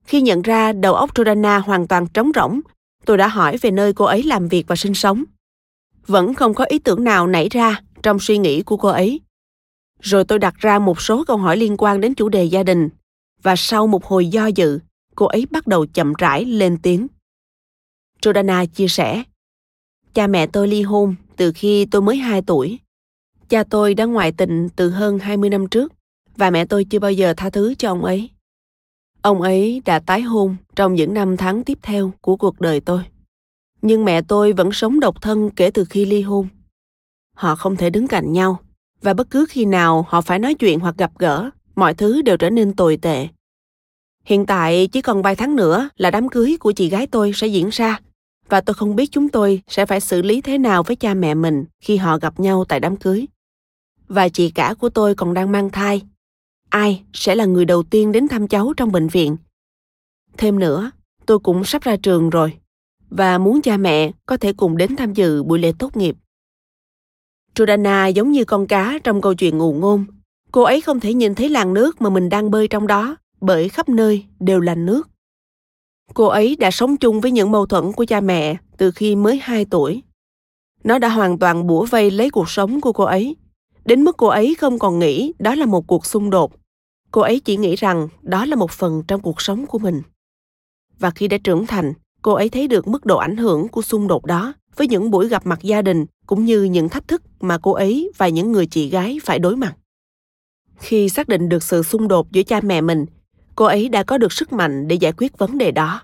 Khi 0.06 0.21
nhận 0.21 0.41
ra 0.41 0.73
đầu 0.73 0.93
óc 0.93 1.13
Jordana 1.13 1.62
hoàn 1.62 1.88
toàn 1.88 2.08
trống 2.08 2.32
rỗng, 2.36 2.60
tôi 3.06 3.17
đã 3.17 3.28
hỏi 3.28 3.58
về 3.58 3.71
nơi 3.71 3.93
cô 3.93 4.06
ấy 4.06 4.23
làm 4.23 4.47
việc 4.47 4.67
và 4.67 4.76
sinh 4.76 4.93
sống. 4.93 5.23
Vẫn 6.08 6.34
không 6.34 6.54
có 6.54 6.65
ý 6.65 6.80
tưởng 6.80 7.04
nào 7.04 7.28
nảy 7.28 7.49
ra 7.49 7.82
trong 8.04 8.19
suy 8.19 8.38
nghĩ 8.38 8.62
của 8.62 8.78
cô 8.78 8.89
ấy. 8.89 9.21
Rồi 9.99 10.26
tôi 10.26 10.39
đặt 10.39 10.56
ra 10.58 10.80
một 10.80 11.02
số 11.02 11.23
câu 11.28 11.38
hỏi 11.38 11.58
liên 11.58 11.76
quan 11.78 12.02
đến 12.02 12.15
chủ 12.15 12.30
đề 12.30 12.43
gia 12.43 12.63
đình 12.63 12.89
và 13.41 13.56
sau 13.56 13.88
một 13.88 14.06
hồi 14.06 14.28
do 14.28 14.47
dự, 14.47 14.80
cô 15.15 15.26
ấy 15.26 15.47
bắt 15.52 15.67
đầu 15.67 15.86
chậm 15.86 16.13
rãi 16.17 16.45
lên 16.45 16.78
tiếng. 16.82 17.08
Jordana 18.21 18.65
chia 18.65 18.88
sẻ, 18.88 19.23
Cha 20.13 20.28
mẹ 20.28 20.47
tôi 20.47 20.67
ly 20.67 20.82
hôn 20.82 21.15
từ 21.36 21.52
khi 21.56 21.86
tôi 21.86 22.02
mới 22.02 22.17
2 22.17 22.41
tuổi. 22.41 22.80
Cha 23.49 23.63
tôi 23.63 23.93
đã 23.93 24.06
ngoại 24.06 24.32
tình 24.32 24.69
từ 24.75 24.89
hơn 24.89 25.19
20 25.19 25.49
năm 25.49 25.67
trước 25.67 25.93
và 26.38 26.49
mẹ 26.49 26.65
tôi 26.65 26.84
chưa 26.84 26.99
bao 26.99 27.12
giờ 27.12 27.34
tha 27.38 27.49
thứ 27.49 27.73
cho 27.77 27.89
ông 27.91 28.03
ấy. 28.03 28.29
Ông 29.21 29.41
ấy 29.41 29.82
đã 29.86 29.99
tái 29.99 30.21
hôn 30.21 30.56
trong 30.75 30.93
những 30.93 31.13
năm 31.13 31.38
tháng 31.38 31.63
tiếp 31.63 31.77
theo 31.82 32.13
của 32.21 32.36
cuộc 32.36 32.62
đời 32.62 32.79
tôi. 32.79 33.01
Nhưng 33.82 34.06
mẹ 34.06 34.21
tôi 34.21 34.53
vẫn 34.53 34.71
sống 34.71 34.99
độc 34.99 35.21
thân 35.21 35.49
kể 35.49 35.71
từ 35.71 35.86
khi 35.86 36.06
ly 36.06 36.21
hôn. 36.21 36.47
Họ 37.36 37.56
không 37.56 37.75
thể 37.75 37.89
đứng 37.89 38.08
cạnh 38.08 38.34
nhau 38.34 38.60
và 39.01 39.13
bất 39.13 39.29
cứ 39.29 39.45
khi 39.49 39.65
nào 39.65 40.06
họ 40.10 40.21
phải 40.21 40.39
nói 40.39 40.53
chuyện 40.53 40.79
hoặc 40.79 40.95
gặp 40.97 41.12
gỡ, 41.19 41.49
mọi 41.75 41.93
thứ 41.93 42.21
đều 42.21 42.38
trở 42.38 42.49
nên 42.49 42.73
tồi 42.73 42.97
tệ. 42.97 43.27
Hiện 44.25 44.45
tại 44.45 44.88
chỉ 44.91 45.01
còn 45.01 45.21
vài 45.21 45.36
tháng 45.36 45.56
nữa 45.56 45.89
là 45.97 46.12
đám 46.12 46.29
cưới 46.29 46.58
của 46.60 46.71
chị 46.71 46.89
gái 46.89 47.08
tôi 47.08 47.32
sẽ 47.36 47.47
diễn 47.47 47.69
ra 47.69 47.99
và 48.49 48.62
tôi 48.62 48.73
không 48.73 48.95
biết 48.95 49.12
chúng 49.12 49.29
tôi 49.29 49.62
sẽ 49.67 49.86
phải 49.86 49.99
xử 49.99 50.21
lý 50.21 50.41
thế 50.41 50.58
nào 50.58 50.84
với 50.84 50.95
cha 50.95 51.13
mẹ 51.13 51.34
mình 51.34 51.65
khi 51.79 51.97
họ 51.97 52.17
gặp 52.17 52.39
nhau 52.39 52.65
tại 52.65 52.79
đám 52.79 52.95
cưới 52.95 53.25
và 54.07 54.29
chị 54.29 54.49
cả 54.49 54.73
của 54.79 54.89
tôi 54.89 55.15
còn 55.15 55.33
đang 55.33 55.51
mang 55.51 55.69
thai 55.69 56.01
ai 56.69 57.03
sẽ 57.13 57.35
là 57.35 57.45
người 57.45 57.65
đầu 57.65 57.83
tiên 57.83 58.11
đến 58.11 58.27
thăm 58.27 58.47
cháu 58.47 58.73
trong 58.77 58.91
bệnh 58.91 59.07
viện 59.07 59.37
thêm 60.37 60.59
nữa 60.59 60.91
tôi 61.25 61.39
cũng 61.39 61.63
sắp 61.63 61.81
ra 61.81 61.95
trường 61.95 62.29
rồi 62.29 62.57
và 63.09 63.37
muốn 63.37 63.61
cha 63.61 63.77
mẹ 63.77 64.11
có 64.25 64.37
thể 64.37 64.53
cùng 64.53 64.77
đến 64.77 64.95
tham 64.95 65.13
dự 65.13 65.43
buổi 65.43 65.59
lễ 65.59 65.73
tốt 65.79 65.97
nghiệp 65.97 66.15
Jordana 67.55 68.09
giống 68.09 68.31
như 68.31 68.45
con 68.45 68.67
cá 68.67 68.99
trong 69.03 69.21
câu 69.21 69.33
chuyện 69.33 69.57
ngụ 69.57 69.73
ngôn. 69.73 70.05
Cô 70.51 70.61
ấy 70.61 70.81
không 70.81 70.99
thể 70.99 71.13
nhìn 71.13 71.35
thấy 71.35 71.49
làn 71.49 71.73
nước 71.73 72.01
mà 72.01 72.09
mình 72.09 72.29
đang 72.29 72.51
bơi 72.51 72.67
trong 72.67 72.87
đó, 72.87 73.15
bởi 73.41 73.69
khắp 73.69 73.89
nơi 73.89 74.25
đều 74.39 74.59
là 74.59 74.75
nước. 74.75 75.09
Cô 76.13 76.25
ấy 76.25 76.56
đã 76.56 76.71
sống 76.71 76.97
chung 76.97 77.21
với 77.21 77.31
những 77.31 77.51
mâu 77.51 77.65
thuẫn 77.65 77.91
của 77.91 78.06
cha 78.06 78.21
mẹ 78.21 78.56
từ 78.77 78.91
khi 78.91 79.15
mới 79.15 79.39
2 79.41 79.65
tuổi. 79.65 80.01
Nó 80.83 80.99
đã 80.99 81.10
hoàn 81.10 81.39
toàn 81.39 81.67
bủa 81.67 81.85
vây 81.85 82.12
lấy 82.12 82.29
cuộc 82.29 82.49
sống 82.49 82.81
của 82.81 82.93
cô 82.93 83.04
ấy, 83.04 83.35
đến 83.86 84.04
mức 84.04 84.17
cô 84.17 84.27
ấy 84.27 84.56
không 84.56 84.79
còn 84.79 85.00
nghĩ 85.00 85.34
đó 85.40 85.56
là 85.56 85.65
một 85.65 85.88
cuộc 85.88 86.06
xung 86.06 86.29
đột. 86.29 86.52
Cô 87.12 87.21
ấy 87.21 87.40
chỉ 87.40 87.58
nghĩ 87.58 87.75
rằng 87.75 88.08
đó 88.21 88.46
là 88.46 88.56
một 88.56 88.71
phần 88.71 89.04
trong 89.08 89.21
cuộc 89.21 89.42
sống 89.42 89.65
của 89.65 89.79
mình. 89.79 90.02
Và 91.00 91.12
khi 91.12 91.27
đã 91.27 91.38
trưởng 91.44 91.65
thành, 91.65 91.94
cô 92.21 92.34
ấy 92.34 92.50
thấy 92.50 92.67
được 92.67 92.88
mức 92.88 93.06
độ 93.06 93.17
ảnh 93.17 93.38
hưởng 93.38 93.67
của 93.67 93.81
xung 93.81 94.08
đột 94.08 94.25
đó 94.25 94.54
với 94.75 94.88
những 94.88 95.12
buổi 95.12 95.27
gặp 95.27 95.46
mặt 95.46 95.60
gia 95.62 95.81
đình 95.81 96.06
cũng 96.25 96.46
như 96.46 96.63
những 96.63 96.90
thách 96.90 97.08
thức 97.08 97.23
mà 97.40 97.58
cô 97.58 97.71
ấy 97.71 98.12
và 98.17 98.27
những 98.27 98.52
người 98.52 98.65
chị 98.67 98.90
gái 98.90 99.19
phải 99.23 99.40
đối 99.40 99.56
mặt. 99.56 99.75
Khi 100.77 101.10
xác 101.10 101.27
định 101.27 101.50
được 101.50 101.63
sự 101.63 101.84
xung 101.84 102.08
đột 102.08 102.31
giữa 102.31 102.44
cha 102.44 102.62
mẹ 102.62 102.81
mình, 102.81 103.06
cô 103.56 103.65
ấy 103.65 103.90
đã 103.90 104.04
có 104.04 104.17
được 104.17 104.31
sức 104.31 104.54
mạnh 104.54 104.88
để 104.88 104.96
giải 104.96 105.13
quyết 105.17 105.38
vấn 105.38 105.58
đề 105.58 105.71
đó. 105.71 106.02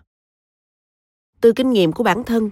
Từ 1.42 1.54
kinh 1.54 1.72
nghiệm 1.74 1.92
của 1.92 2.04
bản 2.04 2.24
thân, 2.24 2.50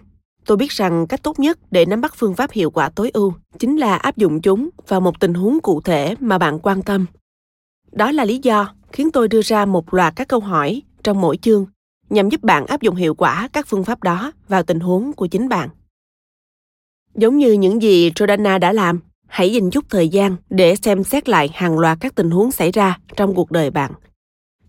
tôi 0.47 0.57
biết 0.57 0.71
rằng 0.71 1.07
cách 1.07 1.23
tốt 1.23 1.39
nhất 1.39 1.59
để 1.71 1.85
nắm 1.85 2.01
bắt 2.01 2.13
phương 2.15 2.35
pháp 2.35 2.51
hiệu 2.51 2.71
quả 2.71 2.89
tối 2.89 3.11
ưu 3.13 3.33
chính 3.59 3.77
là 3.77 3.95
áp 3.95 4.17
dụng 4.17 4.41
chúng 4.41 4.69
vào 4.87 5.01
một 5.01 5.19
tình 5.19 5.33
huống 5.33 5.59
cụ 5.59 5.81
thể 5.81 6.15
mà 6.19 6.37
bạn 6.37 6.59
quan 6.59 6.83
tâm. 6.83 7.05
Đó 7.91 8.11
là 8.11 8.25
lý 8.25 8.39
do 8.43 8.73
khiến 8.91 9.11
tôi 9.11 9.27
đưa 9.27 9.41
ra 9.41 9.65
một 9.65 9.93
loạt 9.93 10.13
các 10.15 10.27
câu 10.27 10.39
hỏi 10.39 10.81
trong 11.03 11.21
mỗi 11.21 11.37
chương 11.37 11.65
nhằm 12.09 12.29
giúp 12.29 12.43
bạn 12.43 12.65
áp 12.65 12.81
dụng 12.81 12.95
hiệu 12.95 13.15
quả 13.15 13.49
các 13.53 13.67
phương 13.67 13.83
pháp 13.83 14.03
đó 14.03 14.31
vào 14.47 14.63
tình 14.63 14.79
huống 14.79 15.13
của 15.13 15.27
chính 15.27 15.49
bạn. 15.49 15.69
Giống 17.15 17.37
như 17.37 17.51
những 17.51 17.81
gì 17.81 18.11
Jordana 18.11 18.59
đã 18.59 18.73
làm, 18.73 18.99
hãy 19.27 19.53
dành 19.53 19.69
chút 19.69 19.85
thời 19.89 20.09
gian 20.09 20.35
để 20.49 20.75
xem 20.75 21.03
xét 21.03 21.29
lại 21.29 21.49
hàng 21.53 21.79
loạt 21.79 21.97
các 22.01 22.15
tình 22.15 22.31
huống 22.31 22.51
xảy 22.51 22.71
ra 22.71 22.99
trong 23.15 23.35
cuộc 23.35 23.51
đời 23.51 23.71
bạn 23.71 23.91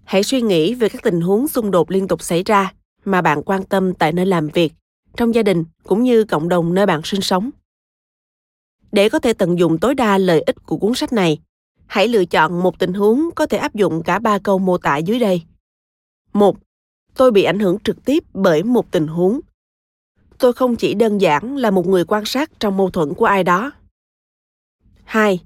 hãy 0.08 0.22
suy 0.22 0.42
nghĩ 0.42 0.74
về 0.74 0.88
các 0.88 1.02
tình 1.02 1.20
huống 1.20 1.48
xung 1.48 1.70
đột 1.70 1.90
liên 1.90 2.08
tục 2.08 2.22
xảy 2.22 2.42
ra 2.42 2.72
mà 3.04 3.22
bạn 3.22 3.42
quan 3.42 3.64
tâm 3.64 3.94
tại 3.94 4.12
nơi 4.12 4.26
làm 4.26 4.48
việc 4.48 4.72
trong 5.18 5.34
gia 5.34 5.42
đình 5.42 5.64
cũng 5.82 6.02
như 6.02 6.24
cộng 6.24 6.48
đồng 6.48 6.74
nơi 6.74 6.86
bạn 6.86 7.00
sinh 7.04 7.20
sống 7.20 7.50
để 8.92 9.08
có 9.08 9.18
thể 9.18 9.32
tận 9.32 9.58
dụng 9.58 9.78
tối 9.78 9.94
đa 9.94 10.18
lợi 10.18 10.40
ích 10.40 10.66
của 10.66 10.76
cuốn 10.76 10.94
sách 10.94 11.12
này, 11.12 11.40
hãy 11.86 12.08
lựa 12.08 12.24
chọn 12.24 12.62
một 12.62 12.78
tình 12.78 12.92
huống 12.92 13.30
có 13.34 13.46
thể 13.46 13.58
áp 13.58 13.74
dụng 13.74 14.02
cả 14.02 14.18
ba 14.18 14.38
câu 14.38 14.58
mô 14.58 14.78
tả 14.78 14.96
dưới 14.96 15.18
đây 15.18 15.42
một, 16.32 16.56
tôi 17.14 17.32
bị 17.32 17.42
ảnh 17.42 17.58
hưởng 17.58 17.78
trực 17.84 18.04
tiếp 18.04 18.24
bởi 18.34 18.62
một 18.62 18.90
tình 18.90 19.06
huống 19.06 19.40
tôi 20.38 20.52
không 20.52 20.76
chỉ 20.76 20.94
đơn 20.94 21.18
giản 21.18 21.56
là 21.56 21.70
một 21.70 21.86
người 21.86 22.04
quan 22.04 22.24
sát 22.24 22.50
trong 22.60 22.76
mâu 22.76 22.90
thuẫn 22.90 23.14
của 23.14 23.24
ai 23.24 23.44
đó 23.44 23.72
2. 25.04 25.44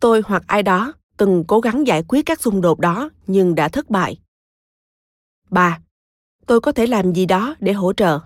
Tôi 0.00 0.22
hoặc 0.24 0.42
ai 0.46 0.62
đó 0.62 0.92
từng 1.16 1.44
cố 1.48 1.60
gắng 1.60 1.86
giải 1.86 2.02
quyết 2.08 2.26
các 2.26 2.40
xung 2.40 2.60
đột 2.60 2.80
đó 2.80 3.10
nhưng 3.26 3.54
đã 3.54 3.68
thất 3.68 3.90
bại. 3.90 4.20
3. 5.50 5.80
Tôi 6.46 6.60
có 6.60 6.72
thể 6.72 6.86
làm 6.86 7.12
gì 7.12 7.26
đó 7.26 7.54
để 7.60 7.72
hỗ 7.72 7.92
trợ. 7.92 8.20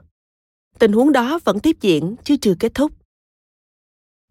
Tình 0.81 0.93
huống 0.93 1.13
đó 1.13 1.39
vẫn 1.45 1.61
tiếp 1.61 1.77
diễn 1.81 2.17
chứ 2.25 2.37
chưa 2.41 2.55
kết 2.59 2.75
thúc. 2.75 2.93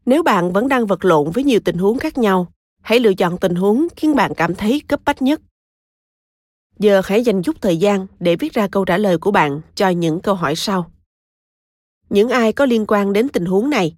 Nếu 0.05 0.23
bạn 0.23 0.53
vẫn 0.53 0.67
đang 0.67 0.85
vật 0.85 1.05
lộn 1.05 1.31
với 1.31 1.43
nhiều 1.43 1.59
tình 1.65 1.77
huống 1.77 1.99
khác 1.99 2.17
nhau, 2.17 2.51
hãy 2.81 2.99
lựa 2.99 3.13
chọn 3.13 3.37
tình 3.37 3.55
huống 3.55 3.87
khiến 3.95 4.15
bạn 4.15 4.31
cảm 4.37 4.55
thấy 4.55 4.81
cấp 4.87 5.01
bách 5.05 5.21
nhất. 5.21 5.41
Giờ 6.79 7.01
hãy 7.05 7.23
dành 7.23 7.43
chút 7.43 7.61
thời 7.61 7.77
gian 7.77 8.07
để 8.19 8.35
viết 8.35 8.53
ra 8.53 8.67
câu 8.67 8.85
trả 8.85 8.97
lời 8.97 9.17
của 9.17 9.31
bạn 9.31 9.61
cho 9.75 9.89
những 9.89 10.21
câu 10.21 10.35
hỏi 10.35 10.55
sau. 10.55 10.91
Những 12.09 12.29
ai 12.29 12.53
có 12.53 12.65
liên 12.65 12.85
quan 12.87 13.13
đến 13.13 13.29
tình 13.29 13.45
huống 13.45 13.69
này 13.69 13.95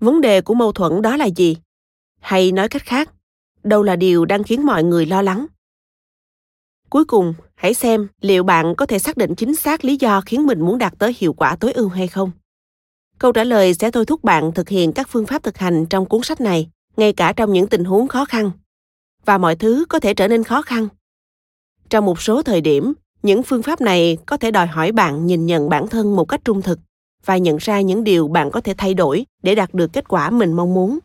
vấn 0.00 0.20
đề 0.20 0.40
của 0.40 0.54
mâu 0.54 0.72
thuẫn 0.72 1.02
đó 1.02 1.16
là 1.16 1.24
gì 1.24 1.56
hay 2.20 2.52
nói 2.52 2.68
cách 2.68 2.82
khác 2.82 3.10
đâu 3.62 3.82
là 3.82 3.96
điều 3.96 4.24
đang 4.24 4.44
khiến 4.44 4.66
mọi 4.66 4.84
người 4.84 5.06
lo 5.06 5.22
lắng 5.22 5.46
cuối 6.90 7.04
cùng, 7.04 7.34
hãy 7.54 7.74
xem 7.74 8.08
liệu 8.20 8.42
bạn 8.42 8.74
có 8.74 8.86
thể 8.86 8.98
xác 8.98 9.16
định 9.16 9.34
chính 9.34 9.56
xác 9.56 9.84
lý 9.84 9.96
do 10.00 10.20
khiến 10.20 10.46
mình 10.46 10.60
muốn 10.60 10.78
đạt 10.78 10.92
tới 10.98 11.16
hiệu 11.18 11.32
quả 11.32 11.56
tối 11.56 11.72
ưu 11.72 11.88
hay 11.88 12.08
không. 12.08 12.30
Câu 13.18 13.32
trả 13.32 13.44
lời 13.44 13.74
sẽ 13.74 13.90
thôi 13.90 14.06
thúc 14.06 14.24
bạn 14.24 14.52
thực 14.52 14.68
hiện 14.68 14.92
các 14.92 15.08
phương 15.08 15.26
pháp 15.26 15.42
thực 15.42 15.58
hành 15.58 15.86
trong 15.86 16.06
cuốn 16.06 16.22
sách 16.22 16.40
này, 16.40 16.70
ngay 16.96 17.12
cả 17.12 17.32
trong 17.32 17.52
những 17.52 17.66
tình 17.66 17.84
huống 17.84 18.08
khó 18.08 18.24
khăn. 18.24 18.50
Và 19.24 19.38
mọi 19.38 19.56
thứ 19.56 19.84
có 19.88 20.00
thể 20.00 20.14
trở 20.14 20.28
nên 20.28 20.44
khó 20.44 20.62
khăn. 20.62 20.88
Trong 21.90 22.06
một 22.06 22.22
số 22.22 22.42
thời 22.42 22.60
điểm, 22.60 22.92
những 23.22 23.42
phương 23.42 23.62
pháp 23.62 23.80
này 23.80 24.18
có 24.26 24.36
thể 24.36 24.50
đòi 24.50 24.66
hỏi 24.66 24.92
bạn 24.92 25.26
nhìn 25.26 25.46
nhận 25.46 25.68
bản 25.68 25.88
thân 25.88 26.16
một 26.16 26.24
cách 26.24 26.40
trung 26.44 26.62
thực 26.62 26.78
và 27.24 27.36
nhận 27.36 27.56
ra 27.56 27.80
những 27.80 28.04
điều 28.04 28.28
bạn 28.28 28.50
có 28.50 28.60
thể 28.60 28.74
thay 28.78 28.94
đổi 28.94 29.26
để 29.42 29.54
đạt 29.54 29.74
được 29.74 29.92
kết 29.92 30.08
quả 30.08 30.30
mình 30.30 30.52
mong 30.52 30.74
muốn. 30.74 30.98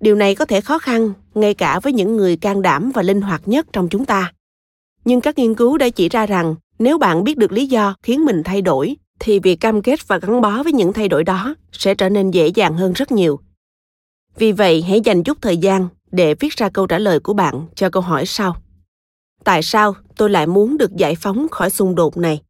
Điều 0.00 0.14
này 0.14 0.34
có 0.34 0.44
thể 0.44 0.60
khó 0.60 0.78
khăn 0.78 1.12
ngay 1.34 1.54
cả 1.54 1.80
với 1.80 1.92
những 1.92 2.16
người 2.16 2.36
can 2.36 2.62
đảm 2.62 2.92
và 2.94 3.02
linh 3.02 3.20
hoạt 3.20 3.48
nhất 3.48 3.66
trong 3.72 3.88
chúng 3.88 4.04
ta 4.04 4.32
nhưng 5.04 5.20
các 5.20 5.38
nghiên 5.38 5.54
cứu 5.54 5.78
đã 5.78 5.88
chỉ 5.88 6.08
ra 6.08 6.26
rằng, 6.26 6.54
nếu 6.78 6.98
bạn 6.98 7.24
biết 7.24 7.38
được 7.38 7.52
lý 7.52 7.66
do 7.66 7.94
khiến 8.02 8.24
mình 8.24 8.42
thay 8.44 8.62
đổi, 8.62 8.96
thì 9.20 9.38
việc 9.38 9.56
cam 9.56 9.82
kết 9.82 10.08
và 10.08 10.18
gắn 10.18 10.40
bó 10.40 10.62
với 10.62 10.72
những 10.72 10.92
thay 10.92 11.08
đổi 11.08 11.24
đó 11.24 11.54
sẽ 11.72 11.94
trở 11.94 12.08
nên 12.08 12.30
dễ 12.30 12.48
dàng 12.48 12.76
hơn 12.76 12.92
rất 12.92 13.12
nhiều. 13.12 13.40
Vì 14.36 14.52
vậy, 14.52 14.82
hãy 14.82 15.00
dành 15.00 15.22
chút 15.22 15.38
thời 15.42 15.56
gian 15.56 15.88
để 16.10 16.34
viết 16.34 16.56
ra 16.56 16.68
câu 16.68 16.86
trả 16.86 16.98
lời 16.98 17.20
của 17.20 17.32
bạn 17.32 17.66
cho 17.74 17.90
câu 17.90 18.02
hỏi 18.02 18.26
sau. 18.26 18.56
Tại 19.44 19.62
sao 19.62 19.94
tôi 20.16 20.30
lại 20.30 20.46
muốn 20.46 20.78
được 20.78 20.96
giải 20.96 21.14
phóng 21.14 21.48
khỏi 21.48 21.70
xung 21.70 21.94
đột 21.94 22.16
này? 22.16 22.42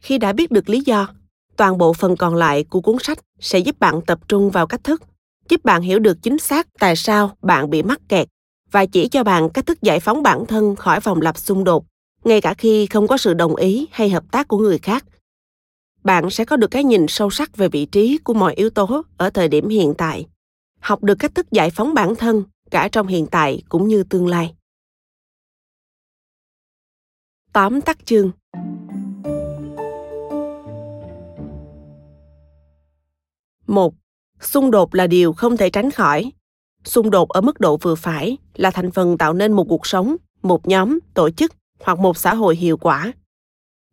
Khi 0.00 0.18
đã 0.18 0.32
biết 0.32 0.50
được 0.50 0.68
lý 0.68 0.80
do, 0.80 1.08
toàn 1.56 1.78
bộ 1.78 1.92
phần 1.92 2.16
còn 2.16 2.34
lại 2.34 2.64
của 2.64 2.80
cuốn 2.80 2.96
sách 3.00 3.18
sẽ 3.40 3.58
giúp 3.58 3.80
bạn 3.80 4.00
tập 4.06 4.18
trung 4.28 4.50
vào 4.50 4.66
cách 4.66 4.84
thức, 4.84 5.02
giúp 5.48 5.64
bạn 5.64 5.82
hiểu 5.82 5.98
được 5.98 6.18
chính 6.22 6.38
xác 6.38 6.66
tại 6.78 6.96
sao 6.96 7.36
bạn 7.42 7.70
bị 7.70 7.82
mắc 7.82 8.00
kẹt 8.08 8.28
và 8.70 8.86
chỉ 8.86 9.08
cho 9.08 9.24
bạn 9.24 9.48
cách 9.54 9.66
thức 9.66 9.82
giải 9.82 10.00
phóng 10.00 10.22
bản 10.22 10.46
thân 10.46 10.76
khỏi 10.76 11.00
vòng 11.00 11.20
lặp 11.20 11.38
xung 11.38 11.64
đột, 11.64 11.84
ngay 12.24 12.40
cả 12.40 12.54
khi 12.54 12.86
không 12.86 13.06
có 13.06 13.16
sự 13.16 13.34
đồng 13.34 13.56
ý 13.56 13.86
hay 13.90 14.10
hợp 14.10 14.24
tác 14.30 14.48
của 14.48 14.58
người 14.58 14.78
khác. 14.78 15.04
Bạn 16.04 16.30
sẽ 16.30 16.44
có 16.44 16.56
được 16.56 16.70
cái 16.70 16.84
nhìn 16.84 17.06
sâu 17.08 17.30
sắc 17.30 17.56
về 17.56 17.68
vị 17.68 17.86
trí 17.86 18.18
của 18.18 18.34
mọi 18.34 18.54
yếu 18.54 18.70
tố 18.70 19.02
ở 19.16 19.30
thời 19.30 19.48
điểm 19.48 19.68
hiện 19.68 19.94
tại, 19.98 20.26
học 20.80 21.02
được 21.02 21.14
cách 21.14 21.34
thức 21.34 21.50
giải 21.50 21.70
phóng 21.70 21.94
bản 21.94 22.16
thân 22.16 22.44
cả 22.70 22.88
trong 22.92 23.06
hiện 23.06 23.26
tại 23.26 23.62
cũng 23.68 23.88
như 23.88 24.02
tương 24.02 24.26
lai. 24.26 24.54
Tóm 27.52 27.80
tắt 27.80 27.98
chương. 28.04 28.30
Một, 33.66 33.94
xung 34.40 34.70
đột 34.70 34.94
là 34.94 35.06
điều 35.06 35.32
không 35.32 35.56
thể 35.56 35.70
tránh 35.70 35.90
khỏi 35.90 36.32
xung 36.88 37.10
đột 37.10 37.28
ở 37.28 37.40
mức 37.40 37.60
độ 37.60 37.76
vừa 37.76 37.94
phải 37.94 38.36
là 38.54 38.70
thành 38.70 38.90
phần 38.90 39.18
tạo 39.18 39.32
nên 39.32 39.52
một 39.52 39.64
cuộc 39.68 39.86
sống 39.86 40.16
một 40.42 40.68
nhóm 40.68 40.98
tổ 41.14 41.30
chức 41.30 41.52
hoặc 41.80 41.98
một 41.98 42.16
xã 42.16 42.34
hội 42.34 42.56
hiệu 42.56 42.76
quả 42.76 43.12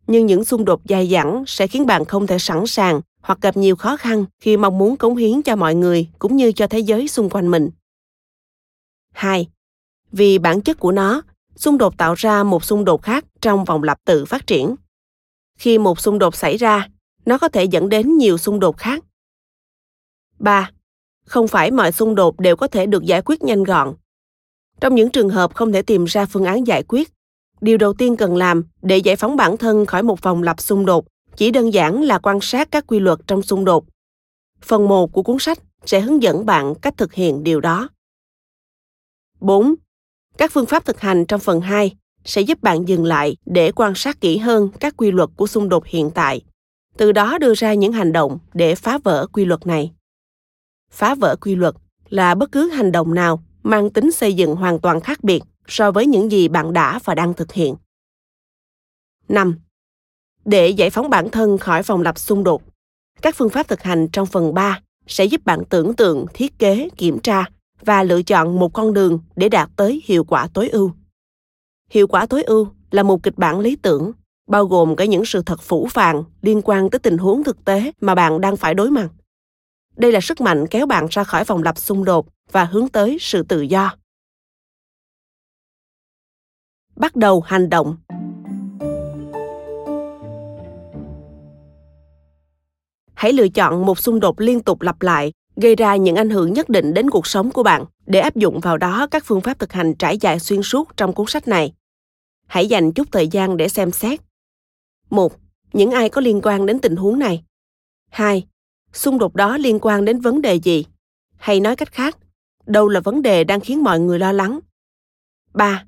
nhưng 0.06 0.26
những 0.26 0.44
xung 0.44 0.64
đột 0.64 0.86
dài 0.86 1.08
dẳng 1.08 1.44
sẽ 1.46 1.66
khiến 1.66 1.86
bạn 1.86 2.04
không 2.04 2.26
thể 2.26 2.38
sẵn 2.38 2.66
sàng 2.66 3.00
hoặc 3.22 3.38
gặp 3.40 3.56
nhiều 3.56 3.76
khó 3.76 3.96
khăn 3.96 4.24
khi 4.40 4.56
mong 4.56 4.78
muốn 4.78 4.96
cống 4.96 5.16
hiến 5.16 5.42
cho 5.42 5.56
mọi 5.56 5.74
người 5.74 6.08
cũng 6.18 6.36
như 6.36 6.52
cho 6.52 6.66
thế 6.66 6.78
giới 6.78 7.08
xung 7.08 7.30
quanh 7.30 7.50
mình. 7.50 7.70
2. 9.12 9.48
Vì 10.12 10.38
bản 10.38 10.60
chất 10.60 10.78
của 10.78 10.92
nó, 10.92 11.22
xung 11.56 11.78
đột 11.78 11.98
tạo 11.98 12.14
ra 12.14 12.42
một 12.42 12.64
xung 12.64 12.84
đột 12.84 13.02
khác 13.02 13.24
trong 13.40 13.64
vòng 13.64 13.82
lặp 13.82 13.98
tự 14.04 14.24
phát 14.24 14.46
triển. 14.46 14.74
Khi 15.58 15.78
một 15.78 16.00
xung 16.00 16.18
đột 16.18 16.36
xảy 16.36 16.56
ra, 16.56 16.88
nó 17.26 17.38
có 17.38 17.48
thể 17.48 17.64
dẫn 17.64 17.88
đến 17.88 18.18
nhiều 18.18 18.38
xung 18.38 18.60
đột 18.60 18.76
khác 18.76 19.04
3. 20.38 20.70
Không 21.24 21.48
phải 21.48 21.70
mọi 21.70 21.92
xung 21.92 22.14
đột 22.14 22.40
đều 22.40 22.56
có 22.56 22.66
thể 22.66 22.86
được 22.86 23.04
giải 23.04 23.22
quyết 23.24 23.42
nhanh 23.42 23.64
gọn. 23.64 23.94
Trong 24.80 24.94
những 24.94 25.10
trường 25.10 25.28
hợp 25.28 25.54
không 25.54 25.72
thể 25.72 25.82
tìm 25.82 26.04
ra 26.04 26.26
phương 26.26 26.44
án 26.44 26.66
giải 26.66 26.82
quyết, 26.82 27.12
điều 27.60 27.78
đầu 27.78 27.92
tiên 27.92 28.16
cần 28.16 28.36
làm 28.36 28.64
để 28.82 28.98
giải 28.98 29.16
phóng 29.16 29.36
bản 29.36 29.56
thân 29.56 29.86
khỏi 29.86 30.02
một 30.02 30.22
vòng 30.22 30.42
lặp 30.42 30.60
xung 30.60 30.86
đột 30.86 31.04
chỉ 31.36 31.50
đơn 31.50 31.72
giản 31.72 32.02
là 32.02 32.18
quan 32.18 32.38
sát 32.42 32.70
các 32.70 32.86
quy 32.86 33.00
luật 33.00 33.18
trong 33.26 33.42
xung 33.42 33.64
đột. 33.64 33.84
Phần 34.62 34.88
1 34.88 35.12
của 35.12 35.22
cuốn 35.22 35.36
sách 35.40 35.58
sẽ 35.86 36.00
hướng 36.00 36.22
dẫn 36.22 36.46
bạn 36.46 36.74
cách 36.74 36.94
thực 36.96 37.14
hiện 37.14 37.44
điều 37.44 37.60
đó. 37.60 37.88
4. 39.40 39.74
Các 40.38 40.52
phương 40.52 40.66
pháp 40.66 40.84
thực 40.84 41.00
hành 41.00 41.24
trong 41.26 41.40
phần 41.40 41.60
2 41.60 41.96
sẽ 42.24 42.40
giúp 42.40 42.62
bạn 42.62 42.88
dừng 42.88 43.04
lại 43.04 43.36
để 43.46 43.72
quan 43.72 43.94
sát 43.94 44.20
kỹ 44.20 44.38
hơn 44.38 44.68
các 44.80 44.94
quy 44.96 45.10
luật 45.10 45.30
của 45.36 45.46
xung 45.46 45.68
đột 45.68 45.86
hiện 45.86 46.10
tại, 46.14 46.40
từ 46.96 47.12
đó 47.12 47.38
đưa 47.38 47.54
ra 47.54 47.74
những 47.74 47.92
hành 47.92 48.12
động 48.12 48.38
để 48.54 48.74
phá 48.74 48.98
vỡ 49.04 49.26
quy 49.32 49.44
luật 49.44 49.66
này 49.66 49.92
phá 50.94 51.14
vỡ 51.14 51.36
quy 51.40 51.54
luật 51.54 51.74
là 52.08 52.34
bất 52.34 52.52
cứ 52.52 52.70
hành 52.70 52.92
động 52.92 53.14
nào 53.14 53.42
mang 53.62 53.90
tính 53.90 54.12
xây 54.12 54.34
dựng 54.34 54.56
hoàn 54.56 54.80
toàn 54.80 55.00
khác 55.00 55.24
biệt 55.24 55.42
so 55.68 55.90
với 55.90 56.06
những 56.06 56.30
gì 56.30 56.48
bạn 56.48 56.72
đã 56.72 57.00
và 57.04 57.14
đang 57.14 57.34
thực 57.34 57.52
hiện. 57.52 57.74
5. 59.28 59.54
Để 60.44 60.68
giải 60.68 60.90
phóng 60.90 61.10
bản 61.10 61.30
thân 61.30 61.58
khỏi 61.58 61.82
vòng 61.82 62.02
lặp 62.02 62.18
xung 62.18 62.44
đột, 62.44 62.62
các 63.22 63.36
phương 63.36 63.50
pháp 63.50 63.68
thực 63.68 63.82
hành 63.82 64.08
trong 64.08 64.26
phần 64.26 64.54
3 64.54 64.80
sẽ 65.06 65.24
giúp 65.24 65.44
bạn 65.44 65.62
tưởng 65.70 65.96
tượng, 65.96 66.26
thiết 66.34 66.58
kế, 66.58 66.88
kiểm 66.96 67.18
tra 67.18 67.44
và 67.80 68.02
lựa 68.02 68.22
chọn 68.22 68.58
một 68.58 68.72
con 68.72 68.92
đường 68.92 69.18
để 69.36 69.48
đạt 69.48 69.70
tới 69.76 70.02
hiệu 70.04 70.24
quả 70.24 70.48
tối 70.54 70.68
ưu. 70.68 70.90
Hiệu 71.90 72.06
quả 72.06 72.26
tối 72.26 72.42
ưu 72.42 72.68
là 72.90 73.02
một 73.02 73.22
kịch 73.22 73.38
bản 73.38 73.60
lý 73.60 73.76
tưởng, 73.76 74.12
bao 74.48 74.66
gồm 74.66 74.96
cả 74.96 75.04
những 75.04 75.24
sự 75.24 75.42
thật 75.46 75.62
phủ 75.62 75.86
phàng 75.90 76.24
liên 76.42 76.62
quan 76.64 76.90
tới 76.90 76.98
tình 76.98 77.18
huống 77.18 77.44
thực 77.44 77.64
tế 77.64 77.92
mà 78.00 78.14
bạn 78.14 78.40
đang 78.40 78.56
phải 78.56 78.74
đối 78.74 78.90
mặt 78.90 79.08
đây 79.96 80.12
là 80.12 80.20
sức 80.20 80.40
mạnh 80.40 80.66
kéo 80.70 80.86
bạn 80.86 81.06
ra 81.10 81.24
khỏi 81.24 81.44
vòng 81.44 81.62
lặp 81.62 81.78
xung 81.78 82.04
đột 82.04 82.26
và 82.52 82.64
hướng 82.64 82.88
tới 82.88 83.16
sự 83.20 83.42
tự 83.42 83.60
do. 83.60 83.96
Bắt 86.96 87.16
đầu 87.16 87.40
hành 87.40 87.70
động. 87.70 87.96
Hãy 93.14 93.32
lựa 93.32 93.48
chọn 93.48 93.86
một 93.86 93.98
xung 93.98 94.20
đột 94.20 94.40
liên 94.40 94.60
tục 94.60 94.82
lặp 94.82 95.02
lại, 95.02 95.32
gây 95.56 95.76
ra 95.76 95.96
những 95.96 96.16
ảnh 96.16 96.30
hưởng 96.30 96.52
nhất 96.52 96.68
định 96.68 96.94
đến 96.94 97.10
cuộc 97.10 97.26
sống 97.26 97.50
của 97.50 97.62
bạn, 97.62 97.84
để 98.06 98.20
áp 98.20 98.36
dụng 98.36 98.60
vào 98.60 98.76
đó 98.76 99.06
các 99.10 99.24
phương 99.26 99.40
pháp 99.40 99.58
thực 99.58 99.72
hành 99.72 99.94
trải 99.94 100.18
dài 100.18 100.40
xuyên 100.40 100.62
suốt 100.62 100.96
trong 100.96 101.12
cuốn 101.12 101.26
sách 101.26 101.48
này. 101.48 101.72
Hãy 102.46 102.66
dành 102.66 102.92
chút 102.92 103.08
thời 103.12 103.28
gian 103.28 103.56
để 103.56 103.68
xem 103.68 103.90
xét. 103.90 104.20
Một, 105.10 105.32
những 105.72 105.90
ai 105.90 106.08
có 106.08 106.20
liên 106.20 106.40
quan 106.42 106.66
đến 106.66 106.78
tình 106.78 106.96
huống 106.96 107.18
này? 107.18 107.44
Hai 108.10 108.46
xung 108.94 109.18
đột 109.18 109.34
đó 109.34 109.56
liên 109.56 109.78
quan 109.82 110.04
đến 110.04 110.20
vấn 110.20 110.42
đề 110.42 110.54
gì 110.54 110.86
hay 111.36 111.60
nói 111.60 111.76
cách 111.76 111.92
khác 111.92 112.16
đâu 112.66 112.88
là 112.88 113.00
vấn 113.00 113.22
đề 113.22 113.44
đang 113.44 113.60
khiến 113.60 113.82
mọi 113.82 114.00
người 114.00 114.18
lo 114.18 114.32
lắng 114.32 114.60
3. 115.54 115.84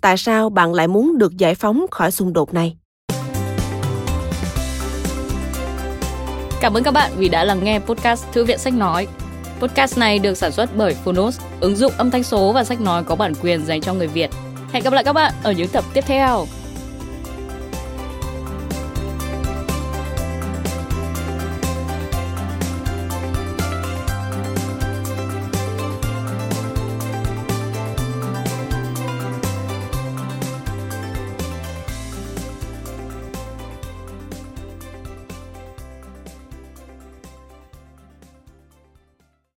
Tại 0.00 0.16
sao 0.16 0.50
bạn 0.50 0.74
lại 0.74 0.88
muốn 0.88 1.18
được 1.18 1.36
giải 1.36 1.54
phóng 1.54 1.86
khỏi 1.90 2.10
xung 2.10 2.32
đột 2.32 2.54
này? 2.54 2.76
Cảm 6.60 6.74
ơn 6.74 6.82
các 6.82 6.90
bạn 6.90 7.12
vì 7.16 7.28
đã 7.28 7.44
lắng 7.44 7.64
nghe 7.64 7.78
podcast 7.78 8.26
Thư 8.32 8.44
viện 8.44 8.58
Sách 8.58 8.74
Nói. 8.74 9.06
Podcast 9.60 9.98
này 9.98 10.18
được 10.18 10.34
sản 10.34 10.52
xuất 10.52 10.70
bởi 10.76 10.94
Phonos, 10.94 11.40
ứng 11.60 11.76
dụng 11.76 11.92
âm 11.98 12.10
thanh 12.10 12.22
số 12.22 12.52
và 12.52 12.64
sách 12.64 12.80
nói 12.80 13.04
có 13.04 13.16
bản 13.16 13.32
quyền 13.42 13.66
dành 13.66 13.80
cho 13.80 13.94
người 13.94 14.06
Việt. 14.06 14.30
Hẹn 14.72 14.84
gặp 14.84 14.92
lại 14.92 15.04
các 15.04 15.12
bạn 15.12 15.32
ở 15.42 15.52
những 15.52 15.68
tập 15.68 15.84
tiếp 15.94 16.04
theo. 16.06 16.46